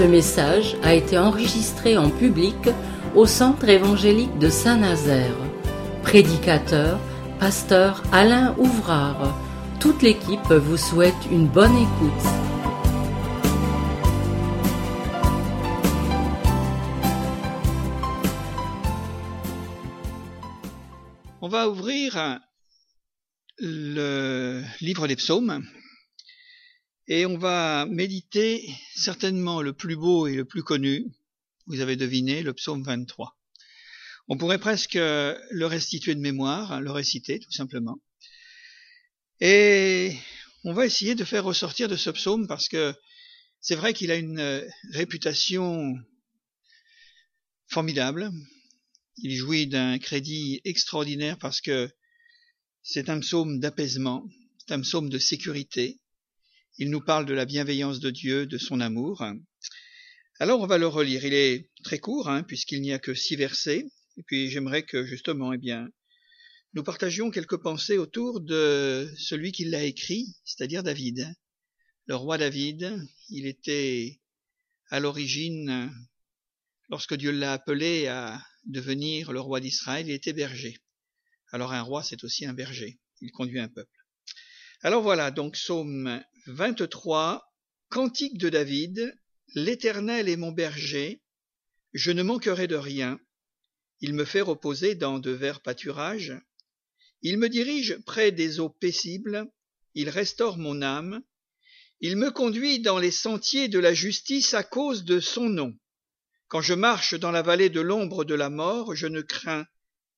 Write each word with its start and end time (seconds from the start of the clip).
Ce 0.00 0.06
message 0.06 0.78
a 0.82 0.94
été 0.94 1.18
enregistré 1.18 1.98
en 1.98 2.08
public 2.08 2.56
au 3.14 3.26
Centre 3.26 3.68
évangélique 3.68 4.38
de 4.38 4.48
Saint-Nazaire. 4.48 5.36
Prédicateur, 6.02 6.98
pasteur 7.38 8.02
Alain 8.10 8.56
Ouvrard. 8.56 9.38
Toute 9.78 10.00
l'équipe 10.00 10.50
vous 10.50 10.78
souhaite 10.78 11.12
une 11.30 11.46
bonne 11.46 11.76
écoute. 11.76 12.26
On 21.42 21.48
va 21.48 21.68
ouvrir 21.68 22.40
le 23.58 24.62
livre 24.80 25.06
des 25.06 25.16
psaumes 25.16 25.62
et 27.10 27.26
on 27.26 27.36
va 27.36 27.86
méditer 27.86 28.72
certainement 28.94 29.62
le 29.62 29.72
plus 29.72 29.96
beau 29.96 30.28
et 30.28 30.36
le 30.36 30.44
plus 30.44 30.62
connu, 30.62 31.06
vous 31.66 31.80
avez 31.80 31.96
deviné, 31.96 32.44
le 32.44 32.54
psaume 32.54 32.84
23. 32.84 33.36
On 34.28 34.36
pourrait 34.36 34.60
presque 34.60 34.94
le 34.94 35.64
restituer 35.64 36.14
de 36.14 36.20
mémoire, 36.20 36.80
le 36.80 36.92
réciter 36.92 37.40
tout 37.40 37.50
simplement. 37.50 37.98
Et 39.40 40.16
on 40.62 40.72
va 40.72 40.86
essayer 40.86 41.16
de 41.16 41.24
faire 41.24 41.42
ressortir 41.42 41.88
de 41.88 41.96
ce 41.96 42.10
psaume 42.10 42.46
parce 42.46 42.68
que 42.68 42.94
c'est 43.60 43.74
vrai 43.74 43.92
qu'il 43.92 44.12
a 44.12 44.16
une 44.16 44.64
réputation 44.92 45.96
formidable. 47.66 48.30
Il 49.16 49.34
jouit 49.34 49.66
d'un 49.66 49.98
crédit 49.98 50.60
extraordinaire 50.64 51.38
parce 51.40 51.60
que 51.60 51.90
c'est 52.84 53.08
un 53.08 53.18
psaume 53.18 53.58
d'apaisement, 53.58 54.28
c'est 54.58 54.74
un 54.74 54.80
psaume 54.80 55.08
de 55.08 55.18
sécurité. 55.18 55.98
Il 56.82 56.88
nous 56.88 57.02
parle 57.02 57.26
de 57.26 57.34
la 57.34 57.44
bienveillance 57.44 58.00
de 58.00 58.08
Dieu, 58.08 58.46
de 58.46 58.56
son 58.56 58.80
amour. 58.80 59.22
Alors 60.38 60.62
on 60.62 60.66
va 60.66 60.78
le 60.78 60.86
relire. 60.86 61.26
Il 61.26 61.34
est 61.34 61.68
très 61.84 61.98
court, 61.98 62.30
hein, 62.30 62.42
puisqu'il 62.42 62.80
n'y 62.80 62.94
a 62.94 62.98
que 62.98 63.12
six 63.12 63.36
versets. 63.36 63.84
Et 64.16 64.22
puis 64.22 64.48
j'aimerais 64.48 64.84
que 64.84 65.04
justement, 65.04 65.52
eh 65.52 65.58
bien, 65.58 65.90
nous 66.72 66.82
partagions 66.82 67.30
quelques 67.30 67.58
pensées 67.58 67.98
autour 67.98 68.40
de 68.40 69.12
celui 69.18 69.52
qui 69.52 69.66
l'a 69.66 69.84
écrit, 69.84 70.34
c'est-à-dire 70.42 70.82
David. 70.82 71.30
Le 72.06 72.16
roi 72.16 72.38
David, 72.38 72.98
il 73.28 73.44
était 73.44 74.18
à 74.88 75.00
l'origine, 75.00 75.92
lorsque 76.88 77.14
Dieu 77.14 77.30
l'a 77.30 77.52
appelé 77.52 78.06
à 78.06 78.42
devenir 78.64 79.32
le 79.32 79.40
roi 79.40 79.60
d'Israël, 79.60 80.08
il 80.08 80.14
était 80.14 80.32
berger. 80.32 80.78
Alors 81.52 81.74
un 81.74 81.82
roi, 81.82 82.02
c'est 82.02 82.24
aussi 82.24 82.46
un 82.46 82.54
berger. 82.54 82.98
Il 83.20 83.32
conduit 83.32 83.60
un 83.60 83.68
peuple. 83.68 84.00
Alors 84.82 85.02
voilà, 85.02 85.30
donc 85.30 85.52
psaume 85.52 86.24
23, 86.46 87.44
Cantique 87.88 88.38
de 88.38 88.48
David, 88.48 89.14
L'Éternel 89.54 90.28
est 90.28 90.36
mon 90.36 90.52
berger, 90.52 91.20
je 91.92 92.12
ne 92.12 92.22
manquerai 92.22 92.68
de 92.68 92.76
rien. 92.76 93.18
Il 94.00 94.14
me 94.14 94.24
fait 94.24 94.40
reposer 94.40 94.94
dans 94.94 95.18
de 95.18 95.32
verts 95.32 95.60
pâturages. 95.60 96.40
Il 97.22 97.36
me 97.36 97.48
dirige 97.48 97.98
près 98.06 98.30
des 98.30 98.60
eaux 98.60 98.68
paisibles. 98.68 99.50
Il 99.94 100.08
restaure 100.08 100.56
mon 100.56 100.82
âme. 100.82 101.20
Il 102.00 102.16
me 102.16 102.30
conduit 102.30 102.80
dans 102.80 102.98
les 102.98 103.10
sentiers 103.10 103.68
de 103.68 103.80
la 103.80 103.92
justice 103.92 104.54
à 104.54 104.62
cause 104.62 105.04
de 105.04 105.18
son 105.18 105.48
nom. 105.48 105.76
Quand 106.46 106.62
je 106.62 106.74
marche 106.74 107.14
dans 107.14 107.32
la 107.32 107.42
vallée 107.42 107.70
de 107.70 107.80
l'ombre 107.80 108.24
de 108.24 108.34
la 108.34 108.50
mort, 108.50 108.94
je 108.94 109.08
ne 109.08 109.20
crains 109.20 109.66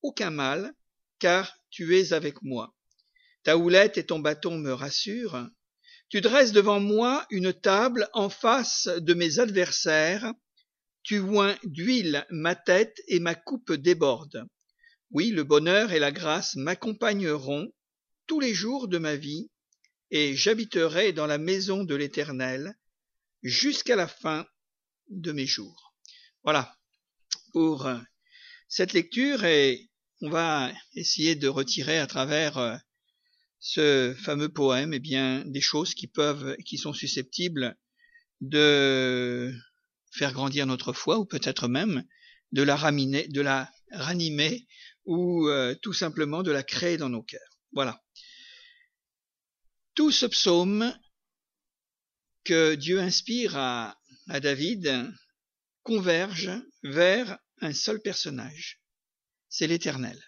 aucun 0.03 0.29
mal, 0.29 0.75
car 1.17 1.57
tu 1.71 1.97
es 1.97 2.13
avec 2.13 2.43
moi. 2.43 2.75
Ta 3.41 3.57
houlette 3.57 3.97
et 3.97 4.05
ton 4.05 4.19
bâton 4.19 4.59
me 4.59 4.73
rassurent. 4.73 5.49
Tu 6.13 6.21
dresses 6.21 6.51
devant 6.51 6.79
moi 6.79 7.25
une 7.31 7.51
table 7.51 8.07
en 8.13 8.29
face 8.29 8.87
de 8.87 9.15
mes 9.15 9.39
adversaires 9.39 10.31
tu 11.01 11.17
oins 11.17 11.57
d'huile 11.63 12.23
ma 12.29 12.53
tête 12.53 13.01
et 13.07 13.19
ma 13.19 13.33
coupe 13.33 13.73
déborde. 13.73 14.45
Oui, 15.09 15.31
le 15.31 15.43
bonheur 15.43 15.91
et 15.91 15.97
la 15.97 16.11
grâce 16.11 16.55
m'accompagneront 16.55 17.67
tous 18.27 18.39
les 18.39 18.53
jours 18.53 18.87
de 18.87 18.99
ma 18.99 19.15
vie, 19.15 19.49
et 20.11 20.35
j'habiterai 20.35 21.13
dans 21.13 21.25
la 21.25 21.39
maison 21.39 21.83
de 21.83 21.95
l'Éternel 21.95 22.75
jusqu'à 23.41 23.95
la 23.95 24.07
fin 24.07 24.45
de 25.09 25.31
mes 25.31 25.47
jours. 25.47 25.95
Voilà 26.43 26.77
pour 27.53 27.87
euh, 27.87 27.97
cette 28.67 28.93
lecture 28.93 29.45
et 29.45 29.89
on 30.21 30.29
va 30.29 30.71
essayer 30.93 31.33
de 31.33 31.47
retirer 31.47 31.97
à 31.97 32.05
travers 32.05 32.59
euh, 32.59 32.77
ce 33.65 34.13
fameux 34.21 34.49
poème 34.49 34.93
eh 34.93 34.99
bien 34.99 35.45
des 35.45 35.61
choses 35.61 35.95
qui 35.95 36.07
peuvent 36.07 36.57
qui 36.65 36.77
sont 36.77 36.91
susceptibles 36.91 37.77
de 38.41 39.55
faire 40.11 40.33
grandir 40.33 40.67
notre 40.67 40.91
foi, 40.91 41.17
ou 41.17 41.25
peut-être 41.25 41.69
même 41.69 42.03
de 42.51 42.61
la 42.61 42.75
raminer, 42.75 43.25
de 43.29 43.39
la 43.39 43.71
ranimer, 43.91 44.67
ou 45.05 45.47
euh, 45.47 45.75
tout 45.81 45.93
simplement 45.93 46.43
de 46.43 46.51
la 46.51 46.61
créer 46.61 46.97
dans 46.97 47.07
nos 47.07 47.23
cœurs. 47.23 47.57
Voilà. 47.71 48.03
Tout 49.95 50.11
ce 50.11 50.25
psaume 50.25 50.93
que 52.43 52.75
Dieu 52.75 52.99
inspire 52.99 53.55
à, 53.55 53.97
à 54.27 54.41
David 54.41 55.09
converge 55.83 56.51
vers 56.83 57.39
un 57.61 57.71
seul 57.71 58.01
personnage, 58.01 58.81
c'est 59.47 59.67
l'Éternel. 59.67 60.21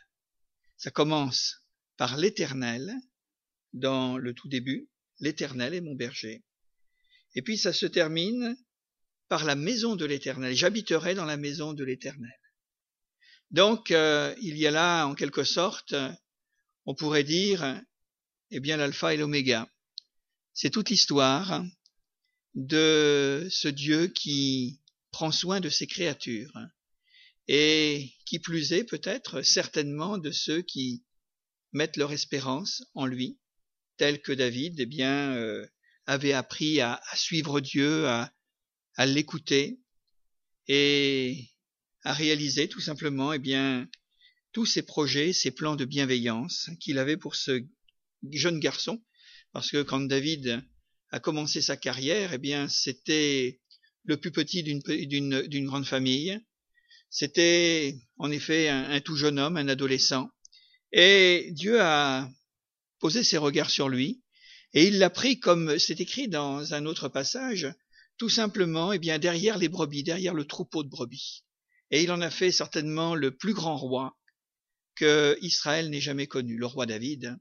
Ça 0.78 0.90
commence 0.90 1.66
par 1.98 2.16
l'Éternel, 2.16 2.96
dans 3.76 4.18
le 4.18 4.34
tout 4.34 4.48
début, 4.48 4.90
l'Éternel 5.20 5.74
est 5.74 5.82
mon 5.82 5.96
berger. 5.96 6.44
Et 7.36 7.42
puis 7.42 7.58
ça 7.58 7.74
se 7.74 7.86
termine 7.86 8.58
par 9.28 9.46
la 9.46 9.56
maison 9.56 9.96
de 9.96 10.06
l'Éternel. 10.06 10.56
J'habiterai 10.56 11.14
dans 11.14 11.26
la 11.26 11.38
maison 11.38 11.74
de 11.74 11.84
l'Éternel. 11.84 12.40
Donc, 13.52 13.92
euh, 13.92 14.34
il 14.42 14.58
y 14.58 14.66
a 14.66 14.72
là, 14.72 15.06
en 15.06 15.14
quelque 15.14 15.44
sorte, 15.44 15.94
on 16.86 16.96
pourrait 16.96 17.24
dire, 17.24 17.82
eh 18.52 18.60
bien, 18.60 18.78
l'alpha 18.78 19.14
et 19.14 19.18
l'oméga. 19.18 19.70
C'est 20.54 20.70
toute 20.70 20.90
l'histoire 20.90 21.64
de 22.54 23.48
ce 23.52 23.68
Dieu 23.68 24.08
qui 24.08 24.82
prend 25.12 25.32
soin 25.32 25.60
de 25.60 25.70
ses 25.70 25.88
créatures 25.88 26.58
et 27.48 28.14
qui 28.26 28.40
plus 28.40 28.74
est 28.74 28.86
peut-être 28.86 29.42
certainement 29.42 30.18
de 30.18 30.32
ceux 30.32 30.62
qui 30.62 31.04
mettent 31.74 31.98
leur 31.98 32.14
espérance 32.14 32.84
en 32.94 33.06
lui, 33.06 33.38
tel 33.98 34.22
que 34.22 34.32
David, 34.32 34.80
eh 34.80 34.86
bien, 34.86 35.34
euh, 35.36 35.66
avait 36.06 36.34
appris 36.34 36.82
à, 36.82 37.02
à, 37.10 37.16
suivre 37.16 37.60
Dieu, 37.60 38.08
à, 38.08 38.32
à 38.96 39.06
l'écouter 39.06 39.80
et 40.68 41.50
à 42.04 42.14
réaliser 42.14 42.68
tout 42.68 42.80
simplement 42.80 43.34
eh 43.34 43.40
bien 43.40 43.88
tous 44.52 44.66
ses 44.66 44.84
projets, 44.84 45.34
ses 45.34 45.52
plans 45.52 45.76
de 45.76 45.86
bienveillance 45.86 46.70
qu'il 46.80 46.98
avait 46.98 47.18
pour 47.18 47.36
ce 47.36 47.62
jeune 48.32 48.60
garçon. 48.60 49.04
Parce 49.52 49.72
que 49.72 49.82
quand 49.82 50.00
David 50.02 50.64
a 51.10 51.20
commencé 51.20 51.62
sa 51.62 51.78
carrière 51.78 52.34
eh 52.34 52.38
bien 52.38 52.68
c'était 52.68 53.60
le 54.04 54.18
plus 54.18 54.32
petit 54.32 54.64
d'une 54.64 55.66
grande 55.66 55.86
famille. 55.86 56.40
C'était 57.10 57.98
en 58.18 58.32
effet 58.32 58.70
un 58.70 59.00
tout 59.02 59.16
jeune 59.16 59.40
homme 59.40 59.58
un 59.58 59.68
adolescent. 59.68 60.30
Et 60.92 61.50
Dieu 61.52 61.82
a 61.82 62.30
posé 63.00 63.24
ses 63.24 63.38
regards 63.38 63.70
sur 63.70 63.90
lui 63.90 64.22
et 64.74 64.88
il 64.88 65.00
l'a 65.00 65.10
pris 65.10 65.40
comme 65.40 65.80
c'est 65.80 66.02
écrit 66.02 66.28
dans 66.28 66.74
un 66.74 66.86
autre 66.86 67.08
passage 67.08 67.74
tout 68.18 68.30
simplement, 68.30 68.94
eh 68.94 69.00
bien, 69.00 69.20
derrière 69.20 69.58
les 69.58 69.70
brebis, 69.70 70.04
derrière 70.04 70.34
le 70.34 70.46
troupeau 70.46 70.84
de 70.84 70.90
brebis. 70.90 71.44
Et 71.92 72.04
il 72.04 72.12
en 72.12 72.22
a 72.22 72.30
fait 72.30 72.52
certainement 72.52 73.16
le 73.16 73.36
plus 73.36 73.54
grand 73.54 73.78
roi 73.78 74.18
que 74.96 75.38
Israël 75.42 75.90
n'ait 75.90 76.02
jamais 76.02 76.28
connu, 76.28 76.58
le 76.58 76.66
roi 76.66 76.86
David. 76.86 77.38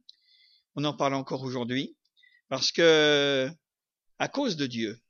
On 0.75 0.85
en 0.85 0.95
parle 0.95 1.15
encore 1.15 1.43
aujourd'hui, 1.43 1.97
parce 2.49 2.73
que, 2.73 3.49
à 4.19 4.29
cause 4.29 4.57
de 4.57 4.67
Dieu, 4.67 5.01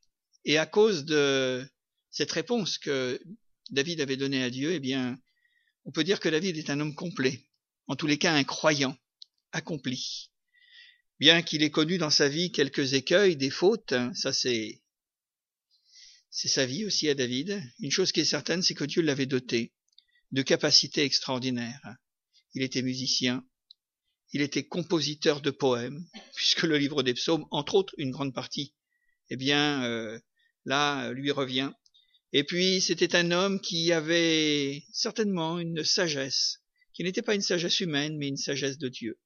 et 0.45 0.57
à 0.59 0.67
cause 0.67 1.05
de 1.05 1.67
cette 2.11 2.31
réponse 2.31 2.77
que 2.77 3.19
David 3.71 4.01
avait 4.01 4.17
donnée 4.17 4.43
à 4.43 4.51
Dieu, 4.51 4.73
eh 4.73 4.79
bien, 4.79 5.19
on 5.85 5.91
peut 5.91 6.03
dire 6.03 6.19
que 6.19 6.29
David 6.29 6.57
est 6.57 6.69
un 6.69 6.79
homme 6.79 6.95
complet, 6.95 7.43
en 7.87 7.95
tous 7.95 8.07
les 8.07 8.19
cas 8.19 8.33
un 8.33 8.43
croyant, 8.43 8.95
accompli. 9.51 10.31
Bien 11.19 11.41
qu'il 11.41 11.63
ait 11.63 11.71
connu 11.71 11.97
dans 11.97 12.09
sa 12.09 12.27
vie 12.27 12.51
quelques 12.51 12.93
écueils, 12.93 13.37
des 13.37 13.49
fautes, 13.49 13.93
hein, 13.93 14.13
ça 14.13 14.33
c'est 14.33 14.81
c'est 16.29 16.49
sa 16.49 16.65
vie 16.65 16.83
aussi 16.83 17.07
à 17.07 17.15
David. 17.15 17.63
Une 17.79 17.91
chose 17.91 18.11
qui 18.11 18.19
est 18.19 18.25
certaine, 18.25 18.61
c'est 18.61 18.73
que 18.73 18.83
Dieu 18.83 19.01
l'avait 19.01 19.25
doté 19.25 19.71
de 20.33 20.41
capacités 20.41 21.03
extraordinaires. 21.03 21.95
Il 22.53 22.61
était 22.61 22.81
musicien, 22.81 23.45
il 24.33 24.41
était 24.41 24.67
compositeur 24.67 25.39
de 25.39 25.51
poèmes, 25.51 26.05
puisque 26.35 26.63
le 26.63 26.77
livre 26.77 27.03
des 27.03 27.13
psaumes, 27.13 27.45
entre 27.51 27.75
autres 27.75 27.93
une 27.97 28.11
grande 28.11 28.33
partie, 28.33 28.73
eh 29.29 29.37
bien, 29.37 29.85
euh, 29.85 30.19
là, 30.65 31.11
lui 31.13 31.31
revient. 31.31 31.71
Et 32.33 32.43
puis, 32.43 32.81
c'était 32.81 33.15
un 33.15 33.31
homme 33.31 33.61
qui 33.61 33.93
avait 33.93 34.83
certainement 34.91 35.57
une 35.57 35.85
sagesse, 35.85 36.59
qui 36.93 37.03
n'était 37.05 37.21
pas 37.21 37.35
une 37.35 37.41
sagesse 37.41 37.79
humaine, 37.79 38.17
mais 38.17 38.27
une 38.27 38.35
sagesse 38.35 38.77
de 38.77 38.89
Dieu. 38.89 39.17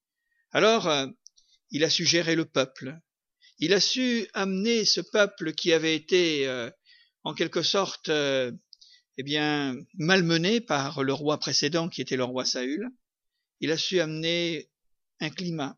Alors, 0.52 0.88
euh, 0.88 1.08
il 1.72 1.84
a 1.84 1.90
su 1.90 2.06
gérer 2.06 2.36
le 2.36 2.46
peuple. 2.46 3.00
Il 3.60 3.74
a 3.74 3.80
su 3.80 4.28
amener 4.34 4.86
ce 4.86 5.02
peuple 5.02 5.54
qui 5.54 5.74
avait 5.74 5.96
été 5.96 6.48
euh, 6.48 6.70
en 7.24 7.34
quelque 7.34 7.62
sorte, 7.62 8.10
euh, 8.10 8.52
eh 9.18 9.24
bien, 9.24 9.76
malmené 9.96 10.62
par 10.62 11.04
le 11.04 11.14
roi 11.14 11.38
précédent 11.40 11.90
qui 11.90 12.02
était 12.02 12.16
le 12.16 12.24
roi 12.24 12.46
Saül, 12.46 12.90
il 13.60 13.72
a 13.72 13.78
su 13.78 14.00
amener 14.00 14.70
un 15.20 15.30
climat 15.30 15.78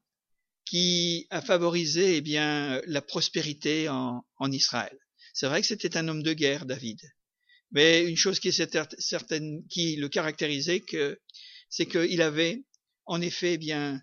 qui 0.65 1.27
a 1.31 1.41
favorisé 1.41 2.17
eh 2.17 2.21
bien 2.21 2.81
la 2.85 3.01
prospérité 3.01 3.89
en, 3.89 4.23
en 4.37 4.51
Israël. 4.51 4.97
C'est 5.33 5.47
vrai 5.47 5.61
que 5.61 5.67
c'était 5.67 5.97
un 5.97 6.07
homme 6.07 6.23
de 6.23 6.33
guerre, 6.33 6.65
David, 6.65 6.99
mais 7.71 8.07
une 8.07 8.17
chose 8.17 8.39
qui 8.39 8.49
est 8.49 8.99
certaine, 8.99 9.65
qui 9.69 9.95
le 9.95 10.09
caractérisait, 10.09 10.81
que 10.81 11.19
c'est 11.69 11.85
qu'il 11.87 12.21
avait 12.21 12.63
en 13.05 13.21
effet 13.21 13.53
eh 13.53 13.57
bien 13.57 14.01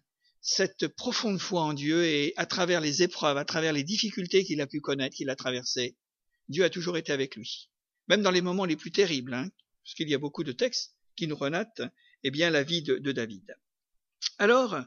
cette 0.50 0.88
profonde 0.88 1.38
foi 1.38 1.60
en 1.60 1.74
Dieu 1.74 2.06
et 2.06 2.32
à 2.38 2.46
travers 2.46 2.80
les 2.80 3.02
épreuves, 3.02 3.36
à 3.36 3.44
travers 3.44 3.74
les 3.74 3.82
difficultés 3.82 4.44
qu'il 4.44 4.62
a 4.62 4.66
pu 4.66 4.80
connaître, 4.80 5.14
qu'il 5.14 5.28
a 5.28 5.36
traversées, 5.36 5.94
Dieu 6.48 6.64
a 6.64 6.70
toujours 6.70 6.96
été 6.96 7.12
avec 7.12 7.36
lui. 7.36 7.68
Même 8.08 8.22
dans 8.22 8.30
les 8.30 8.40
moments 8.40 8.64
les 8.64 8.74
plus 8.74 8.90
terribles, 8.90 9.34
hein, 9.34 9.50
parce 9.84 9.92
qu'il 9.94 10.08
y 10.08 10.14
a 10.14 10.18
beaucoup 10.18 10.44
de 10.44 10.52
textes 10.52 10.96
qui 11.16 11.26
nous 11.26 11.36
relatent 11.36 11.82
eh 12.22 12.30
bien 12.30 12.48
la 12.48 12.62
vie 12.62 12.80
de, 12.80 12.96
de 12.96 13.12
David. 13.12 13.58
Alors, 14.38 14.80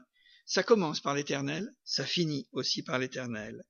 ça 0.46 0.64
commence 0.64 0.98
par 0.98 1.14
l'Éternel, 1.14 1.72
ça 1.84 2.04
finit 2.04 2.48
aussi 2.50 2.82
par 2.82 2.98
l'Éternel. 2.98 3.62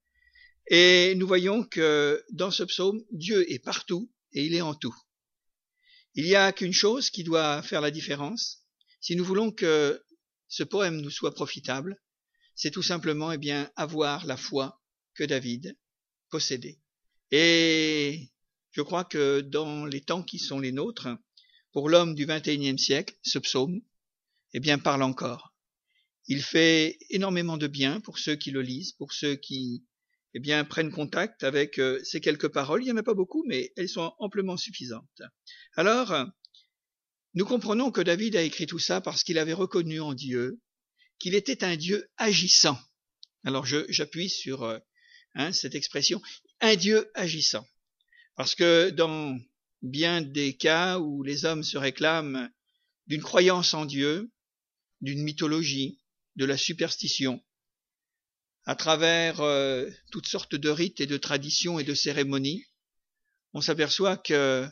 Et 0.69 1.15
nous 1.17 1.27
voyons 1.27 1.62
que 1.62 2.25
dans 2.31 2.50
ce 2.50 2.62
psaume, 2.62 3.05
Dieu 3.11 3.44
est 3.53 3.62
partout 3.62 4.11
et 4.33 4.47
il 4.47 4.55
est 4.55 4.62
en 4.62 4.75
tout. 4.75 4.97
Il 6.15 6.25
n'y 6.25 6.37
a 6.37 6.53
qu'une 6.53 6.73
chose 6.73 7.11
qui 7.11 7.23
doit 7.23 7.61
faire 7.61 7.83
la 7.83 7.91
différence. 7.91 8.62
Si 9.03 9.15
nous 9.15 9.27
voulons 9.27 9.50
que 9.50 10.03
ce 10.53 10.65
poème 10.65 11.01
nous 11.01 11.09
soit 11.09 11.33
profitable, 11.33 11.99
c'est 12.55 12.71
tout 12.71 12.83
simplement 12.83 13.33
eh 13.33 13.39
bien 13.39 13.71
avoir 13.75 14.27
la 14.27 14.37
foi 14.37 14.83
que 15.15 15.25
David 15.25 15.79
possédait. 16.29 16.79
Et 17.31 18.29
je 18.71 18.83
crois 18.83 19.05
que 19.05 19.41
dans 19.41 19.87
les 19.87 20.03
temps 20.03 20.23
qui 20.23 20.39
sont 20.39 20.61
les 20.61 20.71
nôtres, 20.71 21.09
pour 21.73 21.89
l'homme 21.89 22.15
du 22.15 22.27
XXIe 22.27 22.79
siècle, 22.79 23.17
ce 23.23 23.39
psaume, 23.39 23.81
eh 24.53 24.61
bien, 24.61 24.79
parle 24.79 25.03
encore. 25.05 25.55
Il 26.27 26.43
fait 26.43 26.99
énormément 27.09 27.57
de 27.57 27.67
bien 27.67 28.01
pour 28.01 28.19
ceux 28.19 28.37
qui 28.37 28.51
le 28.51 28.61
lisent, 28.61 28.93
pour 28.93 29.15
ceux 29.15 29.37
qui, 29.37 29.87
eh 30.35 30.39
bien, 30.39 30.67
prennent 30.67 30.93
contact 30.93 31.45
avec 31.45 31.79
euh, 31.79 31.99
ces 32.05 32.21
quelques 32.21 32.49
paroles. 32.49 32.83
Il 32.83 32.85
n'y 32.85 32.93
en 32.93 32.99
a 32.99 33.03
pas 33.03 33.15
beaucoup, 33.15 33.43
mais 33.47 33.73
elles 33.79 33.89
sont 33.89 34.13
amplement 34.19 34.59
suffisantes. 34.59 35.23
Alors, 35.77 36.13
nous 37.34 37.46
comprenons 37.46 37.90
que 37.90 38.00
David 38.00 38.37
a 38.37 38.43
écrit 38.43 38.67
tout 38.67 38.79
ça 38.79 39.00
parce 39.00 39.25
qu'il 39.25 39.38
avait 39.38 39.52
reconnu 39.52 40.00
en 40.00 40.14
Dieu 40.14 40.61
qu'il 41.19 41.34
était 41.34 41.64
un 41.64 41.76
Dieu 41.76 42.11
agissant. 42.17 42.79
Alors, 43.44 43.64
j'appuie 43.64 44.29
sur 44.29 44.64
euh, 44.64 44.79
hein, 45.34 45.52
cette 45.52 45.75
expression, 45.75 46.20
un 46.61 46.76
Dieu 46.76 47.11
agissant. 47.14 47.67
Parce 48.34 48.55
que 48.55 48.90
dans 48.90 49.38
bien 49.82 50.20
des 50.20 50.56
cas 50.56 50.99
où 50.99 51.23
les 51.23 51.44
hommes 51.44 51.62
se 51.62 51.79
réclament 51.79 52.50
d'une 53.06 53.23
croyance 53.23 53.75
en 53.75 53.84
Dieu, 53.84 54.31
d'une 55.00 55.23
mythologie, 55.23 56.00
de 56.37 56.44
la 56.44 56.56
superstition, 56.56 57.43
à 58.64 58.75
travers 58.75 59.40
euh, 59.40 59.90
toutes 60.11 60.29
sortes 60.29 60.55
de 60.55 60.70
rites 60.70 61.00
et 61.00 61.06
de 61.06 61.17
traditions 61.17 61.79
et 61.79 61.84
de 61.84 61.94
cérémonies, 61.94 62.64
on 63.52 63.61
s'aperçoit 63.61 64.17
que 64.17 64.67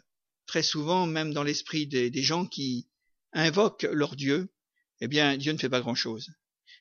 très 0.51 0.65
souvent, 0.65 1.07
même 1.07 1.33
dans 1.33 1.45
l'esprit 1.45 1.87
des, 1.87 2.23
gens 2.25 2.45
qui 2.45 2.89
invoquent 3.33 3.87
leur 3.93 4.17
Dieu, 4.17 4.53
eh 5.01 5.07
bien, 5.07 5.37
Dieu 5.37 5.53
ne 5.53 5.59
fait 5.59 5.69
pas 5.69 5.81
grand-chose. 5.81 6.33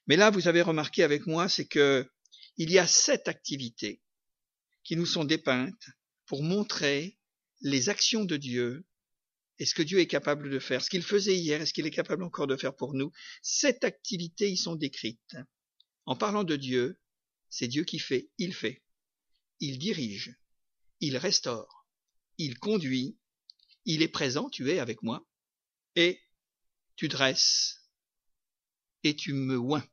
Mais 0.08 0.16
là, 0.16 0.32
vous 0.32 0.48
avez 0.48 0.64
remarqué 0.64 1.04
avec 1.04 1.28
moi, 1.28 1.48
c'est 1.48 1.68
que 1.68 2.10
il 2.58 2.72
y 2.72 2.80
a 2.80 2.88
sept 2.88 3.28
activités 3.28 4.02
qui 4.84 4.96
nous 4.96 5.06
sont 5.06 5.24
dépeintes 5.24 5.86
pour 6.26 6.42
montrer 6.42 7.20
les 7.62 7.90
actions 7.90 8.26
de 8.26 8.38
Dieu 8.38 8.88
et 9.60 9.68
ce 9.68 9.76
que 9.76 9.84
Dieu 9.84 10.00
est 10.00 10.08
capable 10.08 10.50
de 10.50 10.58
faire, 10.58 10.84
ce 10.84 10.90
qu'il 10.90 11.04
faisait 11.04 11.38
hier 11.38 11.62
et 11.62 11.68
ce 11.68 11.74
qu'il 11.74 11.86
est 11.86 11.92
capable 11.92 12.24
encore 12.24 12.48
de 12.48 12.58
faire 12.58 12.76
pour 12.76 12.96
nous. 12.96 13.12
Cette 13.44 13.84
activité 13.84 14.50
y 14.50 14.58
sont 14.58 14.76
décrites. 14.76 15.36
En 16.08 16.16
parlant 16.16 16.44
de 16.44 16.56
Dieu, 16.56 17.00
c'est 17.52 17.68
Dieu 17.68 17.84
qui 17.84 18.00
fait, 18.00 18.32
il 18.40 18.56
fait. 18.56 18.82
Il 19.60 19.78
dirige, 19.78 20.36
il 21.02 21.18
restaure, 21.18 21.86
il 22.40 22.58
conduit, 22.58 23.20
il 23.90 24.04
est 24.04 24.08
présent, 24.08 24.50
tu 24.50 24.70
es 24.70 24.78
avec 24.78 25.02
moi, 25.02 25.28
et 25.96 26.20
tu 26.96 27.08
dresses, 27.08 27.90
et 29.04 29.16
tu 29.16 29.34
me 29.34 29.58
oins. 29.58 29.88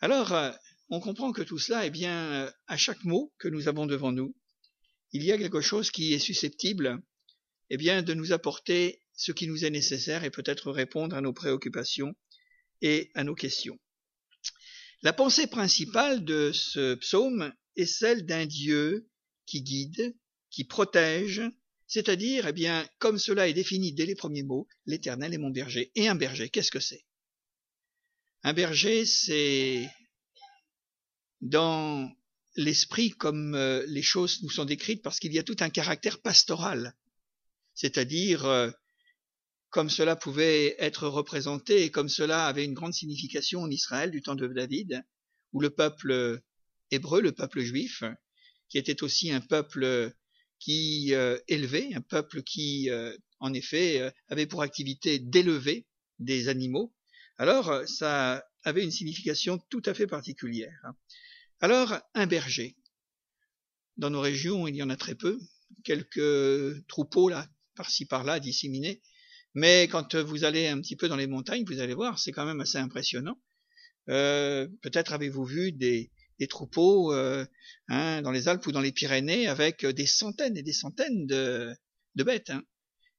Alors, 0.00 0.32
euh, 0.32 0.50
on 0.88 1.00
comprend 1.00 1.30
que 1.30 1.42
tout 1.42 1.58
cela, 1.58 1.84
eh 1.84 1.90
bien, 1.90 2.32
euh, 2.32 2.52
à 2.68 2.78
chaque 2.78 3.04
mot 3.04 3.34
que 3.38 3.48
nous 3.48 3.68
avons 3.68 3.84
devant 3.84 4.12
nous, 4.12 4.34
il 5.12 5.22
y 5.22 5.30
a 5.30 5.36
quelque 5.36 5.60
chose 5.60 5.90
qui 5.90 6.14
est 6.14 6.18
susceptible 6.18 7.02
eh 7.68 7.76
bien, 7.76 8.02
de 8.02 8.14
nous 8.14 8.32
apporter 8.32 9.02
ce 9.14 9.32
qui 9.32 9.46
nous 9.46 9.66
est 9.66 9.70
nécessaire 9.70 10.24
et 10.24 10.30
peut-être 10.30 10.70
répondre 10.70 11.14
à 11.14 11.20
nos 11.20 11.34
préoccupations 11.34 12.14
et 12.80 13.10
à 13.14 13.24
nos 13.24 13.34
questions. 13.34 13.78
La 15.02 15.12
pensée 15.12 15.48
principale 15.48 16.24
de 16.24 16.50
ce 16.52 16.94
psaume 16.94 17.52
est 17.76 17.84
celle 17.84 18.24
d'un 18.24 18.46
Dieu 18.46 19.10
qui 19.44 19.62
guide, 19.62 20.16
qui 20.50 20.64
protège, 20.64 21.42
c'est-à-dire, 21.88 22.46
eh 22.46 22.52
bien, 22.52 22.86
comme 22.98 23.18
cela 23.18 23.48
est 23.48 23.54
défini 23.54 23.92
dès 23.92 24.06
les 24.06 24.14
premiers 24.14 24.44
mots, 24.44 24.68
l'Éternel 24.86 25.34
est 25.34 25.38
mon 25.38 25.50
berger. 25.50 25.90
Et 25.96 26.06
un 26.06 26.14
berger, 26.14 26.48
qu'est-ce 26.48 26.70
que 26.70 26.80
c'est? 26.80 27.04
Un 28.44 28.52
berger, 28.52 29.04
c'est 29.04 29.90
dans 31.40 32.08
l'esprit 32.54 33.10
comme 33.10 33.54
euh, 33.54 33.84
les 33.88 34.02
choses 34.02 34.42
nous 34.42 34.50
sont 34.50 34.64
décrites 34.64 35.02
parce 35.02 35.18
qu'il 35.18 35.32
y 35.32 35.38
a 35.38 35.42
tout 35.42 35.56
un 35.60 35.70
caractère 35.70 36.20
pastoral 36.20 36.94
c'est-à-dire 37.78 38.44
euh, 38.44 38.70
comme 39.70 39.88
cela 39.88 40.16
pouvait 40.16 40.74
être 40.80 41.06
représenté 41.06 41.84
et 41.84 41.92
comme 41.92 42.08
cela 42.08 42.46
avait 42.46 42.64
une 42.64 42.74
grande 42.74 42.92
signification 42.92 43.60
en 43.60 43.70
Israël 43.70 44.10
du 44.10 44.20
temps 44.20 44.34
de 44.34 44.48
David, 44.48 45.04
où 45.52 45.60
le 45.60 45.70
peuple 45.70 46.42
hébreu, 46.90 47.20
le 47.20 47.30
peuple 47.30 47.60
juif, 47.60 48.02
qui 48.68 48.78
était 48.78 49.04
aussi 49.04 49.30
un 49.30 49.40
peuple 49.40 50.12
qui 50.58 51.14
euh, 51.14 51.38
élevait, 51.48 51.94
un 51.94 52.00
peuple 52.00 52.42
qui, 52.42 52.90
euh, 52.90 53.16
en 53.40 53.52
effet, 53.52 54.12
avait 54.28 54.46
pour 54.46 54.62
activité 54.62 55.18
d'élever 55.18 55.86
des 56.18 56.48
animaux, 56.48 56.92
alors 57.36 57.82
ça 57.86 58.44
avait 58.64 58.82
une 58.82 58.90
signification 58.90 59.58
tout 59.70 59.82
à 59.84 59.94
fait 59.94 60.06
particulière. 60.06 60.92
Alors, 61.60 61.98
un 62.14 62.26
berger. 62.26 62.76
Dans 63.96 64.10
nos 64.10 64.20
régions, 64.20 64.66
il 64.66 64.76
y 64.76 64.82
en 64.82 64.90
a 64.90 64.96
très 64.96 65.14
peu, 65.14 65.38
quelques 65.84 66.86
troupeaux 66.88 67.28
là 67.28 67.48
par-ci 67.74 68.06
par-là 68.06 68.40
disséminés. 68.40 69.02
Mais 69.54 69.88
quand 69.88 70.16
vous 70.16 70.44
allez 70.44 70.66
un 70.66 70.80
petit 70.80 70.96
peu 70.96 71.08
dans 71.08 71.16
les 71.16 71.26
montagnes, 71.26 71.64
vous 71.64 71.80
allez 71.80 71.94
voir, 71.94 72.18
c'est 72.18 72.32
quand 72.32 72.44
même 72.44 72.60
assez 72.60 72.78
impressionnant. 72.78 73.40
Euh, 74.08 74.66
peut-être 74.82 75.12
avez-vous 75.12 75.44
vu 75.44 75.72
des, 75.72 76.10
des 76.38 76.48
troupeaux 76.48 77.12
euh, 77.12 77.44
hein, 77.88 78.22
dans 78.22 78.30
les 78.30 78.48
Alpes 78.48 78.66
ou 78.66 78.72
dans 78.72 78.80
les 78.80 78.92
Pyrénées 78.92 79.48
avec 79.48 79.84
des 79.84 80.06
centaines 80.06 80.56
et 80.56 80.62
des 80.62 80.72
centaines 80.72 81.26
de, 81.26 81.76
bêtes. 82.14 82.50
Hein. 82.50 82.62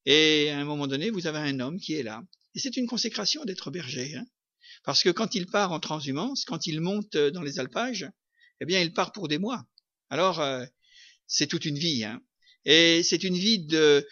Et 0.05 0.49
à 0.49 0.59
un 0.59 0.65
moment 0.65 0.87
donné, 0.87 1.09
vous 1.09 1.27
avez 1.27 1.39
un 1.39 1.59
homme 1.59 1.79
qui 1.79 1.93
est 1.93 2.03
là. 2.03 2.23
Et 2.55 2.59
c'est 2.59 2.77
une 2.77 2.87
consécration 2.87 3.45
d'être 3.45 3.71
berger. 3.71 4.15
Hein. 4.15 4.25
Parce 4.83 5.03
que 5.03 5.09
quand 5.09 5.35
il 5.35 5.47
part 5.47 5.71
en 5.71 5.79
transhumance, 5.79 6.45
quand 6.45 6.67
il 6.67 6.81
monte 6.81 7.17
dans 7.17 7.43
les 7.43 7.59
alpages, 7.59 8.09
eh 8.61 8.65
bien, 8.65 8.81
il 8.81 8.93
part 8.93 9.11
pour 9.11 9.27
des 9.27 9.37
mois. 9.37 9.67
Alors, 10.09 10.39
euh, 10.39 10.65
c'est 11.27 11.47
toute 11.47 11.65
une 11.65 11.77
vie. 11.77 12.03
Hein. 12.03 12.21
Et 12.65 13.03
c'est 13.03 13.23
une 13.23 13.37
vie 13.37 13.65
de, 13.65 14.07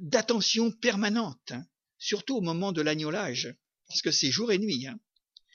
d'attention 0.00 0.70
permanente, 0.70 1.52
surtout 1.98 2.36
au 2.36 2.40
moment 2.40 2.72
de 2.72 2.82
l'agnolage, 2.82 3.54
parce 3.88 4.02
que 4.02 4.10
c'est 4.10 4.30
jour 4.30 4.52
et 4.52 4.58
nuit. 4.58 4.86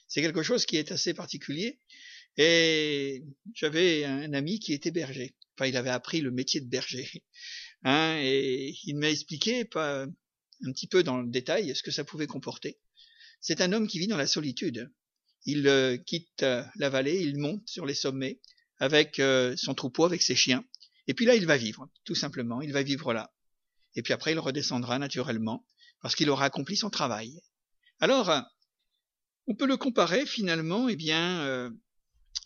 C'est 0.08 0.22
quelque 0.22 0.44
chose 0.44 0.66
qui 0.66 0.78
est 0.78 0.92
assez 0.92 1.14
particulier. 1.14 1.80
Et 2.38 3.24
j'avais 3.54 4.04
un 4.06 4.34
ami 4.34 4.60
qui 4.60 4.74
était 4.74 4.92
berger. 4.92 5.36
Enfin, 5.56 5.68
il 5.68 5.77
avait 5.77 5.89
appris 5.89 6.22
le 6.22 6.32
métier 6.32 6.62
de 6.62 6.68
berger. 6.68 7.10
Hein, 7.88 8.18
et 8.20 8.74
il 8.86 8.98
m'a 8.98 9.12
expliqué 9.12 9.63
pas, 9.63 10.08
un 10.63 10.72
petit 10.72 10.88
peu 10.88 11.04
dans 11.04 11.22
le 11.22 11.30
détail 11.30 11.75
ce 11.75 11.84
que 11.84 11.92
ça 11.92 12.04
pouvait 12.04 12.25
comporter. 12.25 12.80
C'est 13.42 13.62
un 13.62 13.74
homme 13.74 13.88
qui 13.88 14.00
vit 14.00 14.08
dans 14.08 14.18
la 14.18 14.25
solitude. 14.25 14.92
Il 15.46 15.68
euh, 15.68 15.98
quitte 15.98 16.42
euh, 16.42 16.63
la 16.77 16.89
vallée, 16.89 17.22
il 17.22 17.38
monte 17.38 17.68
sur 17.68 17.86
les 17.86 17.94
sommets 17.94 18.39
avec 18.80 19.20
euh, 19.20 19.56
son 19.56 19.75
troupeau, 19.75 20.06
avec 20.06 20.24
ses 20.24 20.36
chiens. 20.36 20.65
Et 21.08 21.13
puis 21.13 21.25
là, 21.25 21.36
il 21.36 21.46
va 21.46 21.58
vivre, 21.58 21.88
tout 22.04 22.15
simplement, 22.15 22.62
il 22.62 22.74
va 22.74 22.82
vivre 22.82 23.13
là. 23.13 23.32
Et 23.96 24.01
puis 24.01 24.13
après, 24.13 24.32
il 24.32 24.39
redescendra 24.39 24.98
naturellement, 24.98 25.63
parce 26.01 26.15
qu'il 26.15 26.30
aura 26.32 26.46
accompli 26.46 26.75
son 26.75 26.89
travail. 26.89 27.39
Alors, 28.00 28.32
on 29.46 29.56
peut 29.56 29.68
le 29.68 29.77
comparer 29.77 30.25
finalement, 30.25 30.89
eh 30.89 30.96
bien, 30.96 31.72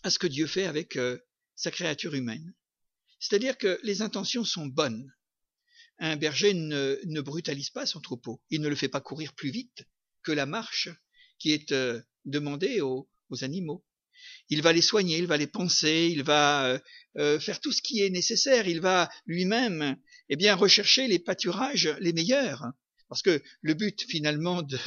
à 0.02 0.10
ce 0.10 0.18
que 0.18 0.26
Dieu 0.26 0.46
fait 0.46 0.66
avec 0.66 0.96
euh, 0.96 1.18
sa 1.56 1.70
créature 1.70 2.14
humaine. 2.14 2.54
C'est-à-dire 3.18 3.58
que 3.58 3.78
les 3.82 4.02
intentions 4.02 4.44
sont 4.44 4.66
bonnes. 4.66 5.12
Un 5.98 6.16
berger 6.16 6.54
ne, 6.54 7.20
brutalise 7.20 7.70
pas 7.70 7.84
son 7.84 8.00
troupeau, 8.00 8.40
il 8.48 8.62
ne 8.62 8.68
le 8.68 8.76
fait 8.76 8.88
pas 8.88 9.02
courir 9.02 9.34
plus 9.34 9.50
vite 9.50 9.84
que 10.22 10.32
la 10.32 10.46
marche 10.46 10.88
qui 11.38 11.52
est 11.52 11.72
euh, 11.72 12.00
demandée 12.24 12.80
aux, 12.80 13.08
aux 13.28 13.44
animaux. 13.44 13.84
Il 14.48 14.62
va 14.62 14.72
les 14.72 14.82
soigner, 14.82 15.18
il 15.18 15.26
va 15.26 15.36
les 15.36 15.46
penser, 15.46 16.10
il 16.12 16.22
va 16.22 16.80
euh, 17.16 17.40
faire 17.40 17.60
tout 17.60 17.72
ce 17.72 17.82
qui 17.82 18.02
est 18.02 18.10
nécessaire. 18.10 18.68
Il 18.68 18.80
va 18.80 19.08
lui-même, 19.26 19.96
eh 20.28 20.36
bien, 20.36 20.54
rechercher 20.54 21.08
les 21.08 21.18
pâturages 21.18 21.94
les 22.00 22.12
meilleurs. 22.12 22.66
Parce 23.10 23.22
que 23.22 23.42
le 23.60 23.74
but 23.74 24.00
finalement 24.08 24.62
de, 24.62 24.78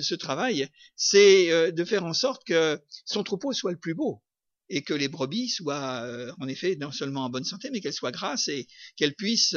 ce 0.00 0.14
travail, 0.14 0.68
c'est 0.96 1.72
de 1.72 1.84
faire 1.84 2.04
en 2.04 2.14
sorte 2.14 2.44
que 2.46 2.80
son 3.04 3.22
troupeau 3.22 3.52
soit 3.52 3.72
le 3.72 3.78
plus 3.78 3.94
beau 3.94 4.22
et 4.70 4.82
que 4.82 4.94
les 4.94 5.08
brebis 5.08 5.50
soient 5.50 6.08
en 6.38 6.48
effet 6.48 6.76
non 6.76 6.92
seulement 6.92 7.24
en 7.24 7.30
bonne 7.30 7.44
santé, 7.44 7.68
mais 7.70 7.80
qu'elles 7.80 7.92
soient 7.92 8.12
grasses 8.12 8.48
et 8.48 8.66
qu'elles 8.96 9.14
puissent 9.14 9.56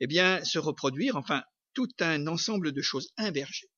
eh 0.00 0.06
bien 0.06 0.42
se 0.42 0.58
reproduire. 0.58 1.16
Enfin, 1.16 1.44
tout 1.74 1.88
un 2.00 2.26
ensemble 2.26 2.72
de 2.72 2.82
choses, 2.82 3.10
un 3.18 3.30
berger. 3.30 3.70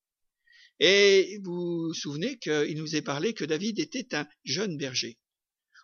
Et 0.79 1.39
vous 1.43 1.89
vous 1.89 1.93
souvenez 1.93 2.39
qu'il 2.39 2.77
nous 2.77 2.95
est 2.95 3.03
parlé 3.03 3.33
que 3.35 3.45
David 3.45 3.79
était 3.79 4.15
un 4.15 4.27
jeune 4.43 4.77
berger. 4.77 5.19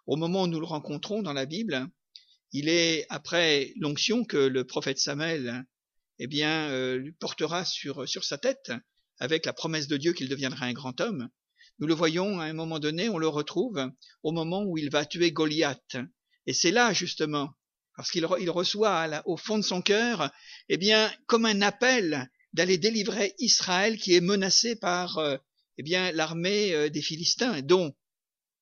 Au 0.07 0.15
moment 0.15 0.43
où 0.43 0.47
nous 0.47 0.59
le 0.59 0.65
rencontrons 0.65 1.21
dans 1.21 1.33
la 1.33 1.45
Bible, 1.45 1.87
il 2.53 2.69
est 2.69 3.05
après 3.09 3.73
l'onction 3.77 4.23
que 4.23 4.37
le 4.37 4.65
prophète 4.65 4.97
Samuel 4.97 5.65
eh 6.19 6.27
bien, 6.27 6.69
euh, 6.69 7.11
portera 7.19 7.65
sur, 7.65 8.07
sur 8.07 8.23
sa 8.23 8.37
tête, 8.37 8.71
avec 9.19 9.45
la 9.45 9.53
promesse 9.53 9.87
de 9.87 9.97
Dieu 9.97 10.13
qu'il 10.13 10.29
deviendra 10.29 10.65
un 10.65 10.73
grand 10.73 10.99
homme. 11.01 11.29
Nous 11.79 11.87
le 11.87 11.93
voyons 11.93 12.39
à 12.39 12.45
un 12.45 12.53
moment 12.53 12.79
donné, 12.79 13.09
on 13.09 13.17
le 13.17 13.27
retrouve 13.27 13.91
au 14.23 14.31
moment 14.31 14.63
où 14.63 14.77
il 14.77 14.89
va 14.89 15.05
tuer 15.05 15.31
Goliath. 15.31 15.97
Et 16.45 16.53
c'est 16.53 16.71
là, 16.71 16.93
justement, 16.93 17.51
parce 17.95 18.11
qu'il 18.11 18.25
reçoit 18.25 19.21
au 19.25 19.37
fond 19.37 19.57
de 19.57 19.63
son 19.63 19.81
cœur, 19.81 20.31
eh 20.69 20.77
bien, 20.77 21.11
comme 21.25 21.45
un 21.45 21.61
appel 21.61 22.29
d'aller 22.53 22.77
délivrer 22.77 23.35
Israël 23.39 23.97
qui 23.97 24.15
est 24.15 24.21
menacé 24.21 24.75
par 24.75 25.17
euh, 25.17 25.37
eh 25.77 25.83
bien 25.83 26.11
l'armée 26.11 26.73
euh, 26.73 26.89
des 26.89 27.01
Philistins, 27.01 27.61
dont 27.61 27.95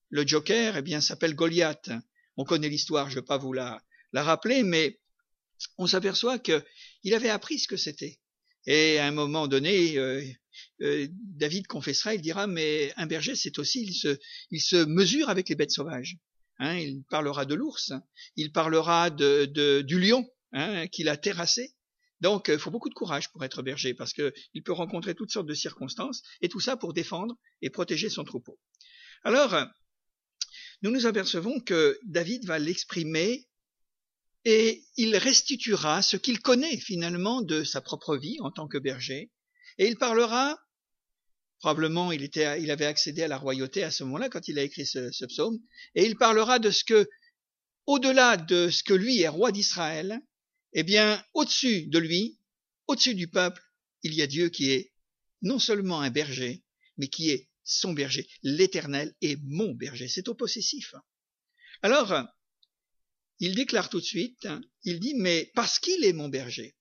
le 0.09 0.25
Joker 0.25 0.77
eh 0.77 0.81
bien 0.81 1.01
s'appelle 1.01 1.35
Goliath. 1.35 1.89
On 2.37 2.43
connaît 2.43 2.69
l'histoire, 2.69 3.09
je 3.09 3.15
ne 3.15 3.21
vais 3.21 3.25
pas 3.25 3.37
vous 3.37 3.53
la, 3.53 3.81
la 4.11 4.23
rappeler, 4.23 4.63
mais 4.63 4.99
on 5.77 5.87
s'aperçoit 5.87 6.39
qu'il 6.39 7.13
avait 7.13 7.29
appris 7.29 7.59
ce 7.59 7.67
que 7.67 7.77
c'était. 7.77 8.19
Et 8.65 8.97
à 8.97 9.05
un 9.05 9.11
moment 9.11 9.47
donné, 9.47 9.97
euh, 9.97 11.07
David 11.11 11.67
confessera, 11.67 12.15
il 12.15 12.21
dira, 12.21 12.47
mais 12.47 12.93
un 12.97 13.05
berger, 13.05 13.35
c'est 13.35 13.59
aussi, 13.59 13.83
il 13.83 13.93
se, 13.93 14.17
il 14.51 14.61
se 14.61 14.85
mesure 14.85 15.29
avec 15.29 15.49
les 15.49 15.55
bêtes 15.55 15.71
sauvages. 15.71 16.17
Hein, 16.57 16.77
il 16.77 17.03
parlera 17.03 17.45
de 17.45 17.53
l'ours, 17.53 17.91
il 18.37 18.51
parlera 18.51 19.09
de, 19.09 19.45
de 19.45 19.81
du 19.81 19.99
lion 19.99 20.25
hein, 20.53 20.87
qu'il 20.87 21.09
a 21.09 21.17
terrassé. 21.17 21.75
Donc, 22.21 22.47
il 22.47 22.57
faut 22.57 22.71
beaucoup 22.71 22.89
de 22.89 22.93
courage 22.93 23.29
pour 23.31 23.43
être 23.43 23.61
berger, 23.61 23.93
parce 23.93 24.13
qu'il 24.13 24.63
peut 24.63 24.71
rencontrer 24.71 25.15
toutes 25.15 25.31
sortes 25.31 25.47
de 25.47 25.53
circonstances, 25.53 26.23
et 26.41 26.47
tout 26.47 26.61
ça 26.61 26.77
pour 26.77 26.93
défendre 26.93 27.35
et 27.61 27.69
protéger 27.69 28.09
son 28.09 28.23
troupeau. 28.23 28.57
Alors, 29.23 29.53
nous 30.81 30.91
nous 30.91 31.05
apercevons 31.05 31.59
que 31.59 31.99
David 32.05 32.45
va 32.45 32.57
l'exprimer 32.57 33.47
et 34.45 34.85
il 34.95 35.17
restituera 35.17 36.01
ce 36.01 36.17
qu'il 36.17 36.39
connaît 36.39 36.77
finalement 36.77 37.41
de 37.41 37.63
sa 37.63 37.81
propre 37.81 38.15
vie 38.15 38.37
en 38.41 38.51
tant 38.51 38.67
que 38.67 38.77
berger, 38.77 39.31
et 39.77 39.87
il 39.87 39.97
parlera 39.97 40.57
Probablement, 41.59 42.11
il, 42.11 42.23
était, 42.23 42.61
il 42.61 42.69
avait 42.69 42.85
accédé 42.85 43.23
à 43.23 43.27
la 43.27 43.37
royauté 43.37 43.83
à 43.83 43.91
ce 43.91 44.03
moment-là 44.03 44.29
quand 44.29 44.47
il 44.47 44.59
a 44.59 44.63
écrit 44.63 44.85
ce, 44.85 45.25
psaume. 45.25 45.59
Et 45.95 46.05
il 46.05 46.15
parlera 46.15 46.59
de 46.59 46.69
ce 46.69 46.83
que, 46.83 47.09
au-delà 47.85 48.37
de 48.37 48.69
ce 48.69 48.83
que 48.83 48.93
lui 48.93 49.21
est 49.21 49.27
roi 49.27 49.51
d'Israël, 49.51 50.19
eh 50.73 50.83
bien, 50.83 51.23
au-dessus 51.33 51.87
de 51.87 51.97
lui, 51.97 52.39
au-dessus 52.87 53.15
du 53.15 53.27
peuple, 53.29 53.63
il 54.03 54.13
y 54.13 54.21
a 54.21 54.27
Dieu 54.27 54.49
qui 54.49 54.71
est 54.71 54.91
non 55.41 55.57
seulement 55.57 56.01
un 56.01 56.11
berger, 56.11 56.63
mais 56.97 57.07
qui 57.07 57.31
est 57.31 57.49
son 57.63 57.93
berger. 57.93 58.27
L'Éternel 58.43 59.15
est 59.21 59.39
mon 59.43 59.73
berger. 59.73 60.07
C'est 60.07 60.27
au 60.27 60.35
possessif. 60.35 60.93
Alors, 61.81 62.27
il 63.39 63.55
déclare 63.55 63.89
tout 63.89 63.99
de 63.99 64.05
suite, 64.05 64.47
il 64.83 64.99
dit, 64.99 65.15
mais 65.15 65.51
parce 65.55 65.79
qu'il 65.79 66.03
est 66.05 66.13
mon 66.13 66.29
berger, 66.29 66.75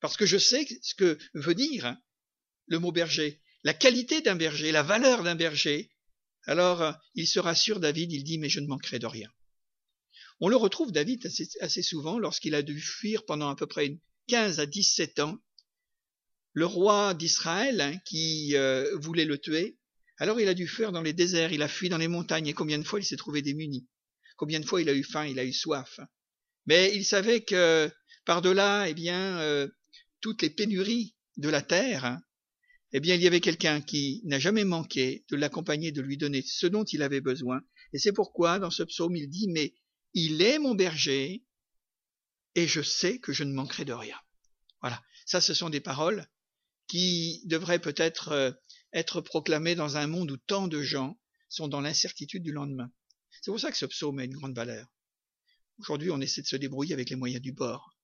parce 0.00 0.16
que 0.16 0.26
je 0.26 0.38
sais 0.38 0.66
ce 0.82 0.94
que 0.94 1.18
veut 1.34 1.54
dire 1.54 1.96
le 2.66 2.78
mot 2.78 2.92
berger, 2.92 3.40
la 3.64 3.74
qualité 3.74 4.20
d'un 4.20 4.36
berger, 4.36 4.72
la 4.72 4.82
valeur 4.82 5.22
d'un 5.22 5.36
berger, 5.36 5.90
alors 6.44 6.82
euh, 6.82 6.92
il 7.14 7.26
se 7.26 7.38
rassure 7.38 7.80
David, 7.80 8.12
il 8.12 8.24
dit 8.24 8.38
mais 8.38 8.48
je 8.48 8.60
ne 8.60 8.66
manquerai 8.66 8.98
de 8.98 9.06
rien. 9.06 9.30
On 10.40 10.48
le 10.48 10.56
retrouve 10.56 10.90
David 10.90 11.24
assez, 11.60 11.82
souvent 11.82 12.18
lorsqu'il 12.18 12.56
a 12.56 12.62
dû 12.62 12.80
fuir 12.80 13.24
pendant 13.24 13.48
à 13.48 13.54
peu 13.54 13.66
près 13.66 14.00
15 14.26 14.58
à 14.58 14.66
17 14.66 15.20
ans 15.20 15.38
le 16.52 16.66
roi 16.66 17.14
d'Israël 17.14 17.80
hein, 17.80 17.96
qui 18.04 18.56
euh, 18.56 18.96
voulait 18.98 19.24
le 19.24 19.38
tuer. 19.38 19.78
Alors 20.18 20.40
il 20.40 20.48
a 20.48 20.54
dû 20.54 20.66
fuir 20.66 20.90
dans 20.90 21.00
les 21.02 21.12
déserts, 21.12 21.52
il 21.52 21.62
a 21.62 21.68
fui 21.68 21.88
dans 21.88 21.98
les 21.98 22.08
montagnes 22.08 22.48
et 22.48 22.54
combien 22.54 22.78
de 22.78 22.84
fois 22.84 22.98
il 22.98 23.04
s'est 23.04 23.16
trouvé 23.16 23.40
démuni. 23.40 23.86
Combien 24.36 24.60
de 24.60 24.66
fois 24.66 24.80
il 24.80 24.88
a 24.88 24.94
eu 24.94 25.04
faim, 25.04 25.26
il 25.26 25.38
a 25.38 25.44
eu 25.44 25.52
soif. 25.52 26.00
Mais 26.66 26.94
il 26.94 27.04
savait 27.04 27.42
que 27.42 27.90
par-delà, 28.24 28.88
eh 28.88 28.94
bien, 28.94 29.38
euh, 29.38 29.68
toutes 30.20 30.42
les 30.42 30.50
pénuries 30.50 31.16
de 31.36 31.48
la 31.48 31.62
terre, 31.62 32.20
eh 32.92 33.00
bien 33.00 33.14
il 33.14 33.22
y 33.22 33.26
avait 33.26 33.40
quelqu'un 33.40 33.80
qui 33.80 34.20
n'a 34.24 34.38
jamais 34.38 34.64
manqué 34.64 35.24
de 35.30 35.36
l'accompagner, 35.36 35.92
de 35.92 36.02
lui 36.02 36.16
donner 36.16 36.42
ce 36.46 36.66
dont 36.66 36.84
il 36.84 37.02
avait 37.02 37.20
besoin. 37.20 37.60
Et 37.92 37.98
c'est 37.98 38.12
pourquoi 38.12 38.58
dans 38.58 38.70
ce 38.70 38.82
psaume 38.82 39.16
il 39.16 39.28
dit, 39.28 39.48
mais 39.48 39.74
il 40.14 40.42
est 40.42 40.58
mon 40.58 40.74
berger 40.74 41.44
et 42.54 42.66
je 42.66 42.82
sais 42.82 43.18
que 43.18 43.32
je 43.32 43.44
ne 43.44 43.52
manquerai 43.52 43.84
de 43.84 43.92
rien. 43.92 44.18
Voilà, 44.82 45.02
ça 45.26 45.40
ce 45.40 45.54
sont 45.54 45.70
des 45.70 45.80
paroles 45.80 46.28
qui 46.86 47.42
devraient 47.46 47.78
peut-être 47.78 48.32
euh, 48.32 48.52
être 48.92 49.20
proclamées 49.20 49.74
dans 49.74 49.96
un 49.96 50.06
monde 50.06 50.30
où 50.30 50.36
tant 50.36 50.68
de 50.68 50.82
gens 50.82 51.18
sont 51.48 51.68
dans 51.68 51.80
l'incertitude 51.80 52.42
du 52.42 52.52
lendemain. 52.52 52.90
C'est 53.42 53.50
pour 53.50 53.58
ça 53.58 53.72
que 53.72 53.76
ce 53.76 53.86
psaume 53.86 54.20
a 54.20 54.24
une 54.24 54.36
grande 54.36 54.54
valeur. 54.54 54.86
Aujourd'hui, 55.78 56.12
on 56.12 56.20
essaie 56.20 56.42
de 56.42 56.46
se 56.46 56.54
débrouiller 56.54 56.94
avec 56.94 57.10
les 57.10 57.16
moyens 57.16 57.42
du 57.42 57.50
bord. 57.50 57.98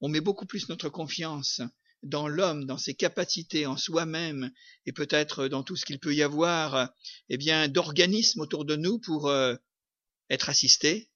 On 0.00 0.08
met 0.08 0.22
beaucoup 0.22 0.46
plus 0.46 0.70
notre 0.70 0.88
confiance 0.88 1.60
dans 2.02 2.26
l'homme, 2.26 2.64
dans 2.64 2.78
ses 2.78 2.94
capacités, 2.94 3.66
en 3.66 3.76
soi-même, 3.76 4.50
et 4.86 4.92
peut-être 4.92 5.46
dans 5.46 5.62
tout 5.62 5.76
ce 5.76 5.84
qu'il 5.84 5.98
peut 5.98 6.14
y 6.14 6.22
avoir, 6.22 6.90
eh 7.28 7.36
bien, 7.36 7.68
d'organismes 7.68 8.40
autour 8.40 8.64
de 8.64 8.76
nous 8.76 8.98
pour 8.98 9.28
euh, 9.28 9.56
être 10.30 10.48
assisté. 10.48 11.10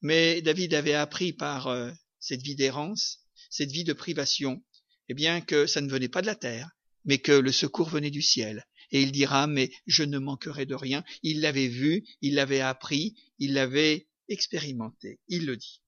Mais 0.00 0.40
David 0.40 0.74
avait 0.74 0.94
appris 0.94 1.32
par 1.32 1.66
euh, 1.66 1.90
cette 2.20 2.42
vie 2.42 2.54
d'errance, 2.54 3.26
cette 3.50 3.72
vie 3.72 3.84
de 3.84 3.94
privation, 3.94 4.62
eh 5.08 5.14
bien, 5.14 5.40
que 5.40 5.66
ça 5.66 5.80
ne 5.80 5.90
venait 5.90 6.08
pas 6.08 6.22
de 6.22 6.26
la 6.26 6.36
terre, 6.36 6.70
mais 7.04 7.18
que 7.18 7.32
le 7.32 7.50
secours 7.50 7.88
venait 7.88 8.12
du 8.12 8.22
ciel. 8.22 8.64
Et 8.90 9.02
il 9.02 9.12
dira, 9.12 9.46
mais 9.46 9.70
je 9.86 10.02
ne 10.02 10.18
manquerai 10.18 10.66
de 10.66 10.74
rien. 10.74 11.04
Il 11.22 11.40
l'avait 11.40 11.68
vu, 11.68 12.04
il 12.22 12.34
l'avait 12.34 12.60
appris, 12.60 13.14
il 13.38 13.52
l'avait 13.52 14.08
expérimenté. 14.28 15.20
Il 15.28 15.46
le 15.46 15.56
dit. 15.56 15.82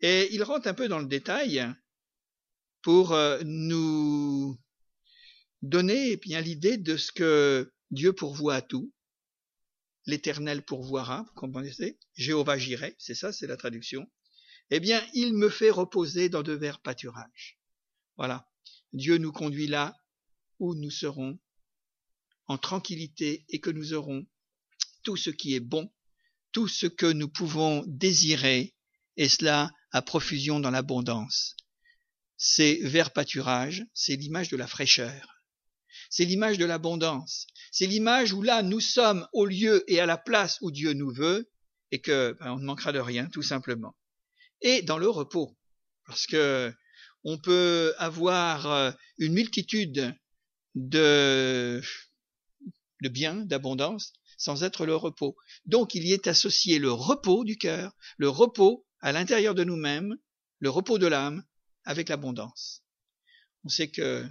Et 0.00 0.28
il 0.32 0.42
rentre 0.42 0.68
un 0.68 0.74
peu 0.74 0.88
dans 0.88 0.98
le 0.98 1.06
détail 1.06 1.66
pour 2.82 3.12
euh, 3.12 3.40
nous 3.44 4.58
donner 5.62 6.12
eh 6.12 6.16
bien 6.16 6.40
l'idée 6.40 6.76
de 6.76 6.96
ce 6.96 7.10
que 7.10 7.72
Dieu 7.90 8.12
pourvoit 8.12 8.56
à 8.56 8.62
tout. 8.62 8.92
L'Éternel 10.06 10.62
pourvoira, 10.62 11.22
vous 11.22 11.34
comprenez? 11.34 11.98
Jéhovah 12.14 12.58
j'irai, 12.58 12.94
c'est 12.98 13.14
ça, 13.14 13.32
c'est 13.32 13.46
la 13.46 13.56
traduction. 13.56 14.06
Eh 14.70 14.80
bien, 14.80 15.02
il 15.14 15.34
me 15.34 15.48
fait 15.48 15.70
reposer 15.70 16.28
dans 16.28 16.42
de 16.42 16.52
verts 16.52 16.80
pâturages. 16.80 17.58
Voilà. 18.16 18.46
Dieu 18.92 19.16
nous 19.18 19.32
conduit 19.32 19.66
là 19.66 19.96
où 20.58 20.74
nous 20.74 20.90
serons 20.90 21.38
en 22.46 22.58
tranquillité 22.58 23.44
et 23.48 23.60
que 23.60 23.70
nous 23.70 23.92
aurons 23.92 24.26
tout 25.02 25.16
ce 25.16 25.30
qui 25.30 25.54
est 25.54 25.60
bon, 25.60 25.90
tout 26.52 26.68
ce 26.68 26.86
que 26.86 27.06
nous 27.06 27.28
pouvons 27.28 27.84
désirer, 27.86 28.74
et 29.16 29.28
cela 29.28 29.70
à 29.92 30.02
profusion 30.02 30.60
dans 30.60 30.70
l'abondance. 30.70 31.56
C'est 32.36 32.80
vert 32.82 33.12
pâturage, 33.12 33.84
c'est 33.94 34.16
l'image 34.16 34.48
de 34.48 34.56
la 34.56 34.66
fraîcheur, 34.66 35.42
c'est 36.10 36.24
l'image 36.24 36.58
de 36.58 36.64
l'abondance, 36.64 37.46
c'est 37.70 37.86
l'image 37.86 38.32
où 38.32 38.42
là 38.42 38.62
nous 38.62 38.80
sommes 38.80 39.26
au 39.32 39.46
lieu 39.46 39.84
et 39.90 40.00
à 40.00 40.06
la 40.06 40.18
place 40.18 40.58
où 40.60 40.70
Dieu 40.70 40.92
nous 40.92 41.12
veut, 41.12 41.50
et 41.90 42.00
que 42.00 42.36
ben, 42.40 42.52
on 42.52 42.58
ne 42.58 42.64
manquera 42.64 42.92
de 42.92 42.98
rien, 42.98 43.26
tout 43.26 43.42
simplement. 43.42 43.94
Et 44.62 44.82
dans 44.82 44.98
le 44.98 45.08
repos, 45.08 45.56
parce 46.06 46.26
que 46.26 46.72
on 47.22 47.38
peut 47.38 47.94
avoir 47.98 48.66
euh, 48.66 48.90
une 49.18 49.32
multitude 49.32 50.14
de, 50.74 51.80
de 53.04 53.08
biens, 53.10 53.44
d'abondance, 53.44 54.14
sans 54.38 54.64
être 54.64 54.86
le 54.86 54.96
repos. 54.96 55.36
Donc 55.66 55.94
il 55.94 56.04
y 56.04 56.12
est 56.12 56.26
associé 56.26 56.78
le 56.78 56.90
repos 56.90 57.44
du 57.44 57.56
cœur, 57.56 57.92
le 58.16 58.28
repos 58.28 58.86
à 59.00 59.12
l'intérieur 59.12 59.54
de 59.54 59.62
nous-mêmes, 59.62 60.16
le 60.58 60.70
repos 60.70 60.98
de 60.98 61.06
l'âme, 61.06 61.44
avec 61.84 62.08
l'abondance. 62.08 62.82
On 63.64 63.68
sait 63.68 63.90
que 63.90 64.26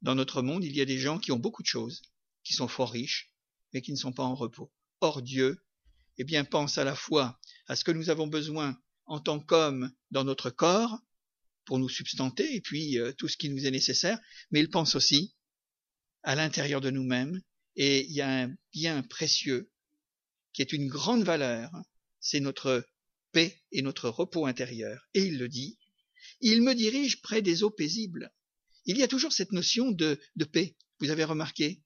dans 0.00 0.14
notre 0.14 0.42
monde, 0.42 0.64
il 0.64 0.74
y 0.74 0.80
a 0.80 0.86
des 0.86 0.98
gens 0.98 1.18
qui 1.18 1.32
ont 1.32 1.38
beaucoup 1.38 1.62
de 1.62 1.68
choses, 1.68 2.00
qui 2.44 2.54
sont 2.54 2.68
fort 2.68 2.90
riches, 2.90 3.30
mais 3.72 3.82
qui 3.82 3.92
ne 3.92 3.96
sont 3.96 4.12
pas 4.12 4.24
en 4.24 4.34
repos. 4.34 4.72
Or 5.00 5.20
Dieu, 5.20 5.62
eh 6.16 6.24
bien, 6.24 6.44
pense 6.44 6.78
à 6.78 6.84
la 6.84 6.94
fois 6.94 7.38
à 7.66 7.76
ce 7.76 7.84
que 7.84 7.92
nous 7.92 8.08
avons 8.08 8.26
besoin 8.26 8.80
en 9.04 9.20
tant 9.20 9.38
qu'hommes 9.38 9.92
dans 10.10 10.24
notre 10.24 10.50
corps, 10.50 10.98
pour 11.66 11.78
nous 11.78 11.88
substanter, 11.90 12.54
et 12.54 12.62
puis 12.62 12.98
euh, 12.98 13.12
tout 13.12 13.28
ce 13.28 13.36
qui 13.36 13.50
nous 13.50 13.66
est 13.66 13.70
nécessaire, 13.70 14.18
mais 14.50 14.60
il 14.60 14.70
pense 14.70 14.94
aussi 14.94 15.34
à 16.22 16.34
l'intérieur 16.34 16.80
de 16.80 16.90
nous-mêmes, 16.90 17.42
et 17.78 18.04
il 18.06 18.12
y 18.12 18.20
a 18.20 18.42
un 18.42 18.54
bien 18.72 19.02
précieux 19.02 19.70
qui 20.52 20.62
est 20.62 20.72
une 20.72 20.88
grande 20.88 21.22
valeur, 21.22 21.70
c'est 22.18 22.40
notre 22.40 22.84
paix 23.30 23.62
et 23.70 23.82
notre 23.82 24.08
repos 24.08 24.46
intérieur. 24.46 25.08
Et 25.14 25.22
il 25.22 25.38
le 25.38 25.48
dit, 25.48 25.78
il 26.40 26.60
me 26.62 26.74
dirige 26.74 27.22
près 27.22 27.40
des 27.40 27.62
eaux 27.62 27.70
paisibles. 27.70 28.32
Il 28.84 28.98
y 28.98 29.04
a 29.04 29.08
toujours 29.08 29.32
cette 29.32 29.52
notion 29.52 29.92
de, 29.92 30.18
paix. 30.52 30.74
Vous 30.98 31.10
avez 31.10 31.22
remarqué? 31.22 31.80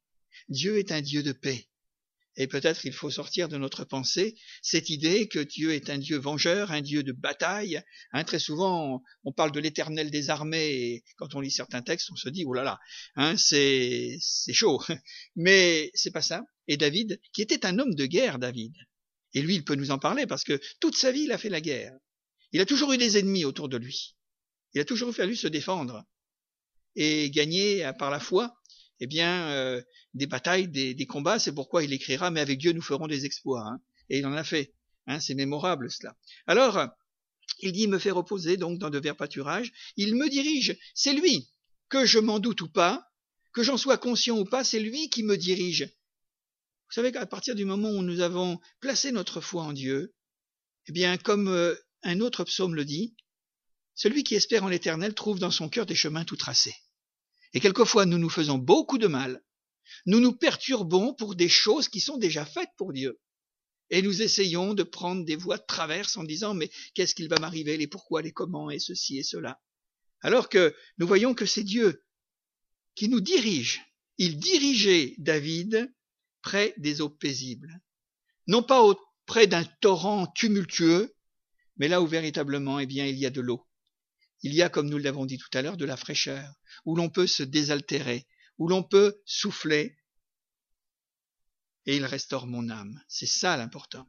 Dieu 0.48 0.78
est 0.78 0.92
un 0.92 1.02
Dieu 1.02 1.22
de 1.22 1.32
paix. 1.32 1.68
Et 2.36 2.46
peut-être 2.46 2.86
il 2.86 2.92
faut 2.92 3.10
sortir 3.10 3.48
de 3.48 3.58
notre 3.58 3.84
pensée 3.84 4.34
cette 4.62 4.88
idée 4.88 5.28
que 5.28 5.38
Dieu 5.38 5.72
est 5.72 5.90
un 5.90 5.98
Dieu 5.98 6.18
vengeur, 6.18 6.70
un 6.70 6.80
Dieu 6.80 7.02
de 7.02 7.12
bataille. 7.12 7.82
Hein, 8.12 8.24
très 8.24 8.38
souvent, 8.38 9.02
on 9.24 9.32
parle 9.32 9.52
de 9.52 9.60
l'éternel 9.60 10.10
des 10.10 10.30
armées, 10.30 10.70
et 10.70 11.04
quand 11.16 11.34
on 11.34 11.40
lit 11.40 11.50
certains 11.50 11.82
textes, 11.82 12.10
on 12.10 12.16
se 12.16 12.30
dit, 12.30 12.44
oh 12.46 12.54
là 12.54 12.62
là, 12.62 12.78
hein, 13.16 13.36
c'est, 13.36 14.18
chaud. 14.52 14.82
Mais 15.36 15.90
c'est 15.94 16.10
pas 16.10 16.22
ça. 16.22 16.42
Et 16.68 16.76
David, 16.76 17.20
qui 17.34 17.42
était 17.42 17.66
un 17.66 17.78
homme 17.78 17.94
de 17.94 18.06
guerre, 18.06 18.38
David, 18.38 18.74
et 19.34 19.42
lui, 19.42 19.56
il 19.56 19.64
peut 19.64 19.74
nous 19.74 19.90
en 19.90 19.98
parler 19.98 20.26
parce 20.26 20.44
que 20.44 20.60
toute 20.80 20.96
sa 20.96 21.10
vie, 21.10 21.22
il 21.22 21.32
a 21.32 21.38
fait 21.38 21.48
la 21.48 21.60
guerre. 21.60 21.92
Il 22.52 22.60
a 22.60 22.66
toujours 22.66 22.92
eu 22.92 22.98
des 22.98 23.18
ennemis 23.18 23.44
autour 23.44 23.68
de 23.68 23.78
lui. 23.78 24.14
Il 24.74 24.80
a 24.80 24.84
toujours 24.84 25.14
fallu 25.14 25.36
se 25.36 25.48
défendre 25.48 26.04
et 26.96 27.30
gagner 27.30 27.90
par 27.98 28.10
la 28.10 28.20
foi 28.20 28.54
eh 29.02 29.08
bien, 29.08 29.48
euh, 29.48 29.82
des 30.14 30.28
batailles, 30.28 30.68
des, 30.68 31.06
combats. 31.06 31.40
C'est 31.40 31.52
pourquoi 31.52 31.82
il 31.82 31.92
écrira, 31.92 32.30
mais 32.30 32.40
avec 32.40 32.58
Dieu 32.58 32.70
nous 32.70 32.80
ferons 32.80 33.08
des 33.08 33.24
exploits. 33.26 33.66
Hein. 33.66 33.80
Et 34.08 34.18
il 34.18 34.26
en 34.26 34.32
a 34.32 34.44
fait. 34.44 34.74
Hein, 35.08 35.18
c'est 35.18 35.34
mémorable 35.34 35.90
cela. 35.90 36.16
Alors, 36.46 36.86
il 37.58 37.72
dit, 37.72 37.88
me 37.88 37.98
fait 37.98 38.12
reposer 38.12 38.56
donc 38.56 38.78
dans 38.78 38.90
de 38.90 39.00
verts 39.00 39.16
pâturages. 39.16 39.72
Il 39.96 40.14
me 40.14 40.28
dirige. 40.28 40.78
C'est 40.94 41.14
lui, 41.14 41.52
que 41.88 42.06
je 42.06 42.20
m'en 42.20 42.38
doute 42.38 42.60
ou 42.60 42.68
pas, 42.68 43.04
que 43.52 43.64
j'en 43.64 43.76
sois 43.76 43.98
conscient 43.98 44.38
ou 44.38 44.44
pas, 44.44 44.62
c'est 44.62 44.78
lui 44.78 45.10
qui 45.10 45.24
me 45.24 45.36
dirige. 45.36 45.82
Vous 45.82 46.94
savez 46.94 47.10
qu'à 47.10 47.26
partir 47.26 47.56
du 47.56 47.64
moment 47.64 47.90
où 47.90 48.02
nous 48.02 48.20
avons 48.20 48.60
placé 48.78 49.10
notre 49.10 49.40
foi 49.40 49.64
en 49.64 49.72
Dieu, 49.72 50.14
eh 50.86 50.92
bien, 50.92 51.18
comme 51.18 51.48
euh, 51.48 51.74
un 52.04 52.20
autre 52.20 52.44
psaume 52.44 52.76
le 52.76 52.84
dit, 52.84 53.16
celui 53.96 54.22
qui 54.22 54.36
espère 54.36 54.62
en 54.62 54.68
l'éternel 54.68 55.12
trouve 55.14 55.40
dans 55.40 55.50
son 55.50 55.68
cœur 55.68 55.86
des 55.86 55.96
chemins 55.96 56.24
tout 56.24 56.36
tracés. 56.36 56.76
Et 57.54 57.60
quelquefois, 57.60 58.06
nous 58.06 58.18
nous 58.18 58.30
faisons 58.30 58.58
beaucoup 58.58 58.98
de 58.98 59.06
mal. 59.06 59.42
Nous 60.06 60.20
nous 60.20 60.32
perturbons 60.32 61.14
pour 61.14 61.34
des 61.34 61.48
choses 61.48 61.88
qui 61.88 62.00
sont 62.00 62.16
déjà 62.16 62.44
faites 62.44 62.70
pour 62.76 62.92
Dieu. 62.92 63.20
Et 63.90 64.00
nous 64.00 64.22
essayons 64.22 64.72
de 64.72 64.82
prendre 64.82 65.24
des 65.24 65.36
voies 65.36 65.58
de 65.58 65.66
traverse 65.66 66.16
en 66.16 66.24
disant, 66.24 66.54
mais 66.54 66.70
qu'est-ce 66.94 67.14
qu'il 67.14 67.28
va 67.28 67.38
m'arriver, 67.38 67.76
les 67.76 67.86
pourquoi, 67.86 68.22
les 68.22 68.32
comment, 68.32 68.70
et 68.70 68.78
ceci 68.78 69.18
et 69.18 69.22
cela. 69.22 69.60
Alors 70.22 70.48
que 70.48 70.74
nous 70.98 71.06
voyons 71.06 71.34
que 71.34 71.46
c'est 71.46 71.64
Dieu 71.64 72.02
qui 72.94 73.08
nous 73.08 73.20
dirige. 73.20 73.82
Il 74.18 74.38
dirigeait 74.38 75.14
David 75.18 75.92
près 76.42 76.74
des 76.78 77.00
eaux 77.00 77.10
paisibles. 77.10 77.80
Non 78.46 78.62
pas 78.62 78.82
près 79.26 79.46
d'un 79.46 79.64
torrent 79.80 80.26
tumultueux, 80.26 81.14
mais 81.76 81.88
là 81.88 82.00
où 82.00 82.06
véritablement, 82.06 82.78
eh 82.78 82.86
bien, 82.86 83.06
il 83.06 83.16
y 83.16 83.26
a 83.26 83.30
de 83.30 83.40
l'eau. 83.40 83.66
Il 84.42 84.54
y 84.54 84.62
a, 84.62 84.68
comme 84.68 84.88
nous 84.88 84.98
l'avons 84.98 85.26
dit 85.26 85.38
tout 85.38 85.56
à 85.56 85.62
l'heure, 85.62 85.76
de 85.76 85.84
la 85.84 85.96
fraîcheur, 85.96 86.54
où 86.84 86.96
l'on 86.96 87.08
peut 87.08 87.26
se 87.26 87.42
désaltérer, 87.42 88.26
où 88.58 88.68
l'on 88.68 88.82
peut 88.82 89.20
souffler, 89.24 89.96
et 91.86 91.96
il 91.96 92.04
restaure 92.04 92.46
mon 92.46 92.68
âme. 92.68 93.00
C'est 93.08 93.26
ça 93.26 93.56
l'important. 93.56 94.08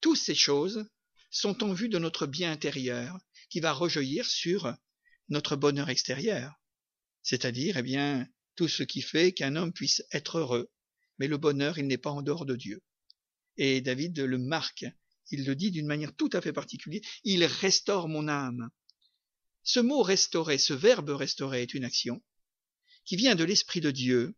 Toutes 0.00 0.18
ces 0.18 0.34
choses 0.34 0.88
sont 1.30 1.62
en 1.64 1.72
vue 1.72 1.88
de 1.88 1.98
notre 1.98 2.26
bien 2.26 2.50
intérieur, 2.52 3.18
qui 3.50 3.60
va 3.60 3.72
rejaillir 3.72 4.26
sur 4.26 4.74
notre 5.28 5.56
bonheur 5.56 5.90
extérieur. 5.90 6.54
C'est-à-dire, 7.22 7.76
eh 7.76 7.82
bien, 7.82 8.28
tout 8.54 8.68
ce 8.68 8.82
qui 8.82 9.02
fait 9.02 9.32
qu'un 9.32 9.56
homme 9.56 9.72
puisse 9.72 10.02
être 10.12 10.38
heureux. 10.38 10.70
Mais 11.18 11.28
le 11.28 11.36
bonheur, 11.36 11.78
il 11.78 11.86
n'est 11.86 11.98
pas 11.98 12.10
en 12.10 12.22
dehors 12.22 12.46
de 12.46 12.56
Dieu. 12.56 12.82
Et 13.56 13.80
David 13.80 14.18
le 14.18 14.38
marque, 14.38 14.86
il 15.30 15.44
le 15.44 15.56
dit 15.56 15.70
d'une 15.70 15.86
manière 15.86 16.14
tout 16.14 16.30
à 16.32 16.40
fait 16.40 16.52
particulière, 16.52 17.02
il 17.24 17.44
restaure 17.44 18.08
mon 18.08 18.28
âme. 18.28 18.70
Ce 19.66 19.80
mot 19.80 20.00
restaurer, 20.00 20.58
ce 20.58 20.72
verbe 20.72 21.10
restaurer 21.10 21.62
est 21.62 21.74
une 21.74 21.84
action 21.84 22.22
qui 23.04 23.16
vient 23.16 23.34
de 23.34 23.42
l'Esprit 23.42 23.80
de 23.80 23.90
Dieu 23.90 24.36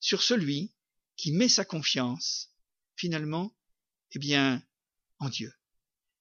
sur 0.00 0.20
celui 0.20 0.74
qui 1.16 1.30
met 1.30 1.48
sa 1.48 1.64
confiance, 1.64 2.50
finalement, 2.96 3.56
eh 4.10 4.18
bien, 4.18 4.60
en 5.20 5.28
Dieu. 5.28 5.54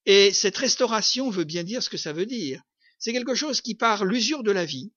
Et 0.05 0.31
cette 0.33 0.55
restauration 0.57 1.31
veut 1.31 1.45
bien 1.45 1.63
dire 1.63 1.81
ce 1.81 1.89
que 1.89 1.97
ça 1.97 2.13
veut 2.13 2.27
dire. 2.27 2.61
C'est 2.99 3.11
quelque 3.11 3.33
chose 3.33 3.59
qui, 3.59 3.73
par 3.73 4.05
l'usure 4.05 4.43
de 4.43 4.51
la 4.51 4.65
vie, 4.65 4.93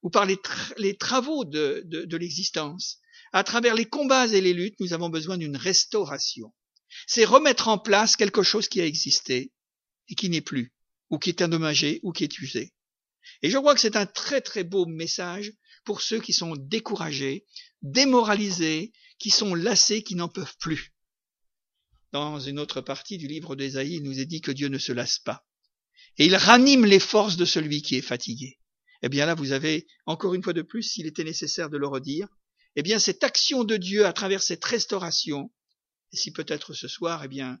ou 0.00 0.08
par 0.08 0.24
les, 0.24 0.96
travaux 0.96 1.44
de, 1.44 1.82
de 1.84 2.16
l'existence, 2.16 3.00
à 3.34 3.44
travers 3.44 3.74
les 3.74 3.86
combats 3.86 4.28
et 4.28 4.40
les 4.40 4.54
luttes, 4.54 4.80
nous 4.80 4.94
avons 4.94 5.10
besoin 5.10 5.36
d'une 5.36 5.58
restauration. 5.58 6.54
C'est 7.06 7.26
remettre 7.26 7.68
en 7.68 7.76
place 7.76 8.16
quelque 8.16 8.42
chose 8.42 8.68
qui 8.68 8.80
a 8.80 8.86
existé 8.86 9.52
et 10.08 10.14
qui 10.14 10.30
n'est 10.30 10.40
plus 10.40 10.71
ou 11.12 11.18
qui 11.18 11.28
est 11.28 11.42
endommagé, 11.42 12.00
ou 12.02 12.10
qui 12.10 12.24
est 12.24 12.38
usé. 12.38 12.72
Et 13.42 13.50
je 13.50 13.58
crois 13.58 13.74
que 13.74 13.80
c'est 13.80 13.96
un 13.96 14.06
très 14.06 14.40
très 14.40 14.64
beau 14.64 14.86
message 14.86 15.52
pour 15.84 16.00
ceux 16.00 16.18
qui 16.18 16.32
sont 16.32 16.56
découragés, 16.56 17.44
démoralisés, 17.82 18.92
qui 19.18 19.30
sont 19.30 19.54
lassés, 19.54 20.02
qui 20.02 20.14
n'en 20.14 20.28
peuvent 20.28 20.56
plus. 20.58 20.94
Dans 22.12 22.40
une 22.40 22.58
autre 22.58 22.80
partie 22.80 23.18
du 23.18 23.26
livre 23.26 23.54
d'Ésaïe, 23.56 23.96
il 23.96 24.02
nous 24.02 24.20
est 24.20 24.26
dit 24.26 24.40
que 24.40 24.50
Dieu 24.50 24.68
ne 24.68 24.78
se 24.78 24.92
lasse 24.92 25.18
pas. 25.18 25.46
Et 26.16 26.26
il 26.26 26.34
ranime 26.34 26.86
les 26.86 27.00
forces 27.00 27.36
de 27.36 27.44
celui 27.44 27.82
qui 27.82 27.96
est 27.96 28.02
fatigué. 28.02 28.58
Eh 29.02 29.08
bien 29.08 29.26
là, 29.26 29.34
vous 29.34 29.52
avez, 29.52 29.86
encore 30.06 30.34
une 30.34 30.42
fois 30.42 30.52
de 30.54 30.62
plus, 30.62 30.82
s'il 30.82 31.06
était 31.06 31.24
nécessaire 31.24 31.68
de 31.68 31.76
le 31.76 31.86
redire, 31.86 32.28
eh 32.76 32.82
bien 32.82 32.98
cette 32.98 33.22
action 33.22 33.64
de 33.64 33.76
Dieu 33.76 34.06
à 34.06 34.14
travers 34.14 34.42
cette 34.42 34.64
restauration, 34.64 35.52
et 36.12 36.16
si 36.16 36.32
peut-être 36.32 36.72
ce 36.72 36.88
soir, 36.88 37.22
eh 37.24 37.28
bien, 37.28 37.58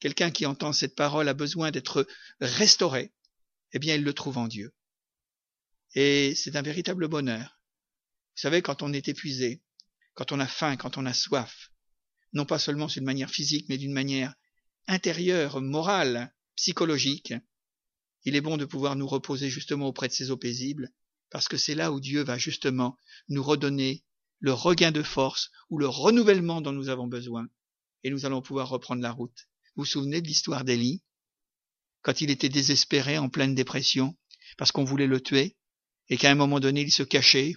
quelqu'un 0.00 0.30
qui 0.30 0.46
entend 0.46 0.72
cette 0.72 0.94
parole 0.94 1.28
a 1.28 1.34
besoin 1.34 1.70
d'être 1.70 2.06
restauré, 2.40 3.12
eh 3.72 3.78
bien 3.78 3.94
il 3.94 4.04
le 4.04 4.12
trouve 4.12 4.38
en 4.38 4.48
Dieu. 4.48 4.74
Et 5.94 6.34
c'est 6.34 6.56
un 6.56 6.62
véritable 6.62 7.08
bonheur. 7.08 7.60
Vous 8.36 8.42
savez, 8.42 8.62
quand 8.62 8.82
on 8.82 8.92
est 8.92 9.08
épuisé, 9.08 9.62
quand 10.14 10.32
on 10.32 10.40
a 10.40 10.46
faim, 10.46 10.76
quand 10.76 10.98
on 10.98 11.06
a 11.06 11.14
soif, 11.14 11.72
non 12.32 12.44
pas 12.44 12.58
seulement 12.58 12.86
d'une 12.86 13.04
manière 13.04 13.30
physique, 13.30 13.66
mais 13.68 13.78
d'une 13.78 13.92
manière 13.92 14.34
intérieure, 14.86 15.60
morale, 15.60 16.34
psychologique, 16.56 17.34
il 18.24 18.36
est 18.36 18.40
bon 18.40 18.56
de 18.56 18.64
pouvoir 18.64 18.96
nous 18.96 19.06
reposer 19.06 19.48
justement 19.48 19.86
auprès 19.86 20.08
de 20.08 20.12
ces 20.12 20.30
eaux 20.30 20.36
paisibles, 20.36 20.90
parce 21.30 21.48
que 21.48 21.56
c'est 21.56 21.74
là 21.74 21.92
où 21.92 22.00
Dieu 22.00 22.22
va 22.22 22.38
justement 22.38 22.96
nous 23.28 23.42
redonner 23.42 24.04
le 24.40 24.52
regain 24.52 24.92
de 24.92 25.02
force 25.02 25.50
ou 25.70 25.78
le 25.78 25.88
renouvellement 25.88 26.60
dont 26.60 26.72
nous 26.72 26.88
avons 26.88 27.06
besoin, 27.06 27.48
et 28.04 28.10
nous 28.10 28.26
allons 28.26 28.42
pouvoir 28.42 28.68
reprendre 28.68 29.02
la 29.02 29.12
route. 29.12 29.47
Vous 29.78 29.84
vous 29.84 29.90
souvenez 29.90 30.20
de 30.20 30.26
l'histoire 30.26 30.64
d'Élie 30.64 31.04
Quand 32.02 32.20
il 32.20 32.32
était 32.32 32.48
désespéré, 32.48 33.16
en 33.16 33.28
pleine 33.28 33.54
dépression, 33.54 34.16
parce 34.56 34.72
qu'on 34.72 34.82
voulait 34.82 35.06
le 35.06 35.20
tuer, 35.20 35.56
et 36.08 36.16
qu'à 36.16 36.32
un 36.32 36.34
moment 36.34 36.58
donné, 36.58 36.80
il 36.80 36.90
se 36.90 37.04
cachait, 37.04 37.54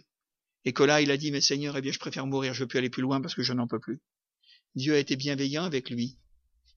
et 0.64 0.72
que 0.72 0.84
là, 0.84 1.02
il 1.02 1.10
a 1.10 1.18
dit, 1.18 1.32
mais 1.32 1.42
Seigneur, 1.42 1.76
eh 1.76 1.82
bien, 1.82 1.92
je 1.92 1.98
préfère 1.98 2.28
mourir, 2.28 2.54
je 2.54 2.64
plus 2.64 2.78
aller 2.78 2.92
plus 2.92 3.02
loin 3.02 3.22
parce 3.22 3.34
que 3.34 3.42
je 3.42 3.54
n'en 3.54 3.68
peux 3.68 3.80
plus. 3.80 4.02
Dieu 4.76 4.94
a 4.94 5.00
été 5.00 5.16
bienveillant 5.16 5.64
avec 5.64 5.90
lui. 5.90 6.20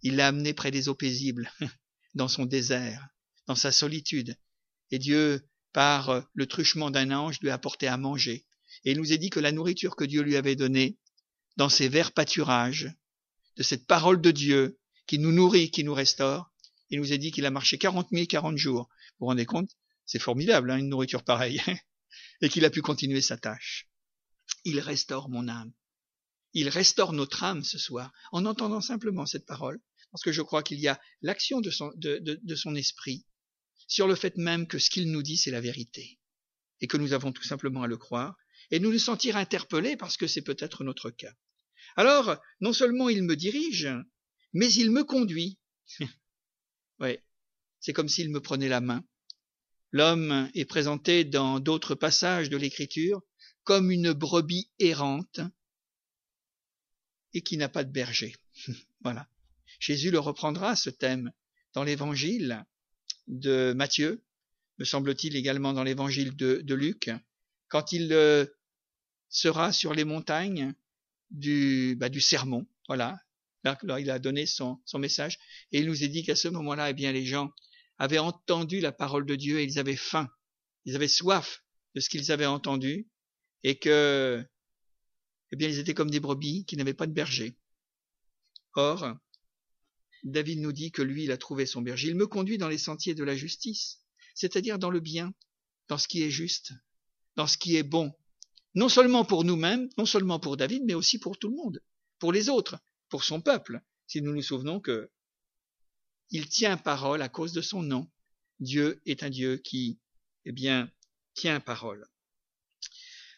Il 0.00 0.16
l'a 0.16 0.28
amené 0.28 0.54
près 0.54 0.70
des 0.70 0.88
eaux 0.88 0.94
paisibles, 0.94 1.52
dans 2.14 2.28
son 2.28 2.46
désert, 2.46 3.06
dans 3.46 3.54
sa 3.54 3.70
solitude. 3.70 4.38
Et 4.92 4.98
Dieu, 4.98 5.46
par 5.74 6.26
le 6.32 6.46
truchement 6.46 6.90
d'un 6.90 7.10
ange, 7.10 7.38
lui 7.42 7.50
a 7.50 7.54
apporté 7.54 7.86
à 7.86 7.98
manger. 7.98 8.46
Et 8.86 8.92
il 8.92 8.96
nous 8.96 9.12
a 9.12 9.18
dit 9.18 9.28
que 9.28 9.40
la 9.40 9.52
nourriture 9.52 9.94
que 9.94 10.04
Dieu 10.04 10.22
lui 10.22 10.36
avait 10.36 10.56
donnée, 10.56 10.96
dans 11.58 11.68
ses 11.68 11.90
verts 11.90 12.12
pâturages, 12.12 12.90
de 13.56 13.62
cette 13.62 13.86
parole 13.86 14.22
de 14.22 14.30
Dieu, 14.30 14.78
qui 15.06 15.18
nous 15.18 15.32
nourrit, 15.32 15.70
qui 15.70 15.84
nous 15.84 15.94
restaure. 15.94 16.50
Il 16.90 17.00
nous 17.00 17.12
a 17.12 17.16
dit 17.16 17.32
qu'il 17.32 17.46
a 17.46 17.50
marché 17.50 17.78
quarante 17.78 18.10
mille 18.12 18.28
quarante 18.28 18.56
jours. 18.56 18.88
Vous 19.18 19.24
vous 19.24 19.26
rendez 19.26 19.46
compte? 19.46 19.76
C'est 20.06 20.18
formidable, 20.18 20.70
hein, 20.70 20.78
une 20.78 20.88
nourriture 20.88 21.24
pareille. 21.24 21.60
et 22.40 22.48
qu'il 22.48 22.64
a 22.64 22.70
pu 22.70 22.82
continuer 22.82 23.20
sa 23.20 23.36
tâche. 23.36 23.88
Il 24.64 24.80
restaure 24.80 25.28
mon 25.28 25.48
âme. 25.48 25.72
Il 26.52 26.68
restaure 26.68 27.12
notre 27.12 27.42
âme 27.42 27.64
ce 27.64 27.78
soir, 27.78 28.12
en 28.32 28.44
entendant 28.46 28.80
simplement 28.80 29.26
cette 29.26 29.46
parole, 29.46 29.80
parce 30.12 30.22
que 30.22 30.32
je 30.32 30.42
crois 30.42 30.62
qu'il 30.62 30.78
y 30.78 30.88
a 30.88 31.00
l'action 31.22 31.60
de 31.60 31.70
son, 31.70 31.90
de, 31.96 32.18
de 32.20 32.54
son 32.54 32.74
esprit 32.74 33.26
sur 33.86 34.06
le 34.06 34.14
fait 34.14 34.36
même 34.36 34.66
que 34.66 34.78
ce 34.78 34.90
qu'il 34.90 35.10
nous 35.10 35.22
dit, 35.22 35.36
c'est 35.36 35.50
la 35.50 35.60
vérité, 35.60 36.18
et 36.80 36.86
que 36.86 36.96
nous 36.96 37.12
avons 37.12 37.32
tout 37.32 37.42
simplement 37.42 37.82
à 37.82 37.86
le 37.86 37.96
croire, 37.96 38.36
et 38.70 38.78
nous 38.78 38.92
nous 38.92 38.98
sentir 38.98 39.36
interpellés 39.36 39.96
parce 39.96 40.16
que 40.16 40.26
c'est 40.26 40.42
peut-être 40.42 40.84
notre 40.84 41.10
cas. 41.10 41.34
Alors, 41.96 42.36
non 42.60 42.72
seulement 42.72 43.08
il 43.08 43.22
me 43.22 43.36
dirige, 43.36 43.88
mais 44.54 44.72
il 44.72 44.90
me 44.90 45.04
conduit. 45.04 45.58
ouais, 47.00 47.22
c'est 47.80 47.92
comme 47.92 48.08
s'il 48.08 48.30
me 48.30 48.40
prenait 48.40 48.68
la 48.68 48.80
main. 48.80 49.04
L'homme 49.92 50.50
est 50.54 50.64
présenté 50.64 51.24
dans 51.24 51.60
d'autres 51.60 51.94
passages 51.94 52.48
de 52.48 52.56
l'Écriture 52.56 53.22
comme 53.64 53.90
une 53.90 54.12
brebis 54.12 54.70
errante 54.78 55.40
et 57.32 57.42
qui 57.42 57.56
n'a 57.56 57.68
pas 57.68 57.84
de 57.84 57.92
berger. 57.92 58.34
voilà. 59.02 59.28
Jésus 59.80 60.10
le 60.10 60.18
reprendra, 60.18 60.76
ce 60.76 60.90
thème, 60.90 61.32
dans 61.74 61.84
l'évangile 61.84 62.64
de 63.26 63.72
Matthieu, 63.76 64.24
me 64.78 64.84
semble-t-il 64.84 65.36
également 65.36 65.72
dans 65.72 65.82
l'évangile 65.82 66.34
de, 66.36 66.74
Luc, 66.74 67.10
quand 67.68 67.92
il 67.92 68.12
euh, 68.12 68.46
sera 69.28 69.72
sur 69.72 69.94
les 69.94 70.04
montagnes 70.04 70.74
du, 71.30 71.96
bah, 71.98 72.08
du 72.08 72.20
sermon, 72.20 72.66
voilà, 72.88 73.23
Alors, 73.64 73.98
il 73.98 74.10
a 74.10 74.18
donné 74.18 74.46
son, 74.46 74.78
message 74.98 75.38
et 75.72 75.80
il 75.80 75.86
nous 75.86 76.04
a 76.04 76.06
dit 76.06 76.22
qu'à 76.22 76.36
ce 76.36 76.48
moment-là, 76.48 76.90
eh 76.90 76.94
bien, 76.94 77.12
les 77.12 77.24
gens 77.24 77.50
avaient 77.98 78.18
entendu 78.18 78.80
la 78.80 78.92
parole 78.92 79.24
de 79.24 79.34
Dieu 79.36 79.60
et 79.60 79.64
ils 79.64 79.78
avaient 79.78 79.96
faim, 79.96 80.28
ils 80.84 80.96
avaient 80.96 81.08
soif 81.08 81.64
de 81.94 82.00
ce 82.00 82.10
qu'ils 82.10 82.30
avaient 82.30 82.46
entendu 82.46 83.08
et 83.62 83.78
que, 83.78 84.44
eh 85.52 85.56
bien, 85.56 85.68
ils 85.68 85.78
étaient 85.78 85.94
comme 85.94 86.10
des 86.10 86.20
brebis 86.20 86.66
qui 86.66 86.76
n'avaient 86.76 86.94
pas 86.94 87.06
de 87.06 87.12
berger. 87.12 87.56
Or, 88.74 89.16
David 90.24 90.60
nous 90.60 90.72
dit 90.72 90.90
que 90.90 91.02
lui, 91.02 91.24
il 91.24 91.32
a 91.32 91.38
trouvé 91.38 91.64
son 91.64 91.80
berger. 91.80 92.08
Il 92.08 92.16
me 92.16 92.26
conduit 92.26 92.58
dans 92.58 92.68
les 92.68 92.78
sentiers 92.78 93.14
de 93.14 93.24
la 93.24 93.36
justice, 93.36 94.00
c'est-à-dire 94.34 94.78
dans 94.78 94.90
le 94.90 95.00
bien, 95.00 95.32
dans 95.88 95.98
ce 95.98 96.08
qui 96.08 96.22
est 96.22 96.30
juste, 96.30 96.72
dans 97.36 97.46
ce 97.46 97.56
qui 97.56 97.76
est 97.76 97.82
bon, 97.82 98.12
non 98.74 98.88
seulement 98.88 99.24
pour 99.24 99.44
nous-mêmes, 99.44 99.88
non 99.96 100.06
seulement 100.06 100.40
pour 100.40 100.56
David, 100.56 100.82
mais 100.84 100.94
aussi 100.94 101.18
pour 101.18 101.38
tout 101.38 101.48
le 101.48 101.56
monde, 101.56 101.80
pour 102.18 102.32
les 102.32 102.48
autres, 102.48 102.78
pour 103.14 103.22
son 103.22 103.40
peuple, 103.40 103.80
si 104.08 104.22
nous 104.22 104.34
nous 104.34 104.42
souvenons 104.42 104.80
que 104.80 105.08
il 106.30 106.48
tient 106.48 106.76
parole 106.76 107.22
à 107.22 107.28
cause 107.28 107.52
de 107.52 107.60
son 107.60 107.80
nom. 107.80 108.10
Dieu 108.58 109.00
est 109.06 109.22
un 109.22 109.30
Dieu 109.30 109.58
qui, 109.58 110.00
eh 110.46 110.50
bien, 110.50 110.90
tient 111.32 111.60
parole. 111.60 112.08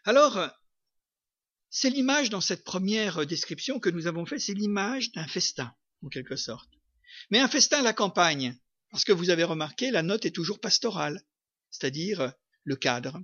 Alors, 0.05 0.51
c'est 1.69 1.91
l'image 1.91 2.31
dans 2.31 2.41
cette 2.41 2.65
première 2.65 3.27
description 3.27 3.79
que 3.79 3.91
nous 3.91 4.07
avons 4.07 4.25
faite, 4.25 4.41
c'est 4.41 4.55
l'image 4.55 5.13
d'un 5.13 5.29
festin, 5.29 5.77
en 6.01 6.09
quelque 6.09 6.37
sorte. 6.37 6.71
Mais 7.29 7.41
un 7.41 7.49
festin 7.49 7.81
à 7.81 7.83
la 7.83 7.93
campagne, 7.93 8.59
parce 8.91 9.05
que 9.05 9.13
vous 9.13 9.29
avez 9.29 9.45
remarqué, 9.45 9.91
la 9.91 10.03
note 10.03 10.25
est 10.25 10.35
toujours 10.35 10.59
pastorale, 10.59 11.21
c'est-à-dire 11.71 12.33
le 12.65 12.77
cadre, 12.77 13.21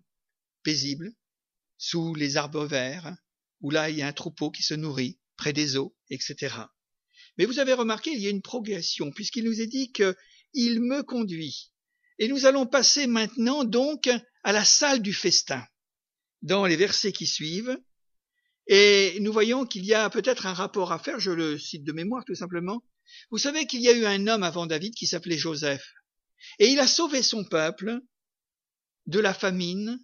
paisible, 0.64 1.14
sous 1.78 2.14
les 2.14 2.36
arbres 2.36 2.66
verts, 2.66 3.16
où 3.62 3.70
là 3.70 3.88
il 3.88 3.96
y 3.96 4.02
a 4.02 4.06
un 4.06 4.12
troupeau 4.12 4.50
qui 4.50 4.62
se 4.62 4.74
nourrit, 4.74 5.18
près 5.42 5.52
des 5.52 5.76
eaux, 5.76 5.96
etc. 6.12 6.54
Mais 7.38 7.44
vous 7.44 7.58
avez 7.58 7.72
remarqué, 7.72 8.10
il 8.10 8.20
y 8.20 8.26
a 8.26 8.30
une 8.30 8.42
progression, 8.42 9.10
puisqu'il 9.10 9.44
nous 9.44 9.60
est 9.60 9.66
dit 9.66 9.92
que 9.92 10.14
il 10.54 10.80
me 10.80 11.02
conduit. 11.02 11.72
Et 12.18 12.28
nous 12.28 12.46
allons 12.46 12.66
passer 12.66 13.06
maintenant 13.06 13.64
donc 13.64 14.08
à 14.44 14.52
la 14.52 14.64
salle 14.64 15.00
du 15.00 15.14
festin, 15.14 15.64
dans 16.42 16.66
les 16.66 16.76
versets 16.76 17.12
qui 17.12 17.26
suivent, 17.26 17.78
et 18.66 19.18
nous 19.20 19.32
voyons 19.32 19.66
qu'il 19.66 19.84
y 19.84 19.94
a 19.94 20.08
peut-être 20.10 20.46
un 20.46 20.52
rapport 20.52 20.92
à 20.92 20.98
faire, 20.98 21.18
je 21.18 21.30
le 21.30 21.58
cite 21.58 21.84
de 21.84 21.92
mémoire 21.92 22.24
tout 22.24 22.34
simplement. 22.34 22.84
Vous 23.30 23.38
savez 23.38 23.66
qu'il 23.66 23.80
y 23.80 23.88
a 23.88 23.92
eu 23.92 24.04
un 24.04 24.26
homme 24.26 24.42
avant 24.42 24.66
David 24.66 24.94
qui 24.94 25.06
s'appelait 25.06 25.38
Joseph, 25.38 25.84
et 26.58 26.68
il 26.68 26.78
a 26.80 26.86
sauvé 26.86 27.22
son 27.22 27.44
peuple 27.44 27.98
de 29.06 29.18
la 29.18 29.34
famine, 29.34 29.98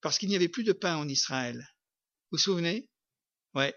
parce 0.00 0.18
qu'il 0.18 0.28
n'y 0.28 0.36
avait 0.36 0.48
plus 0.48 0.64
de 0.64 0.72
pain 0.72 0.96
en 0.96 1.08
Israël. 1.08 1.56
Vous 2.30 2.36
vous 2.36 2.38
souvenez? 2.38 2.88
Ouais. 3.54 3.74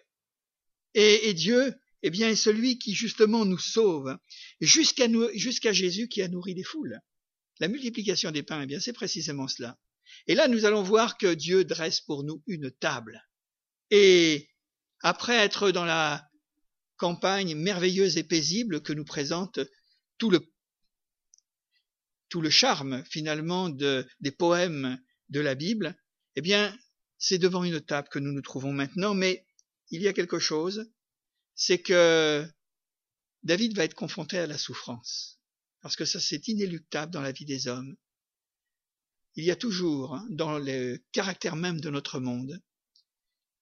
Et, 0.93 1.34
Dieu, 1.34 1.73
eh 2.04 2.10
bien, 2.10 2.30
est 2.30 2.36
celui 2.36 2.77
qui 2.77 2.93
justement 2.93 3.45
nous 3.45 3.60
sauve 3.60 4.17
jusqu'à 4.60 5.08
jusqu'à 5.34 5.71
Jésus 5.71 6.08
qui 6.08 6.21
a 6.21 6.27
nourri 6.27 6.54
les 6.54 6.63
foules. 6.63 6.99
La 7.60 7.67
multiplication 7.67 8.32
des 8.32 8.43
pains, 8.43 8.63
eh 8.63 8.65
bien, 8.65 8.80
c'est 8.80 8.93
précisément 8.93 9.47
cela. 9.47 9.77
Et 10.27 10.36
là, 10.36 10.47
nous 10.47 10.65
allons 10.65 10.84
voir 10.84 11.17
que 11.17 11.34
Dieu 11.34 11.63
dresse 11.63 12.01
pour 12.01 12.23
nous 12.23 12.43
une 12.47 12.71
table. 12.71 13.23
Et 13.89 14.49
après 15.01 15.36
être 15.36 15.71
dans 15.71 15.86
la 15.86 16.27
campagne 16.97 17.56
merveilleuse 17.56 18.17
et 18.17 18.23
paisible 18.23 18.82
que 18.82 18.93
nous 18.93 19.06
présente 19.06 19.60
tout 20.17 20.30
le 20.30 20.39
tout 22.30 22.41
le 22.41 22.49
charme 22.49 23.04
finalement 23.10 23.67
de, 23.69 24.08
des 24.21 24.32
poèmes 24.32 24.97
de 25.30 25.41
la 25.41 25.54
Bible, 25.54 25.97
eh 26.38 26.41
bien, 26.41 26.73
c'est 27.17 27.38
devant 27.38 27.65
une 27.65 27.82
table 27.82 28.08
que 28.10 28.19
nous 28.19 28.32
nous 28.32 28.41
trouvons 28.41 28.71
maintenant, 28.71 29.13
mais 29.13 29.45
il 29.91 30.01
y 30.01 30.08
a 30.08 30.13
quelque 30.13 30.39
chose, 30.39 30.91
c'est 31.54 31.82
que 31.82 32.47
David 33.43 33.75
va 33.75 33.84
être 33.84 33.93
confronté 33.93 34.38
à 34.38 34.47
la 34.47 34.58
souffrance, 34.58 35.39
parce 35.82 35.95
que 35.95 36.06
ça 36.06 36.19
c'est 36.19 36.47
inéluctable 36.47 37.12
dans 37.12 37.21
la 37.21 37.32
vie 37.32 37.45
des 37.45 37.67
hommes. 37.67 37.95
Il 39.36 39.43
y 39.43 39.51
a 39.51 39.56
toujours, 39.56 40.15
hein, 40.15 40.27
dans 40.30 40.58
le 40.58 41.04
caractère 41.12 41.56
même 41.56 41.80
de 41.80 41.89
notre 41.89 42.19
monde, 42.19 42.62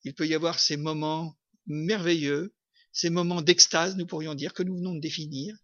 il 0.04 0.14
peut 0.14 0.28
y 0.28 0.34
avoir 0.34 0.60
ces 0.60 0.78
moments 0.78 1.38
merveilleux, 1.66 2.56
ces 2.92 3.10
moments 3.10 3.42
d'extase, 3.42 3.96
nous 3.98 4.08
pourrions 4.08 4.36
dire, 4.36 4.54
que 4.54 4.64
nous 4.64 4.78
venons 4.78 4.96
de 4.96 5.02
définir, 5.02 5.56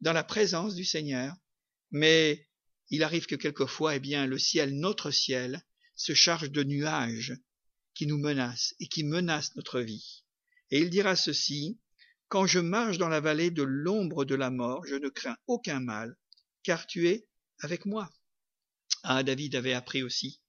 dans 0.00 0.12
la 0.12 0.24
présence 0.24 0.74
du 0.74 0.84
Seigneur, 0.84 1.34
mais 1.90 2.48
il 2.88 3.02
arrive 3.02 3.26
que 3.26 3.36
quelquefois, 3.36 3.96
eh 3.96 4.00
bien, 4.00 4.26
le 4.26 4.38
ciel, 4.38 4.78
notre 4.78 5.10
ciel, 5.10 5.62
se 5.94 6.14
charge 6.14 6.50
de 6.50 6.64
nuages 6.64 7.34
qui 7.94 8.06
nous 8.06 8.18
menacent 8.18 8.74
et 8.80 8.86
qui 8.86 9.04
menacent 9.04 9.54
notre 9.56 9.80
vie. 9.80 10.24
Et 10.70 10.80
il 10.80 10.90
dira 10.90 11.16
ceci, 11.16 11.78
Quand 12.28 12.46
je 12.46 12.60
marche 12.60 12.98
dans 12.98 13.08
la 13.08 13.20
vallée 13.20 13.50
de 13.50 13.62
l'ombre 13.62 14.24
de 14.24 14.34
la 14.34 14.50
mort, 14.50 14.86
je 14.86 14.94
ne 14.94 15.08
crains 15.08 15.36
aucun 15.46 15.80
mal, 15.80 16.16
car 16.62 16.86
tu 16.86 17.08
es 17.08 17.26
avec 17.60 17.86
moi. 17.86 18.10
Ah, 19.02 19.22
David 19.22 19.56
avait 19.56 19.72
appris 19.72 20.02
aussi 20.02 20.40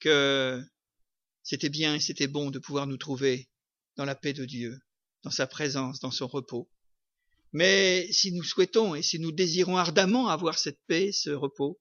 que 0.00 0.62
c'était 1.42 1.70
bien 1.70 1.94
et 1.94 2.00
c'était 2.00 2.28
bon 2.28 2.50
de 2.50 2.58
pouvoir 2.58 2.86
nous 2.86 2.98
trouver 2.98 3.48
dans 3.96 4.04
la 4.04 4.14
paix 4.14 4.32
de 4.32 4.44
Dieu, 4.44 4.78
dans 5.24 5.30
sa 5.30 5.46
présence, 5.46 5.98
dans 6.00 6.10
son 6.10 6.28
repos. 6.28 6.70
Mais 7.52 8.06
si 8.12 8.32
nous 8.32 8.42
souhaitons 8.42 8.94
et 8.94 9.02
si 9.02 9.18
nous 9.18 9.32
désirons 9.32 9.76
ardemment 9.76 10.28
avoir 10.28 10.58
cette 10.58 10.80
paix, 10.86 11.10
ce 11.12 11.30
repos, 11.30 11.80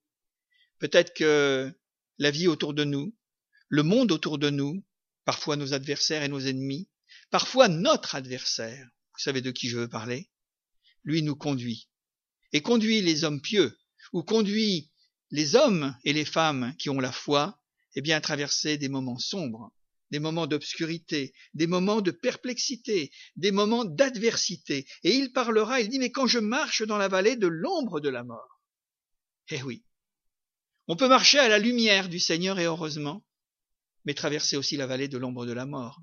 peut-être 0.79 1.13
que 1.13 1.71
la 2.17 2.31
vie 2.31 2.47
autour 2.47 2.73
de 2.73 2.85
nous, 2.85 3.13
le 3.69 3.83
monde 3.83 4.11
autour 4.11 4.37
de 4.37 4.49
nous, 4.49 4.83
parfois 5.27 5.57
nos 5.57 5.73
adversaires 5.73 6.23
et 6.23 6.29
nos 6.29 6.39
ennemis, 6.39 6.87
parfois 7.31 7.67
notre 7.67 8.15
adversaire, 8.15 8.87
vous 9.13 9.19
savez 9.19 9.41
de 9.41 9.51
qui 9.51 9.67
je 9.67 9.77
veux 9.77 9.89
parler, 9.89 10.29
lui 11.03 11.21
nous 11.21 11.35
conduit, 11.35 11.89
et 12.53 12.61
conduit 12.61 13.01
les 13.01 13.25
hommes 13.25 13.41
pieux, 13.41 13.77
ou 14.13 14.23
conduit 14.23 14.89
les 15.31 15.57
hommes 15.57 15.93
et 16.05 16.13
les 16.13 16.23
femmes 16.23 16.73
qui 16.79 16.89
ont 16.89 17.01
la 17.01 17.11
foi, 17.11 17.61
eh 17.95 18.01
bien 18.01 18.15
à 18.15 18.21
traverser 18.21 18.77
des 18.77 18.87
moments 18.87 19.19
sombres, 19.19 19.73
des 20.11 20.19
moments 20.19 20.47
d'obscurité, 20.47 21.33
des 21.53 21.67
moments 21.67 21.99
de 21.99 22.11
perplexité, 22.11 23.11
des 23.35 23.51
moments 23.51 23.83
d'adversité. 23.83 24.87
Et 25.03 25.13
il 25.13 25.33
parlera, 25.33 25.81
il 25.81 25.89
dit, 25.89 25.99
mais 25.99 26.11
quand 26.11 26.27
je 26.27 26.39
marche 26.39 26.83
dans 26.83 26.97
la 26.97 27.09
vallée 27.09 27.35
de 27.35 27.47
l'ombre 27.47 27.99
de 27.99 28.07
la 28.07 28.23
mort. 28.23 28.61
Eh 29.49 29.61
oui, 29.63 29.83
on 30.87 30.95
peut 30.95 31.09
marcher 31.09 31.39
à 31.39 31.49
la 31.49 31.59
lumière 31.59 32.07
du 32.07 32.17
Seigneur 32.21 32.59
et 32.59 32.65
heureusement, 32.65 33.26
mais 34.05 34.13
traverser 34.13 34.57
aussi 34.57 34.77
la 34.77 34.87
vallée 34.87 35.07
de 35.07 35.17
l'ombre 35.17 35.45
de 35.45 35.53
la 35.53 35.65
mort. 35.65 36.01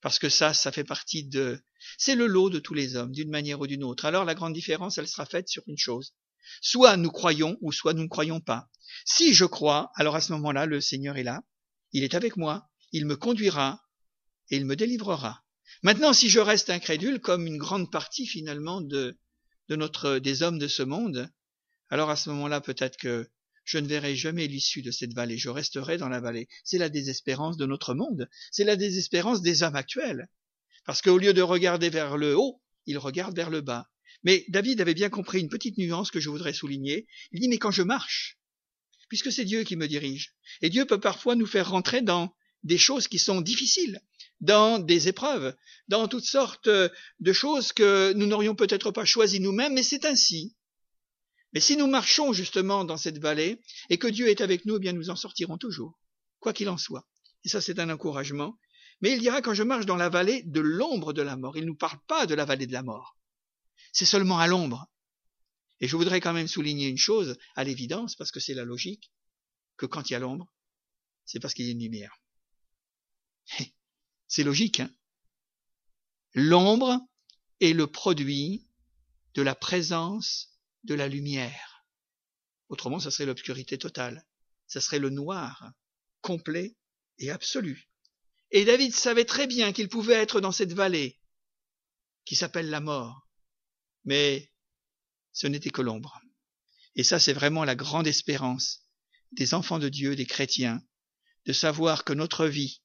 Parce 0.00 0.18
que 0.18 0.28
ça, 0.28 0.54
ça 0.54 0.72
fait 0.72 0.84
partie 0.84 1.24
de... 1.24 1.60
C'est 1.98 2.14
le 2.14 2.26
lot 2.26 2.50
de 2.50 2.58
tous 2.58 2.74
les 2.74 2.96
hommes, 2.96 3.12
d'une 3.12 3.30
manière 3.30 3.60
ou 3.60 3.66
d'une 3.66 3.84
autre. 3.84 4.04
Alors 4.04 4.24
la 4.24 4.34
grande 4.34 4.52
différence, 4.52 4.98
elle 4.98 5.08
sera 5.08 5.26
faite 5.26 5.48
sur 5.48 5.62
une 5.66 5.78
chose. 5.78 6.14
Soit 6.60 6.96
nous 6.96 7.10
croyons, 7.10 7.56
ou 7.60 7.72
soit 7.72 7.92
nous 7.92 8.04
ne 8.04 8.08
croyons 8.08 8.40
pas. 8.40 8.68
Si 9.04 9.34
je 9.34 9.44
crois, 9.44 9.90
alors 9.96 10.16
à 10.16 10.20
ce 10.20 10.32
moment-là, 10.32 10.66
le 10.66 10.80
Seigneur 10.80 11.16
est 11.16 11.22
là, 11.22 11.42
il 11.92 12.04
est 12.04 12.14
avec 12.14 12.36
moi, 12.36 12.68
il 12.92 13.06
me 13.06 13.16
conduira, 13.16 13.82
et 14.50 14.56
il 14.56 14.66
me 14.66 14.76
délivrera. 14.76 15.44
Maintenant, 15.82 16.12
si 16.12 16.28
je 16.28 16.40
reste 16.40 16.70
incrédule, 16.70 17.20
comme 17.20 17.46
une 17.46 17.58
grande 17.58 17.90
partie 17.90 18.26
finalement 18.26 18.80
de, 18.80 19.18
de 19.68 19.76
notre, 19.76 20.18
des 20.18 20.42
hommes 20.42 20.58
de 20.58 20.68
ce 20.68 20.82
monde, 20.82 21.30
alors 21.88 22.10
à 22.10 22.16
ce 22.16 22.30
moment-là, 22.30 22.60
peut-être 22.60 22.96
que 22.96 23.28
je 23.66 23.78
ne 23.78 23.88
verrai 23.88 24.16
jamais 24.16 24.46
l'issue 24.46 24.80
de 24.80 24.92
cette 24.92 25.12
vallée, 25.12 25.36
je 25.36 25.50
resterai 25.50 25.98
dans 25.98 26.08
la 26.08 26.20
vallée. 26.20 26.48
C'est 26.64 26.78
la 26.78 26.88
désespérance 26.88 27.56
de 27.56 27.66
notre 27.66 27.94
monde, 27.94 28.30
c'est 28.50 28.64
la 28.64 28.76
désespérance 28.76 29.42
des 29.42 29.62
hommes 29.62 29.76
actuels. 29.76 30.28
Parce 30.86 31.02
qu'au 31.02 31.18
lieu 31.18 31.34
de 31.34 31.42
regarder 31.42 31.90
vers 31.90 32.16
le 32.16 32.36
haut, 32.36 32.62
ils 32.86 32.96
regardent 32.96 33.36
vers 33.36 33.50
le 33.50 33.60
bas. 33.60 33.90
Mais 34.22 34.44
David 34.48 34.80
avait 34.80 34.94
bien 34.94 35.10
compris 35.10 35.40
une 35.40 35.48
petite 35.48 35.78
nuance 35.78 36.12
que 36.12 36.20
je 36.20 36.30
voudrais 36.30 36.52
souligner. 36.52 37.06
Il 37.32 37.40
dit, 37.40 37.48
mais 37.48 37.58
quand 37.58 37.72
je 37.72 37.82
marche, 37.82 38.38
puisque 39.08 39.32
c'est 39.32 39.44
Dieu 39.44 39.64
qui 39.64 39.76
me 39.76 39.88
dirige, 39.88 40.34
et 40.62 40.70
Dieu 40.70 40.84
peut 40.86 41.00
parfois 41.00 41.34
nous 41.34 41.46
faire 41.46 41.70
rentrer 41.70 42.02
dans 42.02 42.32
des 42.62 42.78
choses 42.78 43.08
qui 43.08 43.18
sont 43.18 43.40
difficiles, 43.40 44.00
dans 44.40 44.78
des 44.78 45.08
épreuves, 45.08 45.56
dans 45.88 46.08
toutes 46.08 46.24
sortes 46.24 46.68
de 46.68 47.32
choses 47.32 47.72
que 47.72 48.12
nous 48.14 48.26
n'aurions 48.26 48.54
peut-être 48.54 48.92
pas 48.92 49.04
choisies 49.04 49.40
nous-mêmes, 49.40 49.74
mais 49.74 49.82
c'est 49.82 50.04
ainsi. 50.04 50.55
Mais 51.52 51.60
si 51.60 51.76
nous 51.76 51.86
marchons 51.86 52.32
justement 52.32 52.84
dans 52.84 52.96
cette 52.96 53.18
vallée 53.18 53.60
et 53.88 53.98
que 53.98 54.06
Dieu 54.06 54.28
est 54.28 54.40
avec 54.40 54.64
nous, 54.64 54.76
eh 54.76 54.80
bien 54.80 54.92
nous 54.92 55.10
en 55.10 55.16
sortirons 55.16 55.58
toujours, 55.58 55.98
quoi 56.40 56.52
qu'il 56.52 56.68
en 56.68 56.78
soit. 56.78 57.06
Et 57.44 57.48
ça, 57.48 57.60
c'est 57.60 57.78
un 57.78 57.90
encouragement. 57.90 58.58
Mais 59.00 59.12
il 59.12 59.20
dira 59.20 59.42
quand 59.42 59.54
je 59.54 59.62
marche 59.62 59.86
dans 59.86 59.96
la 59.96 60.08
vallée 60.08 60.42
de 60.44 60.60
l'ombre 60.60 61.12
de 61.12 61.22
la 61.22 61.36
mort. 61.36 61.56
Il 61.56 61.62
ne 61.62 61.68
nous 61.68 61.76
parle 61.76 61.98
pas 62.06 62.26
de 62.26 62.34
la 62.34 62.44
vallée 62.44 62.66
de 62.66 62.72
la 62.72 62.82
mort. 62.82 63.16
C'est 63.92 64.04
seulement 64.04 64.38
à 64.38 64.46
l'ombre. 64.46 64.86
Et 65.80 65.88
je 65.88 65.96
voudrais 65.96 66.20
quand 66.20 66.32
même 66.32 66.48
souligner 66.48 66.88
une 66.88 66.98
chose, 66.98 67.36
à 67.54 67.64
l'évidence, 67.64 68.16
parce 68.16 68.30
que 68.30 68.40
c'est 68.40 68.54
la 68.54 68.64
logique, 68.64 69.12
que 69.76 69.86
quand 69.86 70.08
il 70.08 70.14
y 70.14 70.16
a 70.16 70.18
l'ombre, 70.18 70.50
c'est 71.24 71.40
parce 71.40 71.54
qu'il 71.54 71.66
y 71.66 71.68
a 71.68 71.72
une 71.72 71.82
lumière. 71.82 72.20
C'est 74.26 74.42
logique, 74.42 74.80
hein 74.80 74.90
L'ombre 76.34 77.00
est 77.60 77.72
le 77.72 77.86
produit 77.86 78.66
de 79.34 79.42
la 79.42 79.54
présence 79.54 80.55
de 80.86 80.94
la 80.94 81.08
lumière. 81.08 81.84
Autrement, 82.68 82.98
ça 82.98 83.10
serait 83.10 83.26
l'obscurité 83.26 83.76
totale. 83.78 84.26
Ça 84.66 84.80
serait 84.80 84.98
le 84.98 85.10
noir, 85.10 85.72
complet 86.20 86.76
et 87.18 87.30
absolu. 87.30 87.88
Et 88.50 88.64
David 88.64 88.94
savait 88.94 89.24
très 89.24 89.46
bien 89.46 89.72
qu'il 89.72 89.88
pouvait 89.88 90.14
être 90.14 90.40
dans 90.40 90.52
cette 90.52 90.72
vallée, 90.72 91.20
qui 92.24 92.36
s'appelle 92.36 92.70
la 92.70 92.80
mort. 92.80 93.28
Mais 94.04 94.52
ce 95.32 95.46
n'était 95.46 95.70
que 95.70 95.82
l'ombre. 95.82 96.20
Et 96.94 97.04
ça, 97.04 97.18
c'est 97.18 97.32
vraiment 97.32 97.64
la 97.64 97.74
grande 97.74 98.06
espérance 98.06 98.82
des 99.32 99.54
enfants 99.54 99.78
de 99.78 99.88
Dieu, 99.88 100.16
des 100.16 100.26
chrétiens, 100.26 100.82
de 101.44 101.52
savoir 101.52 102.04
que 102.04 102.12
notre 102.12 102.46
vie, 102.46 102.82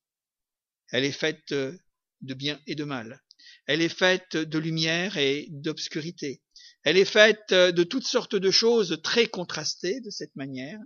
elle 0.90 1.06
est 1.06 1.12
faite 1.12 1.54
de 1.54 2.34
bien 2.34 2.60
et 2.68 2.76
de 2.76 2.84
mal. 2.84 3.24
Elle 3.66 3.82
est 3.82 3.90
faite 3.90 4.36
de 4.36 4.58
lumière 4.60 5.18
et 5.18 5.48
d'obscurité. 5.50 6.42
Elle 6.84 6.98
est 6.98 7.06
faite 7.06 7.54
de 7.54 7.84
toutes 7.84 8.08
sortes 8.08 8.36
de 8.36 8.52
choses 8.52 9.00
très 9.04 9.28
contrastées 9.28 10.02
de 10.02 10.10
cette 10.10 10.36
manière. 10.36 10.80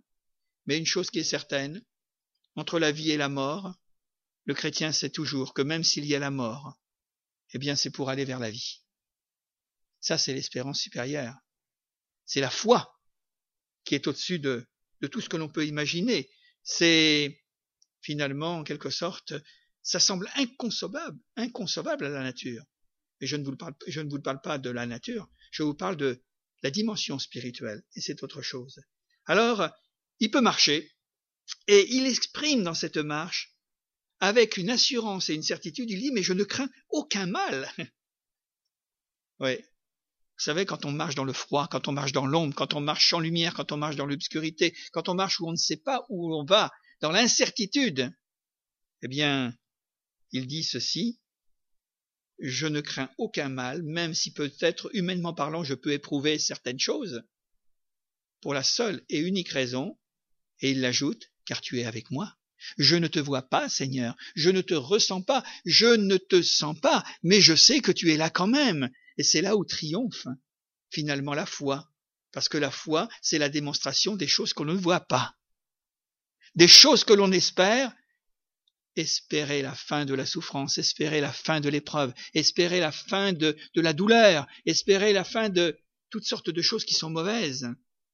Mais 0.66 0.78
une 0.78 0.86
chose 0.86 1.10
qui 1.10 1.20
est 1.20 1.24
certaine, 1.24 1.82
entre 2.56 2.80
la 2.80 2.92
vie 2.92 3.12
et 3.12 3.18
la 3.18 3.30
mort, 3.30 3.76
le 4.46 4.54
chrétien 4.54 4.92
sait 4.92 5.10
toujours 5.10 5.54
que 5.54 5.62
même 5.62 5.84
s'il 5.84 6.06
y 6.06 6.16
a 6.16 6.20
la 6.20 6.32
mort, 6.32 6.78
eh 7.54 7.58
bien 7.58 7.76
c'est 7.76 7.92
pour 7.92 8.10
aller 8.10 8.26
vers 8.26 8.40
la 8.40 8.52
vie. 8.52 8.84
Ça, 10.00 10.18
c'est 10.18 10.34
l'espérance 10.34 10.80
supérieure. 10.80 11.36
C'est 12.26 12.42
la 12.42 12.50
foi 12.50 13.00
qui 13.84 13.96
est 13.96 14.08
au-dessus 14.08 14.40
de, 14.40 14.68
tout 15.12 15.22
ce 15.22 15.30
que 15.30 15.38
l'on 15.38 15.50
peut 15.50 15.66
imaginer. 15.66 16.30
C'est 16.64 17.44
finalement, 18.02 18.58
en 18.58 18.64
quelque 18.64 18.90
sorte, 18.90 19.34
ça 19.82 20.00
semble 20.00 20.30
inconcevable, 20.36 21.20
inconcevable 21.36 22.06
à 22.06 22.10
la 22.10 22.24
nature. 22.24 22.64
Mais 23.20 23.28
je 23.28 23.36
ne, 23.36 23.44
vous 23.44 23.56
parle, 23.56 23.76
je 23.88 24.02
ne 24.02 24.10
vous 24.10 24.22
parle 24.22 24.42
pas 24.42 24.58
de 24.58 24.70
la 24.70 24.86
nature, 24.86 25.28
je 25.56 25.63
vous 25.63 25.74
parle 25.74 25.96
de 25.96 26.22
la 26.63 26.72
dimension 26.72 27.18
spirituelle, 27.18 27.82
et 27.96 28.02
c'est 28.02 28.24
autre 28.24 28.41
chose. 28.41 28.82
Alors, 29.26 29.70
il 30.20 30.30
peut 30.30 30.41
marcher, 30.41 30.91
et 31.68 31.88
il 31.96 32.06
exprime 32.06 32.63
dans 32.63 32.74
cette 32.74 32.98
marche 32.98 33.56
avec 34.20 34.58
une 34.58 34.70
assurance 34.70 35.30
et 35.30 35.34
une 35.34 35.44
certitude, 35.44 35.89
il 35.89 36.00
dit, 36.00 36.12
mais 36.12 36.24
je 36.24 36.34
ne 36.34 36.44
crains 36.44 36.70
aucun 36.89 37.26
mal. 37.26 37.72
oui. 39.39 39.56
Vous 39.58 40.44
savez, 40.44 40.65
quand 40.65 40.84
on 40.84 40.91
marche 40.91 41.15
dans 41.15 41.24
le 41.24 41.32
froid, 41.32 41.70
quand 41.72 41.88
on 41.88 41.94
marche 41.94 42.12
dans 42.12 42.26
l'ombre, 42.26 42.54
quand 42.54 42.74
on 42.74 42.82
marche 42.82 43.10
sans 43.10 43.22
lumière, 43.22 43.54
quand 43.54 43.72
on 43.72 43.78
marche 43.78 43.96
dans 43.96 44.06
l'obscurité, 44.06 44.76
quand 44.91 45.08
on 45.08 45.13
marche 45.13 45.39
où 45.39 45.48
on 45.48 45.54
ne 45.54 45.58
sait 45.58 45.78
pas 45.78 46.06
où 46.10 46.36
on 46.36 46.44
va, 46.44 46.70
dans 47.00 47.12
l'incertitude, 47.12 48.13
eh 49.02 49.08
bien, 49.08 49.56
il 50.34 50.48
dit 50.48 50.65
ceci, 50.65 51.22
je 52.39 52.67
ne 52.67 52.82
crains 52.82 53.10
aucun 53.17 53.50
mal, 53.50 53.84
même 53.84 54.13
si 54.13 54.32
peut-être, 54.32 54.89
humainement 54.93 55.34
parlant, 55.34 55.63
je 55.63 55.74
peux 55.74 55.91
éprouver 55.91 56.39
certaines 56.39 56.80
choses, 56.80 57.24
pour 58.41 58.54
la 58.54 58.63
seule 58.63 59.04
et 59.10 59.19
unique 59.19 59.50
raison, 59.50 59.98
et 60.60 60.71
il 60.71 60.82
l'ajoute, 60.82 61.32
car 61.45 61.62
tu 61.62 61.80
es 61.80 61.86
avec 61.86 62.12
moi. 62.12 62.36
Je 62.78 62.95
ne 62.95 63.08
te 63.08 63.19
vois 63.19 63.43
pas, 63.43 63.69
Seigneur, 63.69 64.15
je 64.36 64.50
ne 64.50 64.62
te 64.62 64.74
ressens 64.74 65.21
pas, 65.21 65.43
je 65.65 65.88
ne 65.95 66.17
te 66.17 66.41
sens 66.41 66.80
pas, 66.80 67.04
mais 67.24 67.41
je 67.41 67.56
sais 67.56 67.80
que 67.80 67.91
tu 67.91 68.12
es 68.12 68.17
là 68.17 68.30
quand 68.30 68.48
même. 68.48 68.89
Et 69.17 69.24
c'est 69.24 69.41
là 69.41 69.56
où 69.56 69.63
triomphe 69.65 70.28
finalement 70.89 71.34
la 71.34 71.45
foi, 71.45 71.91
parce 72.32 72.50
que 72.50 72.58
la 72.58 72.71
foi, 72.71 73.10
c'est 73.21 73.38
la 73.38 73.50
démonstration 73.50 74.15
des 74.15 74.28
choses 74.28 74.54
qu'on 74.54 74.65
ne 74.65 74.74
voit 74.74 75.02
pas. 75.02 75.36
Des 76.56 76.67
choses 76.67 77.04
que 77.04 77.13
l'on 77.13 77.32
espère, 77.32 77.93
espérer 78.96 79.62
la 79.62 79.76
fin 79.76 80.06
de 80.06 80.14
la 80.14 80.26
souffrance, 80.26 80.78
espérer 80.78 81.22
la 81.22 81.32
fin 81.32 81.60
de 81.60 81.70
l'épreuve, 81.70 82.14
espérer 82.34 82.80
la 82.80 82.92
fin 82.92 83.34
de, 83.34 83.58
la 83.76 83.94
douleur, 83.94 84.48
espérer 84.66 85.14
la 85.14 85.24
fin 85.24 85.50
de 85.50 85.78
toutes 86.10 86.26
sortes 86.26 86.50
de 86.50 86.62
choses 86.62 86.86
qui 86.86 86.94
sont 86.94 87.10
mauvaises, 87.10 87.68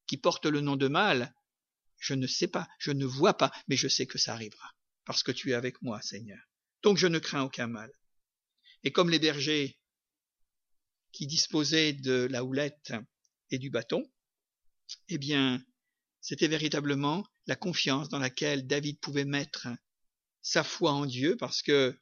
qui 0.07 0.17
portent 0.17 0.45
le 0.45 0.61
nom 0.61 0.75
de 0.75 0.87
mal, 0.87 1.33
je 1.99 2.13
ne 2.13 2.27
sais 2.27 2.47
pas, 2.47 2.67
je 2.79 2.91
ne 2.91 3.05
vois 3.05 3.37
pas, 3.37 3.51
mais 3.67 3.77
je 3.77 3.87
sais 3.87 4.07
que 4.07 4.17
ça 4.17 4.33
arrivera, 4.33 4.71
parce 5.05 5.23
que 5.23 5.31
tu 5.31 5.51
es 5.51 5.53
avec 5.53 5.81
moi, 5.81 6.01
Seigneur. 6.01 6.39
Donc 6.81 6.97
je 6.97 7.07
ne 7.07 7.19
crains 7.19 7.43
aucun 7.43 7.67
mal. 7.67 7.91
Et 8.83 8.91
comme 8.91 9.09
les 9.09 9.19
bergers 9.19 9.77
qui 11.11 11.27
disposaient 11.27 11.93
de 11.93 12.27
la 12.31 12.43
houlette 12.43 12.93
et 13.51 13.59
du 13.59 13.69
bâton, 13.69 14.03
eh 15.09 15.19
bien, 15.19 15.63
c'était 16.21 16.47
véritablement 16.47 17.25
la 17.45 17.55
confiance 17.55 18.09
dans 18.09 18.19
laquelle 18.19 18.65
David 18.65 18.99
pouvait 18.99 19.25
mettre 19.25 19.67
sa 20.41 20.63
foi 20.63 20.91
en 20.91 21.05
Dieu, 21.05 21.37
parce 21.37 21.61
que 21.61 21.97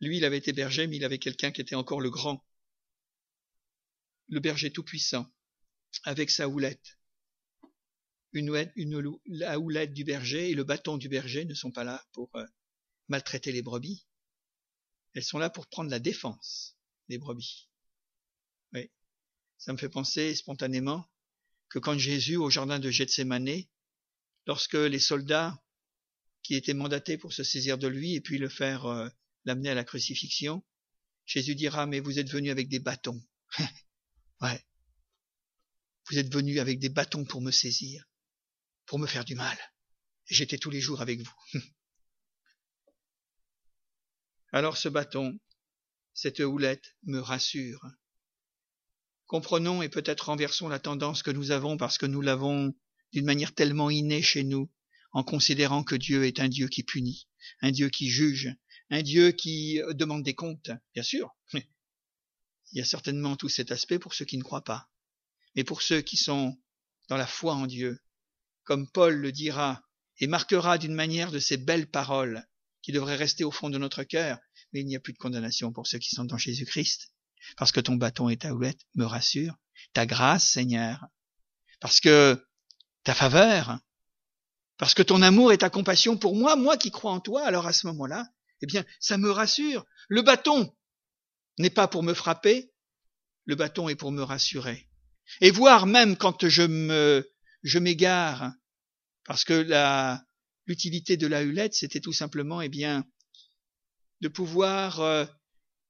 lui, 0.00 0.18
il 0.18 0.24
avait 0.24 0.38
été 0.38 0.52
berger, 0.52 0.86
mais 0.86 0.96
il 0.96 1.04
avait 1.04 1.18
quelqu'un 1.18 1.50
qui 1.50 1.60
était 1.60 1.74
encore 1.74 2.00
le 2.00 2.10
grand, 2.10 2.44
le 4.28 4.40
berger 4.40 4.72
tout-puissant, 4.72 5.26
avec 6.04 6.30
sa 6.30 6.48
houlette 6.48 7.00
une, 8.32 9.18
la 9.26 9.58
houlette 9.58 9.92
du 9.92 10.04
berger 10.04 10.50
et 10.50 10.54
le 10.54 10.64
bâton 10.64 10.96
du 10.96 11.08
berger 11.08 11.44
ne 11.44 11.54
sont 11.54 11.72
pas 11.72 11.84
là 11.84 12.04
pour 12.12 12.30
euh, 12.36 12.44
maltraiter 13.08 13.52
les 13.52 13.62
brebis. 13.62 14.06
Elles 15.14 15.24
sont 15.24 15.38
là 15.38 15.50
pour 15.50 15.66
prendre 15.66 15.90
la 15.90 15.98
défense 15.98 16.76
des 17.08 17.18
brebis. 17.18 17.68
Oui. 18.72 18.90
Ça 19.58 19.72
me 19.72 19.78
fait 19.78 19.88
penser 19.88 20.34
spontanément 20.34 21.10
que 21.68 21.78
quand 21.78 21.98
Jésus, 21.98 22.36
au 22.36 22.50
jardin 22.50 22.78
de 22.78 22.90
Gethsemane, 22.90 23.64
lorsque 24.46 24.74
les 24.74 25.00
soldats 25.00 25.60
qui 26.42 26.54
étaient 26.54 26.74
mandatés 26.74 27.18
pour 27.18 27.32
se 27.32 27.44
saisir 27.44 27.78
de 27.78 27.88
lui 27.88 28.14
et 28.14 28.20
puis 28.20 28.38
le 28.38 28.48
faire 28.48 28.86
euh, 28.86 29.08
l'amener 29.44 29.70
à 29.70 29.74
la 29.74 29.84
crucifixion, 29.84 30.64
Jésus 31.26 31.54
dira, 31.54 31.86
mais 31.86 32.00
vous 32.00 32.18
êtes 32.18 32.30
venus 32.30 32.50
avec 32.50 32.68
des 32.68 32.80
bâtons. 32.80 33.22
ouais. 34.40 34.64
Vous 36.08 36.18
êtes 36.18 36.32
venus 36.32 36.58
avec 36.58 36.78
des 36.78 36.88
bâtons 36.88 37.24
pour 37.24 37.40
me 37.40 37.50
saisir 37.50 38.04
pour 38.90 38.98
me 38.98 39.06
faire 39.06 39.24
du 39.24 39.36
mal. 39.36 39.56
J'étais 40.26 40.58
tous 40.58 40.70
les 40.70 40.80
jours 40.80 41.00
avec 41.00 41.20
vous. 41.20 41.32
Alors 44.52 44.76
ce 44.76 44.88
bâton, 44.88 45.38
cette 46.12 46.40
houlette 46.40 46.96
me 47.04 47.20
rassure. 47.20 47.86
Comprenons 49.26 49.80
et 49.80 49.88
peut-être 49.88 50.22
renversons 50.22 50.66
la 50.66 50.80
tendance 50.80 51.22
que 51.22 51.30
nous 51.30 51.52
avons 51.52 51.76
parce 51.76 51.98
que 51.98 52.06
nous 52.06 52.20
l'avons 52.20 52.74
d'une 53.12 53.26
manière 53.26 53.54
tellement 53.54 53.90
innée 53.90 54.22
chez 54.22 54.42
nous, 54.42 54.68
en 55.12 55.22
considérant 55.22 55.82
que 55.82 55.94
Dieu 55.94 56.24
est 56.24 56.40
un 56.40 56.48
Dieu 56.48 56.68
qui 56.68 56.82
punit, 56.82 57.28
un 57.62 57.70
Dieu 57.70 57.88
qui 57.88 58.08
juge, 58.10 58.54
un 58.90 59.02
Dieu 59.02 59.32
qui 59.32 59.80
demande 59.90 60.22
des 60.22 60.34
comptes, 60.34 60.70
bien 60.94 61.02
sûr. 61.02 61.36
Il 61.52 62.78
y 62.78 62.80
a 62.80 62.84
certainement 62.84 63.36
tout 63.36 63.48
cet 63.48 63.72
aspect 63.72 63.98
pour 63.98 64.14
ceux 64.14 64.24
qui 64.24 64.38
ne 64.38 64.42
croient 64.42 64.64
pas. 64.64 64.88
Mais 65.56 65.64
pour 65.64 65.82
ceux 65.82 66.00
qui 66.00 66.16
sont 66.16 66.56
dans 67.08 67.16
la 67.16 67.26
foi 67.26 67.54
en 67.54 67.66
Dieu, 67.66 67.98
comme 68.62 68.88
Paul 68.88 69.16
le 69.16 69.32
dira, 69.32 69.82
et 70.18 70.26
marquera 70.26 70.78
d'une 70.78 70.94
manière 70.94 71.32
de 71.32 71.38
ces 71.38 71.56
belles 71.56 71.90
paroles 71.90 72.46
qui 72.82 72.92
devraient 72.92 73.16
rester 73.16 73.42
au 73.42 73.50
fond 73.50 73.70
de 73.70 73.78
notre 73.78 74.04
cœur, 74.04 74.38
mais 74.72 74.80
il 74.80 74.86
n'y 74.86 74.96
a 74.96 75.00
plus 75.00 75.12
de 75.12 75.18
condamnation 75.18 75.72
pour 75.72 75.86
ceux 75.86 75.98
qui 75.98 76.14
sont 76.14 76.24
dans 76.24 76.38
Jésus-Christ, 76.38 77.12
parce 77.56 77.72
que 77.72 77.80
ton 77.80 77.96
bâton 77.96 78.28
et 78.28 78.36
ta 78.36 78.54
houlette 78.54 78.86
me 78.94 79.04
rassurent, 79.04 79.56
ta 79.92 80.06
grâce, 80.06 80.46
Seigneur, 80.48 81.06
parce 81.80 82.00
que 82.00 82.46
ta 83.02 83.14
faveur, 83.14 83.80
parce 84.80 84.94
que 84.94 85.02
ton 85.02 85.20
amour 85.20 85.52
et 85.52 85.58
ta 85.58 85.68
compassion 85.68 86.16
pour 86.16 86.34
moi, 86.34 86.56
moi 86.56 86.78
qui 86.78 86.90
crois 86.90 87.12
en 87.12 87.20
toi, 87.20 87.46
alors 87.46 87.66
à 87.66 87.74
ce 87.74 87.86
moment-là, 87.88 88.26
eh 88.62 88.66
bien, 88.66 88.82
ça 88.98 89.18
me 89.18 89.30
rassure. 89.30 89.84
Le 90.08 90.22
bâton 90.22 90.74
n'est 91.58 91.68
pas 91.68 91.86
pour 91.86 92.02
me 92.02 92.14
frapper, 92.14 92.72
le 93.44 93.56
bâton 93.56 93.90
est 93.90 93.94
pour 93.94 94.10
me 94.10 94.22
rassurer. 94.22 94.88
Et 95.42 95.50
voir 95.50 95.84
même 95.84 96.16
quand 96.16 96.48
je 96.48 96.62
me, 96.62 97.30
je 97.62 97.78
m'égare, 97.78 98.54
parce 99.26 99.44
que 99.44 99.52
la, 99.52 100.24
l'utilité 100.64 101.18
de 101.18 101.26
la 101.26 101.42
hulette, 101.42 101.74
c'était 101.74 102.00
tout 102.00 102.14
simplement, 102.14 102.62
eh 102.62 102.70
bien, 102.70 103.04
de 104.22 104.28
pouvoir 104.28 105.00
euh, 105.00 105.26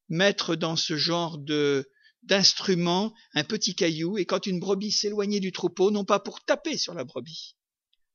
mettre 0.08 0.56
dans 0.56 0.74
ce 0.74 0.96
genre 0.96 1.38
de 1.38 1.88
d'instrument 2.24 3.14
un 3.34 3.44
petit 3.44 3.76
caillou, 3.76 4.18
et 4.18 4.26
quand 4.26 4.46
une 4.46 4.58
brebis 4.58 4.90
s'éloignait 4.90 5.38
du 5.38 5.52
troupeau, 5.52 5.92
non 5.92 6.04
pas 6.04 6.18
pour 6.18 6.44
taper 6.44 6.76
sur 6.76 6.92
la 6.92 7.04
brebis, 7.04 7.56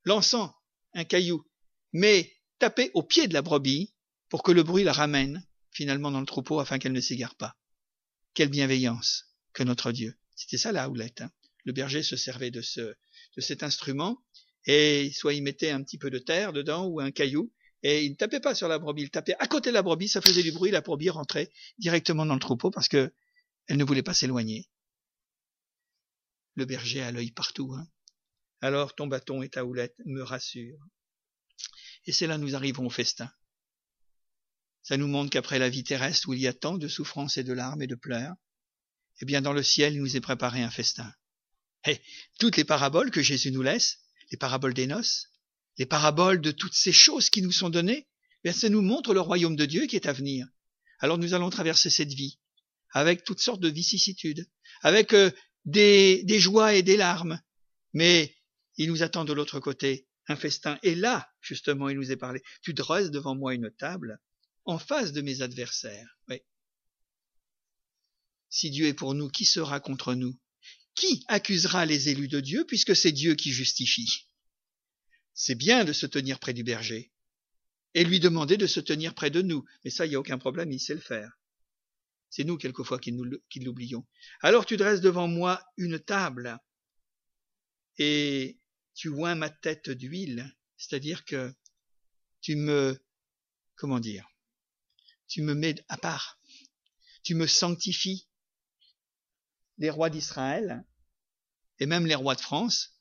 lançant 0.04 0.54
un 0.96 1.04
caillou, 1.04 1.46
mais 1.92 2.32
taper 2.58 2.90
au 2.94 3.02
pied 3.02 3.28
de 3.28 3.34
la 3.34 3.42
brebis 3.42 3.94
pour 4.28 4.42
que 4.42 4.50
le 4.50 4.62
bruit 4.64 4.82
la 4.82 4.92
ramène 4.92 5.46
finalement 5.70 6.10
dans 6.10 6.20
le 6.20 6.26
troupeau 6.26 6.58
afin 6.58 6.78
qu'elle 6.78 6.92
ne 6.92 7.00
s'égare 7.00 7.36
pas. 7.36 7.56
Quelle 8.34 8.48
bienveillance 8.48 9.26
que 9.52 9.62
notre 9.62 9.92
Dieu. 9.92 10.18
C'était 10.34 10.58
ça 10.58 10.72
la 10.72 10.88
houlette. 10.88 11.20
Hein. 11.20 11.30
Le 11.64 11.72
berger 11.72 12.02
se 12.02 12.16
servait 12.16 12.50
de 12.50 12.62
ce, 12.62 12.80
de 12.80 13.40
cet 13.40 13.62
instrument 13.62 14.22
et 14.66 15.12
soit 15.12 15.34
il 15.34 15.42
mettait 15.42 15.70
un 15.70 15.82
petit 15.82 15.98
peu 15.98 16.10
de 16.10 16.18
terre 16.18 16.52
dedans 16.52 16.86
ou 16.86 16.98
un 16.98 17.12
caillou, 17.12 17.52
et 17.82 18.04
il 18.04 18.10
ne 18.10 18.16
tapait 18.16 18.40
pas 18.40 18.54
sur 18.54 18.66
la 18.66 18.78
brebis, 18.78 19.02
il 19.02 19.10
tapait 19.10 19.36
à 19.38 19.46
côté 19.46 19.70
de 19.70 19.74
la 19.74 19.82
brebis, 19.82 20.08
ça 20.08 20.20
faisait 20.20 20.42
du 20.42 20.50
bruit, 20.50 20.72
la 20.72 20.80
brebis 20.80 21.10
rentrait 21.10 21.52
directement 21.78 22.26
dans 22.26 22.34
le 22.34 22.40
troupeau 22.40 22.70
parce 22.70 22.88
que 22.88 23.12
elle 23.68 23.76
ne 23.76 23.84
voulait 23.84 24.02
pas 24.02 24.14
s'éloigner. 24.14 24.68
Le 26.54 26.64
berger 26.64 27.02
a 27.02 27.12
l'œil 27.12 27.30
partout. 27.30 27.74
Hein. 27.74 27.86
Alors 28.60 28.94
ton 28.94 29.06
bâton 29.06 29.42
et 29.42 29.48
ta 29.48 29.64
houlette 29.64 29.96
me 30.06 30.22
rassurent. 30.22 30.80
Et 32.06 32.12
c'est 32.12 32.26
là 32.26 32.38
nous 32.38 32.54
arrivons 32.54 32.86
au 32.86 32.90
festin. 32.90 33.30
Ça 34.82 34.96
nous 34.96 35.08
montre 35.08 35.30
qu'après 35.30 35.58
la 35.58 35.68
vie 35.68 35.84
terrestre 35.84 36.28
où 36.28 36.34
il 36.34 36.40
y 36.40 36.46
a 36.46 36.52
tant 36.52 36.78
de 36.78 36.88
souffrances 36.88 37.36
et 37.36 37.44
de 37.44 37.52
larmes 37.52 37.82
et 37.82 37.86
de 37.86 37.96
pleurs, 37.96 38.34
eh 39.20 39.24
bien 39.24 39.42
dans 39.42 39.52
le 39.52 39.62
ciel 39.62 39.94
il 39.94 40.00
nous 40.00 40.16
est 40.16 40.20
préparé 40.20 40.62
un 40.62 40.70
festin. 40.70 41.12
Et 41.86 42.00
toutes 42.38 42.56
les 42.56 42.64
paraboles 42.64 43.10
que 43.10 43.22
Jésus 43.22 43.50
nous 43.50 43.62
laisse, 43.62 43.98
les 44.30 44.38
paraboles 44.38 44.74
des 44.74 44.86
noces, 44.86 45.32
les 45.78 45.86
paraboles 45.86 46.40
de 46.40 46.50
toutes 46.50 46.74
ces 46.74 46.92
choses 46.92 47.30
qui 47.30 47.42
nous 47.42 47.52
sont 47.52 47.68
données, 47.68 48.08
bien, 48.44 48.52
ça 48.52 48.68
nous 48.68 48.82
montre 48.82 49.12
le 49.12 49.20
royaume 49.20 49.56
de 49.56 49.66
Dieu 49.66 49.86
qui 49.86 49.96
est 49.96 50.06
à 50.06 50.12
venir. 50.12 50.46
Alors 51.00 51.18
nous 51.18 51.34
allons 51.34 51.50
traverser 51.50 51.90
cette 51.90 52.12
vie 52.12 52.38
avec 52.92 53.24
toutes 53.24 53.40
sortes 53.40 53.60
de 53.60 53.68
vicissitudes, 53.68 54.48
avec 54.82 55.12
euh, 55.12 55.30
des 55.64 56.38
joies 56.38 56.74
et 56.74 56.82
des 56.82 56.96
larmes. 56.96 57.40
Mais 57.92 58.35
il 58.76 58.88
nous 58.88 59.02
attend 59.02 59.24
de 59.24 59.32
l'autre 59.32 59.60
côté 59.60 60.06
un 60.28 60.36
festin. 60.36 60.78
Et 60.82 60.94
là, 60.94 61.30
justement, 61.40 61.88
il 61.88 61.96
nous 61.96 62.10
est 62.10 62.16
parlé. 62.16 62.42
Tu 62.62 62.74
dresses 62.74 63.10
devant 63.10 63.34
moi 63.34 63.54
une 63.54 63.70
table 63.70 64.20
en 64.64 64.78
face 64.78 65.12
de 65.12 65.20
mes 65.20 65.42
adversaires. 65.42 66.18
Oui. 66.28 66.40
Si 68.48 68.70
Dieu 68.70 68.86
est 68.86 68.94
pour 68.94 69.14
nous, 69.14 69.28
qui 69.28 69.44
sera 69.44 69.80
contre 69.80 70.14
nous? 70.14 70.38
Qui 70.94 71.24
accusera 71.28 71.84
les 71.86 72.08
élus 72.08 72.28
de 72.28 72.40
Dieu 72.40 72.64
puisque 72.66 72.96
c'est 72.96 73.12
Dieu 73.12 73.34
qui 73.34 73.52
justifie? 73.52 74.28
C'est 75.34 75.54
bien 75.54 75.84
de 75.84 75.92
se 75.92 76.06
tenir 76.06 76.38
près 76.38 76.54
du 76.54 76.64
berger 76.64 77.12
et 77.94 78.04
lui 78.04 78.20
demander 78.20 78.56
de 78.56 78.66
se 78.66 78.80
tenir 78.80 79.14
près 79.14 79.30
de 79.30 79.42
nous. 79.42 79.64
Mais 79.84 79.90
ça, 79.90 80.06
il 80.06 80.10
n'y 80.10 80.14
a 80.16 80.20
aucun 80.20 80.38
problème, 80.38 80.72
il 80.72 80.80
sait 80.80 80.94
le 80.94 81.00
faire. 81.00 81.30
C'est 82.30 82.44
nous, 82.44 82.56
quelquefois, 82.56 82.98
qui, 82.98 83.14
qui 83.48 83.60
l'oublions. 83.60 84.06
Alors 84.40 84.66
tu 84.66 84.76
dresses 84.76 85.00
devant 85.00 85.28
moi 85.28 85.62
une 85.76 85.98
table 85.98 86.58
et 87.98 88.58
tu 88.96 89.10
oins 89.10 89.34
ma 89.34 89.50
tête 89.50 89.90
d'huile, 89.90 90.50
c'est-à-dire 90.78 91.24
que 91.26 91.54
tu 92.40 92.56
me, 92.56 92.98
comment 93.76 94.00
dire, 94.00 94.26
tu 95.28 95.42
me 95.42 95.54
mets 95.54 95.84
à 95.88 95.98
part, 95.98 96.40
tu 97.22 97.34
me 97.34 97.46
sanctifies. 97.46 98.26
Les 99.78 99.90
rois 99.90 100.08
d'Israël, 100.08 100.86
et 101.78 101.84
même 101.84 102.06
les 102.06 102.14
rois 102.14 102.34
de 102.34 102.40
France, 102.40 102.98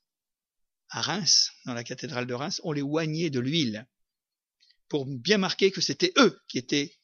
à 0.90 1.02
Reims, 1.02 1.52
dans 1.64 1.74
la 1.74 1.86
cathédrale 1.86 2.28
de 2.28 2.34
Reims, 2.34 2.60
on 2.66 2.74
les 2.74 2.82
oignait 2.82 3.30
de 3.30 3.40
l'huile, 3.40 3.88
pour 4.90 5.06
bien 5.06 5.38
marquer 5.38 5.72
que 5.72 5.80
c'était 5.80 6.12
eux 6.18 6.44
qui 6.50 6.58
étaient 6.58 6.98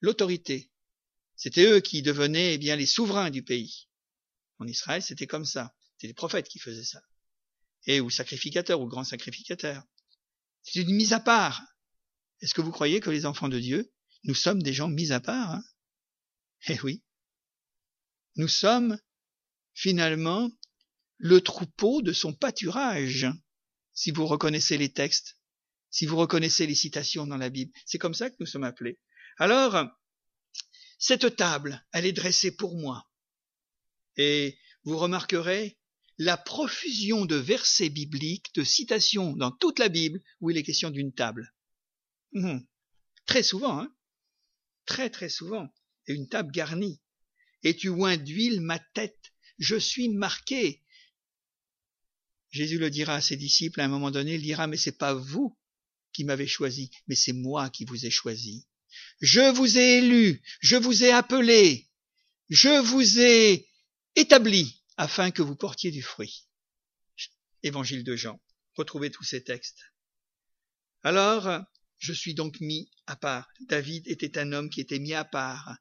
l'autorité. 0.00 0.70
C'était 1.34 1.66
eux 1.66 1.80
qui 1.80 2.00
devenaient 2.00 2.54
eh 2.54 2.58
bien 2.58 2.76
les 2.76 2.86
souverains 2.86 3.30
du 3.30 3.42
pays. 3.42 3.88
En 4.60 4.68
Israël, 4.68 5.02
c'était 5.02 5.26
comme 5.26 5.44
ça. 5.44 5.74
C'était 5.92 6.06
les 6.06 6.14
prophètes 6.14 6.48
qui 6.48 6.60
faisaient 6.60 6.84
ça 6.84 7.02
et 7.86 8.00
ou 8.00 8.10
sacrificateur 8.10 8.80
ou 8.80 8.86
grand 8.86 9.04
sacrificateur. 9.04 9.82
C'est 10.62 10.80
une 10.80 10.94
mise 10.94 11.12
à 11.12 11.20
part. 11.20 11.62
Est-ce 12.40 12.54
que 12.54 12.60
vous 12.60 12.72
croyez 12.72 13.00
que 13.00 13.10
les 13.10 13.26
enfants 13.26 13.48
de 13.48 13.58
Dieu, 13.58 13.92
nous 14.24 14.34
sommes 14.34 14.62
des 14.62 14.72
gens 14.72 14.88
mis 14.88 15.12
à 15.12 15.20
part 15.20 15.52
hein? 15.52 15.64
Eh 16.68 16.80
oui. 16.82 17.02
Nous 18.36 18.48
sommes 18.48 18.98
finalement 19.72 20.50
le 21.18 21.40
troupeau 21.40 22.02
de 22.02 22.12
son 22.12 22.34
pâturage, 22.34 23.26
si 23.94 24.10
vous 24.10 24.26
reconnaissez 24.26 24.76
les 24.76 24.92
textes, 24.92 25.38
si 25.90 26.06
vous 26.06 26.16
reconnaissez 26.16 26.66
les 26.66 26.74
citations 26.74 27.26
dans 27.26 27.36
la 27.36 27.48
Bible. 27.48 27.72
C'est 27.86 27.98
comme 27.98 28.14
ça 28.14 28.28
que 28.28 28.36
nous 28.40 28.46
sommes 28.46 28.64
appelés. 28.64 28.98
Alors, 29.38 29.86
cette 30.98 31.36
table, 31.36 31.84
elle 31.92 32.06
est 32.06 32.12
dressée 32.12 32.54
pour 32.54 32.76
moi. 32.76 33.08
Et 34.16 34.58
vous 34.84 34.98
remarquerez 34.98 35.78
la 36.18 36.36
profusion 36.36 37.26
de 37.26 37.36
versets 37.36 37.90
bibliques, 37.90 38.54
de 38.54 38.64
citations 38.64 39.36
dans 39.36 39.50
toute 39.50 39.78
la 39.78 39.88
Bible 39.88 40.22
où 40.40 40.50
il 40.50 40.56
est 40.56 40.62
question 40.62 40.90
d'une 40.90 41.12
table. 41.12 41.54
Hum. 42.34 42.66
Très 43.26 43.42
souvent, 43.42 43.80
hein 43.80 43.92
très 44.86 45.10
très 45.10 45.28
souvent, 45.28 45.68
et 46.06 46.14
une 46.14 46.28
table 46.28 46.52
garnie. 46.52 47.00
Et 47.62 47.76
tu 47.76 47.88
oins 47.88 48.16
d'huile 48.16 48.60
ma 48.60 48.78
tête, 48.78 49.32
je 49.58 49.76
suis 49.76 50.08
marqué. 50.08 50.82
Jésus 52.50 52.78
le 52.78 52.88
dira 52.88 53.16
à 53.16 53.20
ses 53.20 53.36
disciples 53.36 53.80
à 53.80 53.84
un 53.84 53.88
moment 53.88 54.12
donné, 54.12 54.36
il 54.36 54.42
dira, 54.42 54.66
mais 54.66 54.76
c'est 54.76 54.96
pas 54.96 55.12
vous 55.12 55.58
qui 56.12 56.24
m'avez 56.24 56.46
choisi, 56.46 56.90
mais 57.08 57.16
c'est 57.16 57.32
moi 57.32 57.68
qui 57.68 57.84
vous 57.84 58.06
ai 58.06 58.10
choisi. 58.10 58.66
Je 59.20 59.52
vous 59.52 59.76
ai 59.76 59.98
élu, 59.98 60.42
je 60.60 60.76
vous 60.76 61.04
ai 61.04 61.10
appelé, 61.10 61.90
je 62.48 62.80
vous 62.80 63.18
ai 63.18 63.68
établi 64.14 64.82
afin 64.96 65.30
que 65.30 65.42
vous 65.42 65.56
portiez 65.56 65.90
du 65.90 66.02
fruit. 66.02 66.46
Évangile 67.62 68.04
de 68.04 68.16
Jean. 68.16 68.40
Retrouvez 68.74 69.10
tous 69.10 69.24
ces 69.24 69.42
textes. 69.42 69.82
Alors, 71.02 71.64
je 71.98 72.12
suis 72.12 72.34
donc 72.34 72.60
mis 72.60 72.90
à 73.06 73.16
part. 73.16 73.48
David 73.68 74.06
était 74.08 74.38
un 74.38 74.52
homme 74.52 74.70
qui 74.70 74.80
était 74.80 74.98
mis 74.98 75.14
à 75.14 75.24
part, 75.24 75.76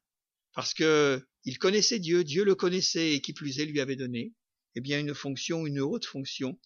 parce 0.53 0.73
que 0.73 1.25
il 1.43 1.59
connaissait 1.59 1.99
Dieu, 1.99 2.23
Dieu 2.23 2.43
le 2.43 2.55
connaissait 2.55 3.13
et 3.13 3.21
qui 3.21 3.33
plus 3.33 3.59
est 3.59 3.65
lui 3.65 3.79
avait 3.79 3.95
donné, 3.95 4.33
eh 4.75 4.81
bien, 4.81 4.99
une 4.99 5.13
fonction, 5.13 5.65
une 5.65 5.79
haute 5.79 6.05
fonction. 6.05 6.59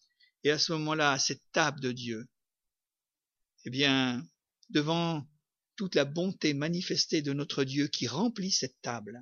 Et 0.43 0.51
à 0.51 0.59
ce 0.59 0.71
moment-là, 0.73 1.11
à 1.11 1.19
cette 1.19 1.43
table 1.51 1.81
de 1.81 1.91
Dieu, 1.91 2.29
eh 3.65 3.69
bien, 3.69 4.25
devant 4.69 5.27
toute 5.75 5.95
la 5.95 6.05
bonté 6.05 6.53
manifestée 6.53 7.21
de 7.21 7.33
notre 7.33 7.63
Dieu 7.63 7.87
qui 7.87 8.07
remplit 8.07 8.51
cette 8.51 8.79
table, 8.81 9.21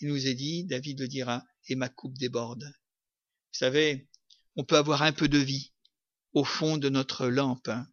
il 0.00 0.08
nous 0.08 0.26
est 0.26 0.34
dit, 0.34 0.64
David 0.64 1.00
le 1.00 1.08
dira, 1.08 1.44
et 1.68 1.74
ma 1.74 1.88
coupe 1.88 2.18
déborde. 2.18 2.64
Vous 2.64 3.58
savez, 3.58 4.08
on 4.56 4.64
peut 4.64 4.76
avoir 4.76 5.02
un 5.02 5.12
peu 5.12 5.28
de 5.28 5.38
vie 5.38 5.72
au 6.32 6.44
fond 6.44 6.78
de 6.78 6.88
notre 6.88 7.26
lampe. 7.28 7.68
La 7.68 7.86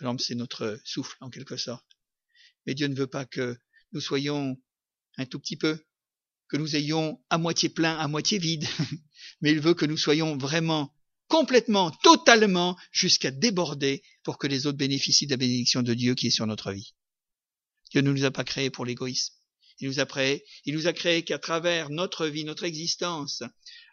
lampe, 0.00 0.20
c'est 0.20 0.34
notre 0.34 0.80
souffle, 0.84 1.16
en 1.20 1.30
quelque 1.30 1.56
sorte. 1.56 1.86
Mais 2.66 2.74
Dieu 2.74 2.88
ne 2.88 2.94
veut 2.94 3.06
pas 3.06 3.24
que 3.26 3.58
nous 3.92 4.00
soyons 4.00 4.60
un 5.16 5.26
tout 5.26 5.38
petit 5.38 5.56
peu, 5.56 5.78
que 6.48 6.56
nous 6.56 6.76
ayons 6.76 7.22
à 7.30 7.38
moitié 7.38 7.68
plein, 7.68 7.96
à 7.98 8.08
moitié 8.08 8.38
vide, 8.38 8.66
mais 9.40 9.52
il 9.52 9.60
veut 9.60 9.74
que 9.74 9.86
nous 9.86 9.96
soyons 9.96 10.36
vraiment 10.36 10.94
complètement, 11.28 11.90
totalement, 11.90 12.76
jusqu'à 12.92 13.30
déborder 13.30 14.02
pour 14.22 14.38
que 14.38 14.46
les 14.46 14.66
autres 14.66 14.78
bénéficient 14.78 15.26
de 15.26 15.32
la 15.32 15.36
bénédiction 15.36 15.82
de 15.82 15.94
Dieu 15.94 16.14
qui 16.14 16.28
est 16.28 16.30
sur 16.30 16.46
notre 16.46 16.72
vie. 16.72 16.94
Dieu 17.90 18.02
ne 18.02 18.12
nous 18.12 18.24
a 18.24 18.30
pas 18.30 18.44
créés 18.44 18.70
pour 18.70 18.84
l'égoïsme. 18.84 19.34
Il 19.80 19.88
nous 19.88 20.00
a 20.00 20.06
créé, 20.06 20.44
il 20.64 20.74
nous 20.74 20.86
a 20.86 20.92
créé 20.92 21.24
qu'à 21.24 21.38
travers 21.38 21.90
notre 21.90 22.26
vie, 22.26 22.44
notre 22.44 22.64
existence, 22.64 23.42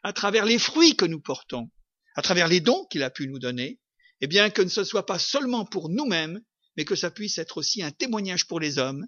à 0.04 0.13
travers 0.13 0.46
les 0.46 0.60
fruits 0.60 0.96
que 0.96 1.06
nous 1.06 1.20
portons, 1.20 1.70
à 2.15 2.22
travers 2.22 2.48
les 2.48 2.60
dons 2.60 2.86
qu'il 2.91 3.04
a 3.04 3.10
pu 3.10 3.28
nous 3.28 3.39
donner, 3.39 3.80
eh 4.22 4.28
bien 4.28 4.50
que 4.50 4.67
ce 4.67 4.82
ne 4.82 4.86
soit 4.86 5.06
pas 5.06 5.20
seulement 5.20 5.65
pour 5.65 5.89
nous-mêmes, 5.89 6.41
mais 6.78 6.86
que 6.86 6.96
ça 6.96 7.12
puisse 7.12 7.38
être 7.38 7.58
aussi 7.58 7.84
un 7.84 7.91
témoignage 7.91 8.48
pour 8.48 8.60
les 8.60 8.78
hommes, 8.78 9.08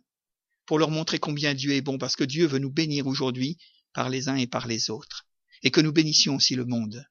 pour 0.66 0.80
leur 0.80 0.90
montrer 0.90 1.20
combien 1.20 1.54
Dieu 1.54 1.74
est 1.74 1.82
bon, 1.82 1.98
parce 1.98 2.16
que 2.16 2.24
Dieu 2.24 2.48
veut 2.48 2.60
nous 2.60 2.72
bénir 2.72 3.08
aujourd'hui 3.08 3.58
par 3.94 4.10
les 4.10 4.30
uns 4.30 4.36
et 4.36 4.48
par 4.48 4.68
les 4.68 4.90
autres, 4.90 5.28
et 5.62 5.72
que 5.72 5.82
nous 5.82 5.94
bénissions 5.94 6.36
aussi 6.36 6.56
le 6.56 6.66
monde. 6.66 7.06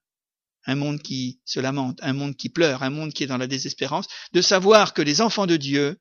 Un 0.65 0.75
monde 0.75 1.03
qui 1.03 1.41
se 1.45 1.61
lamente, 1.61 1.99
un 2.03 2.13
monde 2.13 2.37
qui 2.37 2.49
pleure, 2.49 2.83
un 2.83 2.91
monde 2.91 3.13
qui 3.13 3.25
est 3.25 3.29
dans 3.29 3.39
la 3.39 3.47
désespérance, 3.47 4.07
de 4.33 4.43
savoir 4.43 4.95
que 4.95 5.03
les 5.03 5.21
enfants 5.21 5.47
de 5.47 5.57
Dieu 5.57 5.99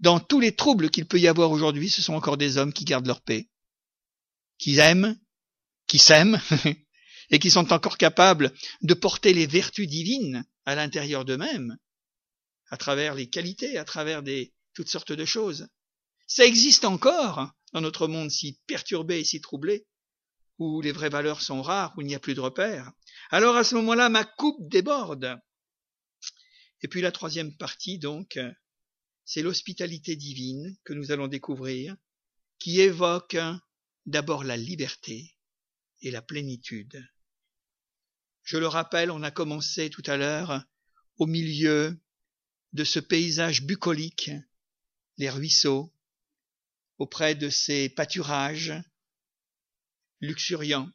dans 0.00 0.20
tous 0.20 0.40
les 0.40 0.54
troubles 0.54 0.90
qu'il 0.90 1.06
peut 1.06 1.18
y 1.18 1.28
avoir 1.28 1.50
aujourd'hui, 1.50 1.90
ce 1.90 2.02
sont 2.02 2.14
encore 2.14 2.36
des 2.36 2.56
hommes 2.56 2.72
qui 2.72 2.84
gardent 2.84 3.06
leur 3.06 3.20
paix, 3.20 3.48
qui 4.58 4.78
aiment, 4.78 5.18
qui 5.86 5.98
s'aiment, 5.98 6.40
et 7.30 7.38
qui 7.38 7.50
sont 7.50 7.72
encore 7.72 7.98
capables 7.98 8.52
de 8.82 8.94
porter 8.94 9.34
les 9.34 9.46
vertus 9.46 9.88
divines 9.88 10.44
à 10.64 10.74
l'intérieur 10.74 11.24
d'eux-mêmes, 11.24 11.76
à 12.70 12.76
travers 12.76 13.14
les 13.14 13.28
qualités, 13.28 13.78
à 13.78 13.84
travers 13.84 14.22
toutes 14.74 14.88
sortes 14.88 15.12
de 15.12 15.24
choses. 15.24 15.68
Ça 16.26 16.44
existe 16.44 16.84
encore 16.84 17.50
dans 17.72 17.80
notre 17.80 18.06
monde 18.06 18.30
si 18.30 18.60
perturbé 18.66 19.20
et 19.20 19.24
si 19.24 19.40
troublé, 19.40 19.86
où 20.58 20.80
les 20.80 20.92
vraies 20.92 21.08
valeurs 21.08 21.40
sont 21.40 21.62
rares, 21.62 21.94
où 21.96 22.00
il 22.00 22.06
n'y 22.06 22.14
a 22.14 22.20
plus 22.20 22.34
de 22.34 22.40
repères. 22.40 22.92
Alors 23.30 23.56
à 23.56 23.64
ce 23.64 23.74
moment-là, 23.76 24.08
ma 24.08 24.24
coupe 24.24 24.68
déborde. 24.68 25.38
Et 26.82 26.88
puis 26.88 27.00
la 27.00 27.12
troisième 27.12 27.56
partie, 27.56 27.98
donc, 27.98 28.38
c'est 29.28 29.42
l'hospitalité 29.42 30.16
divine 30.16 30.74
que 30.84 30.94
nous 30.94 31.12
allons 31.12 31.28
découvrir, 31.28 31.94
qui 32.58 32.80
évoque 32.80 33.36
d'abord 34.06 34.42
la 34.42 34.56
liberté 34.56 35.36
et 36.00 36.10
la 36.10 36.22
plénitude. 36.22 37.06
Je 38.42 38.56
le 38.56 38.66
rappelle, 38.66 39.10
on 39.10 39.22
a 39.22 39.30
commencé 39.30 39.90
tout 39.90 40.02
à 40.06 40.16
l'heure 40.16 40.64
au 41.18 41.26
milieu 41.26 42.00
de 42.72 42.84
ce 42.84 43.00
paysage 43.00 43.64
bucolique, 43.64 44.30
les 45.18 45.28
ruisseaux, 45.28 45.92
auprès 46.96 47.34
de 47.34 47.50
ces 47.50 47.90
pâturages 47.90 48.72
luxuriants. 50.22 50.90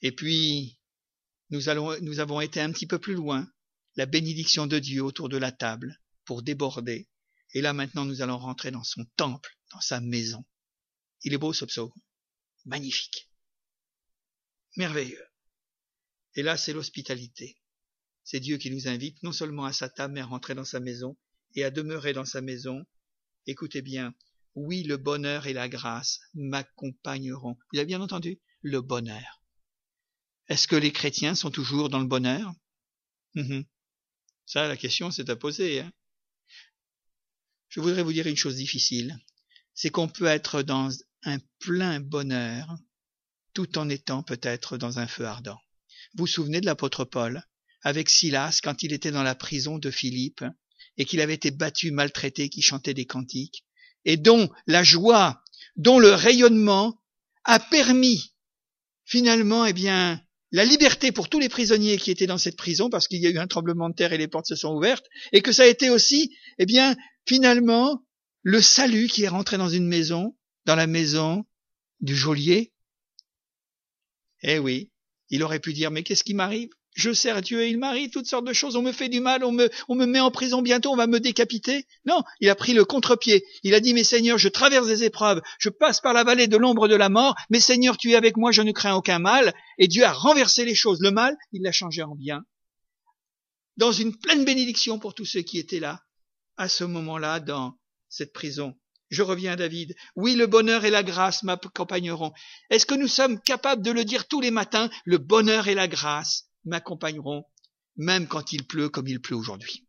Et 0.00 0.10
puis, 0.10 0.78
nous, 1.50 1.60
nous 2.00 2.20
avons 2.20 2.40
été 2.40 2.62
un 2.62 2.72
petit 2.72 2.86
peu 2.86 2.98
plus 2.98 3.14
loin, 3.14 3.46
la 3.96 4.06
bénédiction 4.06 4.66
de 4.66 4.78
Dieu 4.78 5.04
autour 5.04 5.28
de 5.28 5.36
la 5.36 5.52
table, 5.52 6.00
pour 6.24 6.42
déborder. 6.42 7.08
Et 7.52 7.60
là 7.60 7.72
maintenant 7.72 8.04
nous 8.04 8.22
allons 8.22 8.38
rentrer 8.38 8.70
dans 8.70 8.84
son 8.84 9.04
temple, 9.16 9.56
dans 9.72 9.80
sa 9.80 10.00
maison. 10.00 10.44
Il 11.22 11.32
est 11.32 11.38
beau 11.38 11.52
ce 11.52 11.64
psaume. 11.64 11.92
Magnifique. 12.64 13.30
Merveilleux. 14.76 15.26
Et 16.34 16.42
là 16.42 16.56
c'est 16.56 16.72
l'hospitalité. 16.72 17.56
C'est 18.24 18.40
Dieu 18.40 18.56
qui 18.56 18.70
nous 18.70 18.88
invite 18.88 19.22
non 19.22 19.32
seulement 19.32 19.66
à 19.66 19.72
sa 19.72 19.88
table, 19.88 20.14
mais 20.14 20.20
à 20.20 20.26
rentrer 20.26 20.54
dans 20.54 20.64
sa 20.64 20.80
maison 20.80 21.16
et 21.54 21.64
à 21.64 21.70
demeurer 21.70 22.12
dans 22.12 22.24
sa 22.24 22.40
maison. 22.40 22.84
Écoutez 23.46 23.82
bien, 23.82 24.14
oui, 24.54 24.82
le 24.82 24.96
bonheur 24.96 25.46
et 25.46 25.52
la 25.52 25.68
grâce 25.68 26.20
m'accompagneront. 26.32 27.58
Vous 27.72 27.78
avez 27.78 27.86
bien 27.86 28.00
entendu? 28.00 28.40
Le 28.62 28.80
bonheur. 28.80 29.42
Est-ce 30.48 30.68
que 30.68 30.76
les 30.76 30.92
chrétiens 30.92 31.34
sont 31.34 31.50
toujours 31.50 31.88
dans 31.90 32.00
le 32.00 32.06
bonheur? 32.06 32.54
Mhm. 33.34 33.64
Ça, 34.46 34.68
la 34.68 34.76
question 34.76 35.10
s'est 35.10 35.30
à 35.30 35.36
poser. 35.36 35.80
Hein 35.80 35.92
je 37.74 37.80
voudrais 37.80 38.04
vous 38.04 38.12
dire 38.12 38.28
une 38.28 38.36
chose 38.36 38.54
difficile, 38.54 39.18
c'est 39.74 39.90
qu'on 39.90 40.06
peut 40.06 40.26
être 40.26 40.62
dans 40.62 40.90
un 41.24 41.38
plein 41.58 41.98
bonheur, 41.98 42.76
tout 43.52 43.78
en 43.78 43.88
étant 43.88 44.22
peut-être 44.22 44.78
dans 44.78 45.00
un 45.00 45.08
feu 45.08 45.24
ardent. 45.24 45.58
Vous 46.14 46.22
vous 46.22 46.26
souvenez 46.28 46.60
de 46.60 46.66
l'apôtre 46.66 47.04
Paul, 47.04 47.42
avec 47.82 48.10
Silas, 48.10 48.60
quand 48.62 48.84
il 48.84 48.92
était 48.92 49.10
dans 49.10 49.24
la 49.24 49.34
prison 49.34 49.78
de 49.78 49.90
Philippe, 49.90 50.44
et 50.98 51.04
qu'il 51.04 51.20
avait 51.20 51.34
été 51.34 51.50
battu, 51.50 51.90
maltraité, 51.90 52.48
qui 52.48 52.62
chantait 52.62 52.94
des 52.94 53.06
cantiques, 53.06 53.64
et 54.04 54.16
dont 54.16 54.48
la 54.68 54.84
joie, 54.84 55.42
dont 55.74 55.98
le 55.98 56.14
rayonnement 56.14 57.02
a 57.42 57.58
permis 57.58 58.34
finalement, 59.04 59.66
eh 59.66 59.72
bien, 59.72 60.22
la 60.52 60.64
liberté 60.64 61.10
pour 61.10 61.28
tous 61.28 61.40
les 61.40 61.48
prisonniers 61.48 61.98
qui 61.98 62.12
étaient 62.12 62.28
dans 62.28 62.38
cette 62.38 62.56
prison, 62.56 62.88
parce 62.88 63.08
qu'il 63.08 63.20
y 63.20 63.26
a 63.26 63.30
eu 63.30 63.38
un 63.38 63.48
tremblement 63.48 63.90
de 63.90 63.96
terre 63.96 64.12
et 64.12 64.18
les 64.18 64.28
portes 64.28 64.46
se 64.46 64.54
sont 64.54 64.72
ouvertes, 64.72 65.06
et 65.32 65.42
que 65.42 65.50
ça 65.50 65.64
a 65.64 65.66
été 65.66 65.90
aussi, 65.90 66.30
eh 66.58 66.66
bien, 66.66 66.96
finalement, 67.26 68.04
le 68.42 68.60
salut 68.60 69.08
qui 69.08 69.24
est 69.24 69.28
rentré 69.28 69.56
dans 69.56 69.68
une 69.68 69.86
maison, 69.86 70.36
dans 70.66 70.76
la 70.76 70.86
maison 70.86 71.44
du 72.00 72.14
geôlier. 72.14 72.72
Eh 74.42 74.58
oui, 74.58 74.90
il 75.30 75.42
aurait 75.42 75.60
pu 75.60 75.72
dire, 75.72 75.90
mais 75.90 76.02
qu'est-ce 76.02 76.24
qui 76.24 76.34
m'arrive? 76.34 76.68
Je 76.94 77.12
sers 77.12 77.42
Dieu 77.42 77.62
et 77.62 77.70
il 77.70 77.78
m'arrive 77.78 78.10
toutes 78.10 78.26
sortes 78.26 78.46
de 78.46 78.52
choses, 78.52 78.76
on 78.76 78.82
me 78.82 78.92
fait 78.92 79.08
du 79.08 79.18
mal, 79.18 79.42
on 79.42 79.50
me, 79.50 79.68
on 79.88 79.96
me 79.96 80.06
met 80.06 80.20
en 80.20 80.30
prison 80.30 80.62
bientôt, 80.62 80.92
on 80.92 80.96
va 80.96 81.08
me 81.08 81.18
décapiter. 81.18 81.86
Non, 82.06 82.22
il 82.40 82.48
a 82.48 82.54
pris 82.54 82.72
le 82.72 82.84
contre-pied. 82.84 83.44
Il 83.64 83.74
a 83.74 83.80
dit, 83.80 83.94
mais 83.94 84.04
Seigneur, 84.04 84.38
je 84.38 84.48
traverse 84.48 84.86
des 84.86 85.02
épreuves, 85.02 85.42
je 85.58 85.70
passe 85.70 86.00
par 86.00 86.12
la 86.12 86.22
vallée 86.22 86.46
de 86.46 86.56
l'ombre 86.56 86.86
de 86.86 86.94
la 86.94 87.08
mort, 87.08 87.34
mais 87.50 87.58
Seigneur, 87.58 87.96
tu 87.96 88.12
es 88.12 88.14
avec 88.14 88.36
moi, 88.36 88.52
je 88.52 88.62
ne 88.62 88.70
crains 88.70 88.94
aucun 88.94 89.18
mal. 89.18 89.52
Et 89.78 89.88
Dieu 89.88 90.04
a 90.04 90.12
renversé 90.12 90.64
les 90.64 90.76
choses. 90.76 91.00
Le 91.00 91.10
mal, 91.10 91.36
il 91.52 91.62
l'a 91.62 91.72
changé 91.72 92.02
en 92.04 92.14
bien. 92.14 92.44
Dans 93.76 93.90
une 93.90 94.16
pleine 94.16 94.44
bénédiction 94.44 95.00
pour 95.00 95.14
tous 95.14 95.24
ceux 95.24 95.42
qui 95.42 95.58
étaient 95.58 95.80
là, 95.80 96.03
à 96.56 96.68
ce 96.68 96.84
moment-là, 96.84 97.40
dans 97.40 97.78
cette 98.08 98.32
prison. 98.32 98.74
Je 99.10 99.22
reviens 99.22 99.52
à 99.52 99.56
David. 99.56 99.94
Oui, 100.16 100.34
le 100.34 100.46
bonheur 100.46 100.84
et 100.84 100.90
la 100.90 101.02
grâce 101.02 101.42
m'accompagneront. 101.42 102.32
Est-ce 102.70 102.86
que 102.86 102.94
nous 102.94 103.08
sommes 103.08 103.40
capables 103.40 103.82
de 103.82 103.90
le 103.90 104.04
dire 104.04 104.26
tous 104.26 104.40
les 104.40 104.50
matins? 104.50 104.90
Le 105.04 105.18
bonheur 105.18 105.68
et 105.68 105.74
la 105.74 105.88
grâce 105.88 106.48
m'accompagneront, 106.64 107.44
même 107.96 108.26
quand 108.26 108.52
il 108.52 108.66
pleut 108.66 108.88
comme 108.88 109.06
il 109.06 109.20
pleut 109.20 109.36
aujourd'hui. 109.36 109.86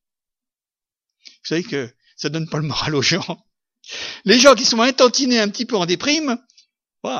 Vous 1.25 1.47
savez 1.47 1.63
que 1.63 1.93
ça 2.17 2.29
donne 2.29 2.49
pas 2.49 2.57
le 2.57 2.67
moral 2.67 2.95
aux 2.95 3.01
gens. 3.01 3.45
Les 4.25 4.39
gens 4.39 4.55
qui 4.55 4.65
sont 4.65 4.81
intentinés 4.81 5.39
un 5.39 5.49
petit 5.49 5.65
peu 5.65 5.75
en 5.75 5.85
déprime, 5.85 6.37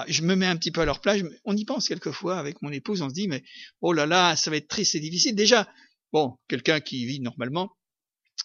je 0.08 0.24
me 0.24 0.36
mets 0.36 0.48
un 0.48 0.58
petit 0.58 0.72
peu 0.72 0.82
à 0.82 0.86
leur 0.86 1.00
place, 1.00 1.22
on 1.44 1.56
y 1.56 1.64
pense 1.64 1.88
quelquefois 1.88 2.40
avec 2.40 2.62
mon 2.62 2.72
épouse, 2.72 3.02
on 3.02 3.10
se 3.10 3.14
dit, 3.14 3.28
mais 3.28 3.44
oh 3.82 3.94
là 3.94 4.06
là, 4.06 4.36
ça 4.36 4.50
va 4.50 4.58
être 4.58 4.68
triste 4.68 4.96
et 4.96 5.00
difficile. 5.00 5.36
Déjà, 5.36 5.68
bon, 6.12 6.38
quelqu'un 6.48 6.80
qui 6.80 7.06
vit 7.06 7.20
normalement, 7.20 7.72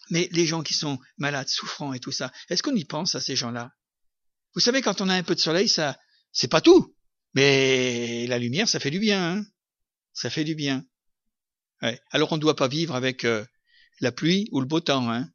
mais 0.09 0.27
les 0.31 0.45
gens 0.45 0.63
qui 0.63 0.73
sont 0.73 0.99
malades, 1.17 1.47
souffrants 1.47 1.93
et 1.93 1.99
tout 1.99 2.11
ça, 2.11 2.31
est-ce 2.49 2.63
qu'on 2.63 2.75
y 2.75 2.85
pense 2.85 3.15
à 3.15 3.19
ces 3.19 3.35
gens-là? 3.35 3.71
Vous 4.53 4.59
savez, 4.59 4.81
quand 4.81 5.01
on 5.01 5.09
a 5.09 5.15
un 5.15 5.23
peu 5.23 5.35
de 5.35 5.39
soleil, 5.39 5.69
ça, 5.69 5.97
c'est 6.31 6.49
pas 6.49 6.61
tout, 6.61 6.95
mais 7.33 8.27
la 8.27 8.39
lumière, 8.39 8.67
ça 8.67 8.79
fait 8.79 8.91
du 8.91 8.99
bien, 8.99 9.37
hein 9.37 9.45
ça 10.13 10.29
fait 10.29 10.43
du 10.43 10.55
bien. 10.55 10.85
Alors 12.11 12.31
on 12.31 12.35
ne 12.35 12.41
doit 12.41 12.55
pas 12.55 12.67
vivre 12.67 12.95
avec 12.95 13.25
euh, 13.25 13.43
la 14.01 14.11
pluie 14.11 14.47
ou 14.51 14.59
le 14.59 14.67
beau 14.67 14.81
temps. 14.81 15.11
Hein. 15.11 15.31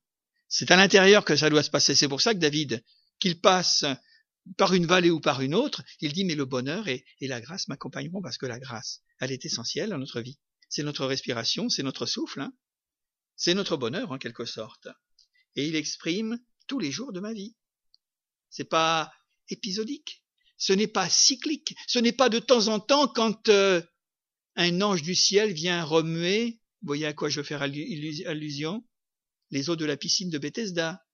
C'est 0.49 0.71
à 0.71 0.77
l'intérieur 0.77 1.25
que 1.25 1.35
ça 1.35 1.51
doit 1.51 1.65
se 1.65 1.71
passer. 1.71 1.95
C'est 1.95 2.09
pour 2.09 2.21
ça 2.21 2.35
que 2.35 2.39
David, 2.39 2.85
qu'il 3.19 3.41
passe 3.41 3.85
par 4.57 4.75
une 4.75 4.87
vallée 4.87 5.11
ou 5.11 5.21
par 5.21 5.41
une 5.41 5.57
autre, 5.57 5.83
il 6.01 6.13
dit 6.13 6.25
mais 6.25 6.37
le 6.37 6.45
bonheur 6.45 6.87
et, 6.87 7.05
la 7.21 7.41
grâce 7.41 7.67
m'accompagneront 7.67 8.23
parce 8.23 8.39
que 8.39 8.47
la 8.47 8.61
grâce, 8.61 9.01
elle 9.19 9.33
est 9.33 9.45
essentielle 9.45 9.91
dans 9.91 9.99
notre 9.99 10.21
vie. 10.21 10.39
C'est 10.69 10.85
notre 10.85 11.05
respiration, 11.05 11.69
c'est 11.69 11.83
notre 11.83 12.07
souffle, 12.07 12.41
hein. 12.41 12.53
C'est 13.37 13.55
notre 13.55 13.77
bonheur 13.77 14.11
en 14.13 14.19
quelque 14.19 14.45
sorte. 14.45 14.89
Et 15.55 15.67
il 15.69 15.77
exprime 15.77 16.39
tous 16.67 16.79
les 16.79 16.91
jours 16.91 17.13
de 17.13 17.21
ma 17.21 17.33
vie. 17.33 17.57
C'est 18.51 18.65
pas 18.65 19.13
épisodique, 19.49 20.25
ce 20.57 20.73
n'est 20.73 20.87
pas 20.87 21.09
cyclique, 21.09 21.75
ce 21.87 21.99
n'est 21.99 22.13
pas 22.13 22.29
de 22.29 22.39
temps 22.39 22.69
en 22.69 22.81
temps 22.81 23.09
quand 23.09 23.49
euh, 23.49 23.83
un 24.57 24.81
ange 24.81 25.03
du 25.03 25.15
ciel 25.15 25.53
vient 25.53 25.85
remuer, 25.85 26.61
voyez 26.83 27.07
à 27.07 27.13
quoi 27.13 27.29
je 27.29 27.41
veux 27.41 27.47
faire 27.47 27.63
allusion, 27.63 28.85
les 29.51 29.71
eaux 29.71 29.77
de 29.77 29.85
la 29.85 29.97
piscine 29.97 30.31
de 30.31 30.39
Bethesda. 30.39 31.05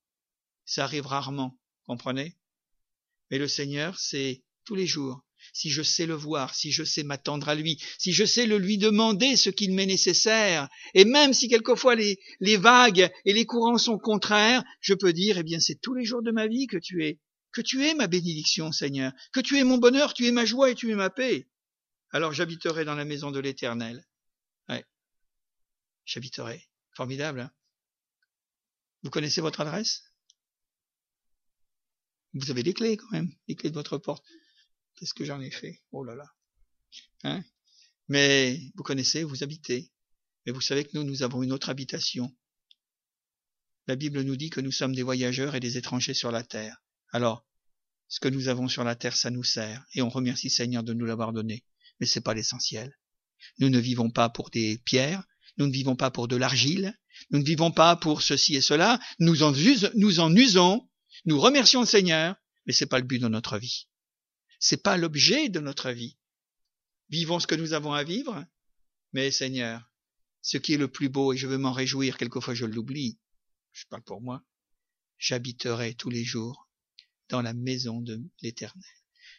Ça 0.65 0.85
arrive 0.85 1.07
rarement, 1.07 1.59
comprenez? 1.85 2.37
Mais 3.29 3.37
le 3.37 3.47
Seigneur, 3.47 3.99
c'est 3.99 4.43
tous 4.63 4.75
les 4.75 4.87
jours. 4.87 5.25
Si 5.51 5.69
je 5.69 5.81
sais 5.81 6.05
le 6.05 6.13
voir, 6.13 6.55
si 6.55 6.71
je 6.71 6.83
sais 6.83 7.03
m'attendre 7.03 7.49
à 7.49 7.55
lui, 7.55 7.81
si 7.97 8.13
je 8.13 8.25
sais 8.25 8.45
le 8.45 8.57
lui 8.57 8.77
demander 8.77 9.35
ce 9.35 9.49
qu'il 9.49 9.73
m'est 9.73 9.85
nécessaire, 9.85 10.69
et 10.93 11.05
même 11.05 11.33
si 11.33 11.47
quelquefois 11.47 11.95
les, 11.95 12.19
les 12.39 12.57
vagues 12.57 13.11
et 13.25 13.33
les 13.33 13.45
courants 13.45 13.77
sont 13.77 13.97
contraires, 13.97 14.63
je 14.81 14.93
peux 14.93 15.13
dire, 15.13 15.37
eh 15.37 15.43
bien, 15.43 15.59
c'est 15.59 15.81
tous 15.81 15.93
les 15.93 16.05
jours 16.05 16.23
de 16.23 16.31
ma 16.31 16.47
vie 16.47 16.67
que 16.67 16.77
tu 16.77 17.05
es, 17.05 17.19
que 17.51 17.61
tu 17.61 17.85
es 17.85 17.93
ma 17.95 18.07
bénédiction, 18.07 18.71
Seigneur, 18.71 19.11
que 19.33 19.41
tu 19.41 19.57
es 19.57 19.63
mon 19.63 19.77
bonheur, 19.77 20.13
tu 20.13 20.25
es 20.27 20.31
ma 20.31 20.45
joie 20.45 20.71
et 20.71 20.75
tu 20.75 20.91
es 20.91 20.95
ma 20.95 21.09
paix 21.09 21.47
alors 22.13 22.31
j'habiterai 22.31 22.85
dans 22.85 22.93
la 22.93 23.05
maison 23.05 23.31
de 23.31 23.39
l'Éternel. 23.39 24.07
Ouais. 24.69 24.85
J'habiterai. 26.05 26.63
Formidable. 26.95 27.41
Hein 27.41 27.51
Vous 29.01 29.09
connaissez 29.09 29.41
votre 29.41 29.61
adresse? 29.61 30.03
Vous 32.35 32.51
avez 32.51 32.61
des 32.61 32.73
clés 32.73 32.97
quand 32.97 33.11
même, 33.11 33.33
les 33.47 33.55
clés 33.55 33.71
de 33.71 33.75
votre 33.75 33.97
porte. 33.97 34.25
Qu'est-ce 34.95 35.13
que 35.13 35.25
j'en 35.25 35.41
ai 35.41 35.51
fait? 35.51 35.81
Oh 35.91 36.03
là 36.03 36.15
là. 36.15 36.25
Hein? 37.23 37.43
Mais 38.07 38.59
vous 38.75 38.83
connaissez, 38.83 39.23
vous 39.23 39.43
habitez. 39.43 39.91
Mais 40.45 40.51
vous 40.51 40.61
savez 40.61 40.83
que 40.83 40.91
nous, 40.93 41.03
nous 41.03 41.23
avons 41.23 41.41
une 41.43 41.51
autre 41.51 41.69
habitation. 41.69 42.35
La 43.87 43.95
Bible 43.95 44.21
nous 44.21 44.35
dit 44.35 44.49
que 44.49 44.61
nous 44.61 44.71
sommes 44.71 44.95
des 44.95 45.03
voyageurs 45.03 45.55
et 45.55 45.59
des 45.59 45.77
étrangers 45.77 46.13
sur 46.13 46.31
la 46.31 46.43
terre. 46.43 46.81
Alors, 47.11 47.45
ce 48.07 48.19
que 48.19 48.27
nous 48.27 48.47
avons 48.47 48.67
sur 48.67 48.83
la 48.83 48.95
terre, 48.95 49.15
ça 49.15 49.29
nous 49.29 49.43
sert, 49.43 49.85
et 49.93 50.01
on 50.01 50.09
remercie 50.09 50.49
Seigneur 50.49 50.83
de 50.83 50.93
nous 50.93 51.05
l'avoir 51.05 51.33
donné 51.33 51.65
mais 51.99 52.05
c'est 52.05 52.21
pas 52.21 52.33
l'essentiel. 52.33 52.97
Nous 53.59 53.69
ne 53.69 53.79
vivons 53.79 54.09
pas 54.09 54.29
pour 54.29 54.49
des 54.49 54.77
pierres, 54.79 55.23
nous 55.57 55.67
ne 55.67 55.71
vivons 55.71 55.95
pas 55.95 56.11
pour 56.11 56.27
de 56.27 56.35
l'argile, 56.35 56.97
nous 57.31 57.39
ne 57.39 57.45
vivons 57.45 57.71
pas 57.71 57.95
pour 57.95 58.21
ceci 58.21 58.55
et 58.55 58.61
cela, 58.61 58.99
nous 59.19 59.43
en, 59.43 59.53
nous 59.95 60.19
en 60.19 60.35
usons, 60.35 60.89
nous 61.25 61.39
remercions 61.39 61.81
le 61.81 61.87
Seigneur, 61.87 62.35
mais 62.65 62.73
c'est 62.73 62.87
pas 62.87 62.99
le 62.99 63.05
but 63.05 63.19
de 63.19 63.27
notre 63.27 63.57
vie. 63.57 63.87
C'est 64.65 64.81
pas 64.81 64.95
l'objet 64.95 65.49
de 65.49 65.59
notre 65.59 65.91
vie. 65.91 66.17
Vivons 67.09 67.41
ce 67.41 67.47
que 67.47 67.53
nous 67.53 67.73
avons 67.73 67.91
à 67.91 68.05
vivre, 68.05 68.45
mais 69.11 69.29
Seigneur, 69.29 69.91
ce 70.41 70.57
qui 70.57 70.73
est 70.73 70.77
le 70.77 70.87
plus 70.87 71.09
beau, 71.09 71.33
et 71.33 71.37
je 71.37 71.47
veux 71.47 71.57
m'en 71.57 71.73
réjouir, 71.73 72.17
quelquefois 72.17 72.53
je 72.53 72.65
l'oublie, 72.65 73.19
je 73.73 73.83
parle 73.89 74.03
pour 74.03 74.21
moi, 74.21 74.41
j'habiterai 75.17 75.95
tous 75.95 76.09
les 76.09 76.23
jours 76.23 76.69
dans 77.27 77.41
la 77.41 77.51
maison 77.51 77.99
de 77.99 78.23
l'Éternel. 78.41 78.89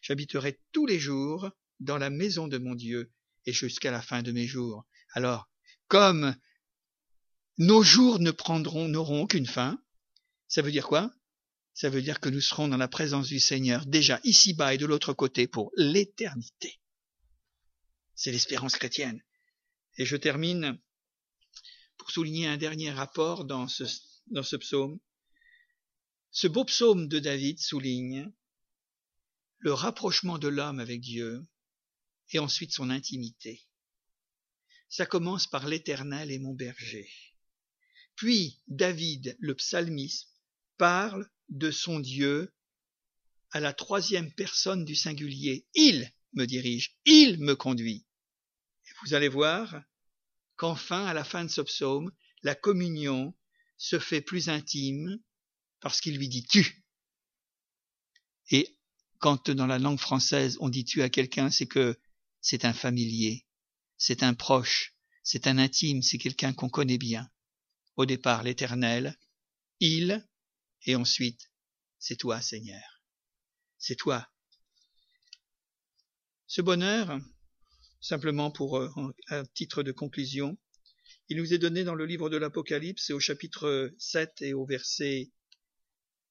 J'habiterai 0.03 0.61
tous 0.73 0.85
les 0.85 0.99
jours 0.99 1.51
dans 1.81 1.97
la 1.97 2.11
maison 2.11 2.47
de 2.47 2.59
mon 2.59 2.75
Dieu 2.75 3.11
et 3.47 3.53
jusqu'à 3.55 3.91
la 3.91 4.03
fin 4.03 4.23
de 4.23 4.31
mes 4.31 4.47
jours. 4.47 4.85
Alors, 5.15 5.49
comme 5.89 6.37
nos 7.57 7.83
jours 7.83 8.19
ne 8.19 8.31
prendront, 8.31 8.89
n'auront 8.89 9.23
aucune 9.23 9.47
fin, 9.47 9.83
ça 10.49 10.61
veut 10.61 10.71
dire 10.71 10.87
quoi? 10.87 11.15
Ça 11.75 11.91
veut 11.91 12.03
dire 12.03 12.21
que 12.21 12.29
nous 12.29 12.41
serons 12.41 12.69
dans 12.69 12.77
la 12.77 12.87
présence 12.87 13.27
du 13.27 13.41
Seigneur 13.41 13.85
déjà 13.85 14.21
ici-bas 14.23 14.75
et 14.75 14.79
de 14.79 14.87
l'autre 14.87 15.13
côté 15.13 15.49
pour 15.49 15.73
l'éternité. 15.77 16.81
C'est 18.15 18.31
l'espérance 18.31 18.77
chrétienne. 18.77 19.21
Et 19.97 20.07
je 20.07 20.17
termine 20.17 20.79
pour 21.97 22.13
souligner 22.13 22.47
un 22.47 22.57
dernier 22.57 22.93
rapport 22.93 23.45
dans 23.45 23.67
ce, 23.67 23.83
dans 24.29 24.45
ce 24.45 24.55
psaume. 24.55 25.01
Ce 26.31 26.47
beau 26.47 26.65
psaume 26.65 27.09
de 27.09 27.19
David 27.19 27.59
souligne 27.59 28.33
le 29.59 29.73
rapprochement 29.73 30.39
de 30.39 30.49
l'homme 30.49 30.79
avec 30.79 31.01
Dieu 31.01 31.45
et 32.31 32.39
ensuite 32.39 32.73
son 32.73 32.91
intimité. 32.91 33.67
Ça 34.89 35.07
commence 35.07 35.49
par 35.49 35.67
l'Éternel 35.67 36.31
et 36.31 36.39
mon 36.39 36.55
berger. 36.55 37.09
Puis 38.15 38.63
David, 38.69 39.37
le 39.41 39.57
psalmiste, 39.57 40.29
parle 40.77 41.29
de 41.49 41.71
son 41.71 42.01
Dieu 42.01 42.53
à 43.51 43.61
la 43.61 43.73
troisième 43.73 44.33
personne 44.33 44.85
du 44.85 44.97
singulier. 44.97 45.67
Il 45.75 46.11
me 46.33 46.47
dirige, 46.47 46.97
il 47.05 47.39
me 47.39 47.55
conduit. 47.55 48.07
Vous 49.05 49.15
allez 49.15 49.29
voir 49.29 49.83
qu'enfin, 50.57 51.05
à 51.07 51.15
la 51.15 51.25
fin 51.25 51.45
de 51.45 51.51
ce 51.51 51.61
psaume, 51.61 52.13
la 52.43 52.55
communion 52.55 53.35
se 53.77 53.99
fait 53.99 54.21
plus 54.21 54.49
intime 54.49 55.21
parce 55.81 56.01
qu'il 56.01 56.17
lui 56.17 56.29
dit 56.29 56.45
tu. 56.45 56.85
Et 58.51 58.77
quand 59.19 59.51
dans 59.51 59.67
la 59.67 59.79
langue 59.79 59.99
française 59.99 60.57
on 60.61 60.69
dit 60.69 60.85
tu 60.85 61.03
à 61.03 61.09
quelqu'un, 61.09 61.51
c'est 61.51 61.67
que 61.67 61.99
c'est 62.41 62.65
un 62.65 62.73
familier, 62.73 63.47
c'est 63.97 64.23
un 64.23 64.35
proche, 64.35 64.95
c'est 65.23 65.47
un 65.47 65.59
intime, 65.59 66.03
c'est 66.03 66.19
quelqu'un 66.19 66.53
qu'on 66.53 66.69
connaît 66.69 66.99
bien. 66.99 67.31
Au 67.97 68.07
départ 68.07 68.43
l'Éternel, 68.43 69.19
il, 69.81 70.27
et 70.85 70.97
ensuite 70.97 71.51
c'est 71.99 72.17
toi 72.17 72.41
Seigneur. 72.41 72.83
C'est 73.79 73.97
toi. 73.97 74.29
Ce 76.47 76.61
bonheur, 76.61 77.19
simplement 78.01 78.51
pour 78.51 78.79
euh, 78.79 78.91
un 79.29 79.45
titre 79.45 79.83
de 79.83 79.93
conclusion, 79.93 80.59
il 81.29 81.39
nous 81.39 81.55
est 81.55 81.59
donné 81.59 81.85
dans 81.85 81.95
le 81.95 82.05
livre 82.05 82.29
de 82.29 82.37
l'Apocalypse 82.37 83.09
et 83.09 83.15
au 83.15 83.21
chapitre 83.21 83.93
7 83.99 84.43
et 84.43 84.53
au 84.53 84.67
verset 84.67 85.33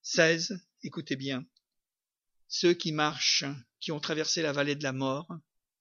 16. 0.02 0.60
Écoutez 0.82 1.16
bien. 1.16 1.44
ceux 2.46 2.74
qui 2.74 2.92
marchent, 2.92 3.44
qui 3.80 3.90
ont 3.90 4.00
traversé 4.00 4.42
la 4.42 4.52
vallée 4.52 4.76
de 4.76 4.84
la 4.84 4.92
mort, 4.92 5.28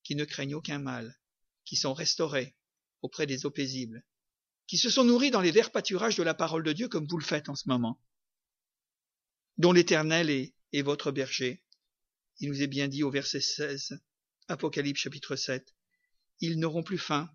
qui 0.03 0.15
ne 0.15 0.25
craignent 0.25 0.55
aucun 0.55 0.79
mal, 0.79 1.19
qui 1.65 1.75
sont 1.75 1.93
restaurés 1.93 2.55
auprès 3.03 3.27
des 3.27 3.45
eaux 3.45 3.51
paisibles, 3.51 4.03
qui 4.65 4.77
se 4.77 4.89
sont 4.89 5.03
nourris 5.03 5.29
dans 5.29 5.41
les 5.41 5.51
verts 5.51 5.71
pâturages 5.71 6.15
de 6.15 6.23
la 6.23 6.33
parole 6.33 6.63
de 6.63 6.73
Dieu 6.73 6.87
comme 6.87 7.05
vous 7.05 7.17
le 7.17 7.25
faites 7.25 7.49
en 7.49 7.55
ce 7.55 7.69
moment, 7.69 7.99
dont 9.57 9.71
l'Éternel 9.71 10.29
est, 10.29 10.53
est 10.71 10.81
votre 10.81 11.11
berger. 11.11 11.63
Il 12.39 12.49
nous 12.49 12.61
est 12.61 12.67
bien 12.67 12.87
dit 12.87 13.03
au 13.03 13.11
verset 13.11 13.41
16, 13.41 13.99
Apocalypse 14.47 15.01
chapitre 15.01 15.35
7, 15.35 15.75
ils 16.39 16.59
n'auront 16.59 16.83
plus 16.83 16.97
faim, 16.97 17.29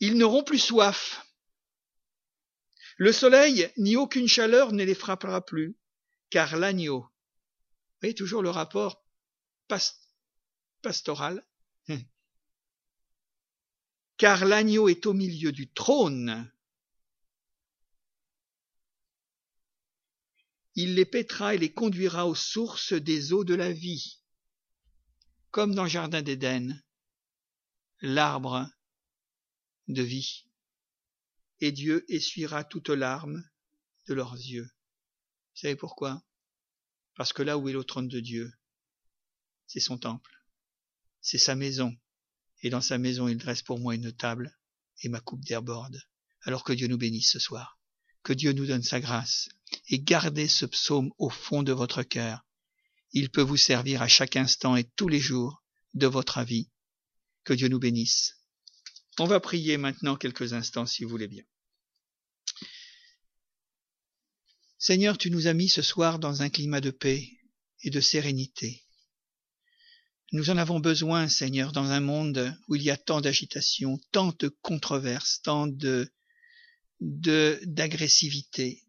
ils 0.00 0.16
n'auront 0.16 0.42
plus 0.42 0.58
soif, 0.58 1.24
le 3.00 3.12
soleil 3.12 3.72
ni 3.78 3.96
aucune 3.96 4.28
chaleur 4.28 4.72
ne 4.72 4.84
les 4.84 4.94
frappera 4.94 5.42
plus, 5.42 5.74
car 6.28 6.58
l'agneau, 6.58 7.00
vous 7.00 7.98
voyez 8.02 8.14
toujours 8.14 8.42
le 8.42 8.50
rapport 8.50 9.02
pastoral, 10.82 11.42
car 14.18 14.44
l'agneau 14.44 14.90
est 14.90 15.06
au 15.06 15.14
milieu 15.14 15.50
du 15.50 15.72
trône. 15.72 16.52
Il 20.82 20.94
les 20.94 21.04
pètera 21.04 21.54
et 21.54 21.58
les 21.58 21.70
conduira 21.70 22.26
aux 22.26 22.34
sources 22.34 22.94
des 22.94 23.34
eaux 23.34 23.44
de 23.44 23.52
la 23.54 23.70
vie, 23.70 24.22
comme 25.50 25.74
dans 25.74 25.82
le 25.82 25.90
Jardin 25.90 26.22
d'Éden, 26.22 26.82
l'arbre 28.00 28.66
de 29.88 30.02
vie. 30.02 30.46
Et 31.60 31.70
Dieu 31.70 32.06
essuiera 32.08 32.64
toutes 32.64 32.88
larmes 32.88 33.46
de 34.08 34.14
leurs 34.14 34.32
yeux. 34.32 34.70
Vous 35.52 35.60
savez 35.60 35.76
pourquoi? 35.76 36.24
Parce 37.14 37.34
que 37.34 37.42
là 37.42 37.58
où 37.58 37.68
est 37.68 37.74
le 37.74 37.84
trône 37.84 38.08
de 38.08 38.20
Dieu, 38.20 38.50
c'est 39.66 39.80
son 39.80 39.98
temple, 39.98 40.32
c'est 41.20 41.36
sa 41.36 41.56
maison, 41.56 41.94
et 42.62 42.70
dans 42.70 42.80
sa 42.80 42.96
maison 42.96 43.28
il 43.28 43.36
dresse 43.36 43.62
pour 43.62 43.80
moi 43.80 43.94
une 43.94 44.16
table, 44.16 44.58
et 45.02 45.10
ma 45.10 45.20
coupe 45.20 45.44
d'herborde. 45.44 46.00
Alors 46.40 46.64
que 46.64 46.72
Dieu 46.72 46.88
nous 46.88 46.96
bénisse 46.96 47.32
ce 47.32 47.38
soir, 47.38 47.78
que 48.22 48.32
Dieu 48.32 48.52
nous 48.52 48.66
donne 48.66 48.82
sa 48.82 49.00
grâce, 49.00 49.48
et 49.88 50.00
gardez 50.00 50.48
ce 50.48 50.66
psaume 50.66 51.10
au 51.18 51.30
fond 51.30 51.62
de 51.62 51.72
votre 51.72 52.02
cœur. 52.02 52.44
Il 53.12 53.30
peut 53.30 53.42
vous 53.42 53.56
servir 53.56 54.02
à 54.02 54.08
chaque 54.08 54.36
instant 54.36 54.76
et 54.76 54.84
tous 54.96 55.08
les 55.08 55.20
jours 55.20 55.62
de 55.94 56.06
votre 56.06 56.42
vie. 56.42 56.70
Que 57.44 57.54
Dieu 57.54 57.68
nous 57.68 57.80
bénisse. 57.80 58.36
On 59.18 59.26
va 59.26 59.40
prier 59.40 59.76
maintenant 59.76 60.16
quelques 60.16 60.52
instants 60.52 60.86
si 60.86 61.04
vous 61.04 61.10
voulez 61.10 61.28
bien. 61.28 61.44
Seigneur, 64.78 65.18
tu 65.18 65.30
nous 65.30 65.46
as 65.46 65.52
mis 65.52 65.68
ce 65.68 65.82
soir 65.82 66.18
dans 66.18 66.42
un 66.42 66.48
climat 66.48 66.80
de 66.80 66.90
paix 66.90 67.28
et 67.82 67.90
de 67.90 68.00
sérénité. 68.00 68.86
Nous 70.32 70.48
en 70.48 70.56
avons 70.56 70.78
besoin, 70.78 71.28
Seigneur, 71.28 71.72
dans 71.72 71.90
un 71.90 72.00
monde 72.00 72.56
où 72.68 72.76
il 72.76 72.82
y 72.82 72.90
a 72.90 72.96
tant 72.96 73.20
d'agitation, 73.20 73.98
tant 74.12 74.32
de 74.38 74.48
controverses, 74.62 75.42
tant 75.42 75.66
de 75.66 76.10
d'agressivité, 77.00 78.84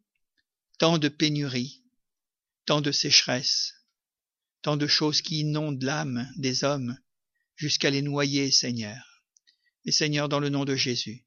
tant 0.77 0.97
de 0.97 1.07
pénurie, 1.07 1.83
tant 2.65 2.81
de 2.81 2.91
sécheresse, 2.91 3.73
tant 4.61 4.77
de 4.77 4.87
choses 4.87 5.21
qui 5.21 5.39
inondent 5.39 5.83
l'âme 5.83 6.29
des 6.37 6.63
hommes 6.63 6.97
jusqu'à 7.55 7.89
les 7.89 8.01
noyer, 8.01 8.51
Seigneur. 8.51 9.23
Mais 9.85 9.91
Seigneur, 9.91 10.29
dans 10.29 10.39
le 10.39 10.49
nom 10.49 10.65
de 10.65 10.75
Jésus, 10.75 11.25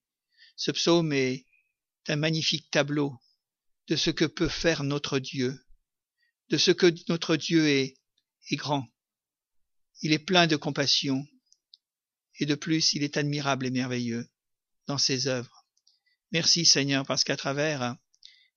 ce 0.57 0.71
psaume 0.71 1.13
est 1.13 1.47
un 2.09 2.17
magnifique 2.17 2.71
tableau 2.71 3.19
de 3.89 3.97
ce 3.97 4.11
que 4.11 4.25
peut 4.25 4.49
faire 4.49 4.85
notre 4.85 5.19
Dieu, 5.19 5.59
de 6.51 6.59
ce 6.59 6.71
que 6.71 6.95
notre 7.09 7.37
Dieu 7.37 7.69
est, 7.69 7.97
est 8.51 8.57
grand, 8.57 8.87
il 10.03 10.13
est 10.13 10.19
plein 10.19 10.47
de 10.47 10.57
compassion, 10.57 11.27
et 12.39 12.47
de 12.47 12.55
plus 12.55 12.93
il 12.93 13.03
est 13.03 13.17
admirable 13.17 13.67
et 13.67 13.71
merveilleux 13.71 14.29
dans 14.87 14.99
ses 14.99 15.29
œuvres. 15.29 15.64
Merci 16.35 16.67
Seigneur, 16.67 17.07
parce 17.07 17.23
qu'à 17.23 17.37
travers, 17.37 17.97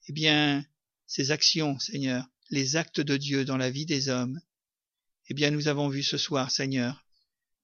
eh 0.07 0.11
bien, 0.11 0.65
ces 1.05 1.29
actions, 1.29 1.77
Seigneur, 1.77 2.25
les 2.49 2.75
actes 2.75 3.01
de 3.01 3.17
Dieu 3.17 3.45
dans 3.45 3.55
la 3.55 3.69
vie 3.69 3.85
des 3.85 4.09
hommes, 4.09 4.41
eh 5.29 5.35
bien, 5.35 5.51
nous 5.51 5.67
avons 5.67 5.87
vu 5.87 6.01
ce 6.01 6.17
soir, 6.17 6.49
Seigneur, 6.49 7.05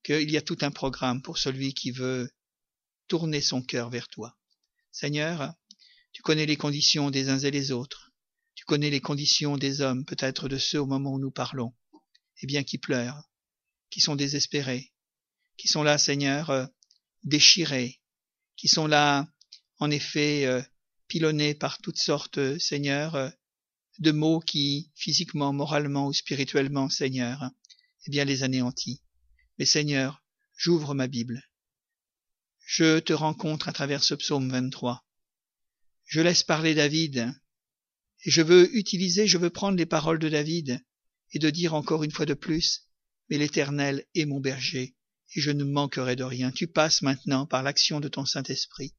qu'il 0.04 0.30
y 0.30 0.38
a 0.38 0.44
tout 0.44 0.60
un 0.62 0.70
programme 0.70 1.24
pour 1.24 1.40
celui 1.40 1.74
qui 1.74 1.90
veut 1.90 2.32
tourner 3.08 3.42
son 3.42 3.64
cœur 3.64 3.90
vers 3.90 4.08
toi. 4.08 4.38
Seigneur, 4.92 5.56
tu 6.12 6.22
connais 6.22 6.46
les 6.46 6.58
conditions 6.58 7.10
des 7.10 7.30
uns 7.30 7.40
et 7.40 7.50
des 7.50 7.72
autres. 7.72 8.12
Tu 8.54 8.66
connais 8.66 8.92
les 8.92 9.02
conditions 9.02 9.58
des 9.58 9.82
hommes, 9.82 10.06
peut-être 10.06 10.48
de 10.48 10.60
ceux 10.60 10.80
au 10.80 10.86
moment 10.86 11.14
où 11.14 11.20
nous 11.20 11.32
parlons, 11.32 11.74
eh 12.44 12.46
bien, 12.46 12.64
qui 12.64 12.78
pleurent, 12.78 13.32
qui 13.90 14.00
sont 14.00 14.16
désespérés, 14.16 14.94
qui 15.58 15.68
sont 15.68 15.82
là, 15.82 15.98
Seigneur, 15.98 16.52
euh, 16.52 16.68
déchirés, 17.24 18.00
qui 18.56 18.68
sont 18.68 18.86
là, 18.86 19.33
en 19.84 19.92
effet, 19.92 20.46
euh, 20.46 20.62
pilonnés 21.08 21.54
par 21.54 21.80
toutes 21.80 22.00
sortes, 22.00 22.38
euh, 22.38 22.58
Seigneur, 22.58 23.34
de 24.00 24.12
mots 24.12 24.40
qui, 24.40 24.92
physiquement, 24.96 25.52
moralement 25.52 26.08
ou 26.08 26.14
spirituellement, 26.14 26.90
Seigneur, 26.90 27.52
eh 28.08 28.12
bien, 28.12 28.24
les 28.24 28.44
anéantis. 28.44 29.02
Mais 29.60 29.66
Seigneur, 29.66 30.24
j'ouvre 30.56 30.94
ma 30.94 31.08
Bible. 31.08 31.44
Je 32.66 33.00
te 33.00 33.14
rencontre 33.14 33.68
à 33.68 33.74
travers 33.74 34.04
ce 34.04 34.16
psaume 34.16 34.50
23. 34.50 35.06
Je 36.06 36.22
laisse 36.22 36.44
parler 36.44 36.74
David, 36.74 37.34
et 38.24 38.32
je 38.32 38.42
veux 38.42 38.74
utiliser, 38.76 39.28
je 39.28 39.38
veux 39.38 39.50
prendre 39.50 39.78
les 39.78 39.86
paroles 39.86 40.20
de 40.20 40.30
David, 40.30 40.82
et 41.34 41.40
de 41.40 41.50
dire 41.50 41.74
encore 41.74 42.04
une 42.04 42.12
fois 42.12 42.26
de 42.26 42.34
plus, 42.34 42.88
mais 43.30 43.38
l'Éternel 43.38 44.06
est 44.16 44.26
mon 44.26 44.40
berger, 44.40 44.96
et 45.36 45.42
je 45.42 45.52
ne 45.52 45.66
manquerai 45.66 46.16
de 46.16 46.24
rien. 46.24 46.52
Tu 46.52 46.68
passes 46.68 47.02
maintenant 47.02 47.46
par 47.46 47.64
l'action 47.64 48.00
de 48.00 48.08
ton 48.08 48.26
Saint-Esprit, 48.26 48.96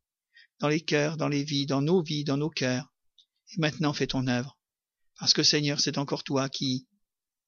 dans 0.61 0.69
les 0.69 0.81
cœurs, 0.81 1.17
dans 1.17 1.29
les 1.29 1.45
vies, 1.45 1.67
dans 1.67 1.83
nos 1.83 2.03
vies, 2.03 2.25
dans 2.25 2.37
nos 2.37 2.51
cœurs, 2.51 2.93
et 3.53 3.61
maintenant 3.61 3.93
fais 3.93 4.07
ton 4.07 4.27
œuvre. 4.27 4.59
Parce 5.19 5.35
que 5.35 5.43
Seigneur, 5.43 5.81
c'est 5.81 5.99
encore 5.99 6.25
toi 6.25 6.49
qui, 6.49 6.87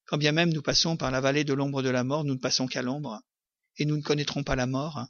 quand 0.04 0.18
bien 0.18 0.32
même 0.32 0.52
nous 0.52 0.62
passons 0.62 0.96
par 0.96 1.10
la 1.10 1.20
vallée 1.20 1.44
de 1.44 1.54
l'ombre 1.54 1.82
de 1.82 1.90
la 1.90 2.04
mort, 2.04 2.24
nous 2.24 2.34
ne 2.34 2.40
passons 2.40 2.66
qu'à 2.66 2.82
l'ombre, 2.82 3.20
et 3.78 3.84
nous 3.84 3.96
ne 3.96 4.02
connaîtrons 4.02 4.44
pas 4.44 4.56
la 4.56 4.66
mort, 4.66 5.06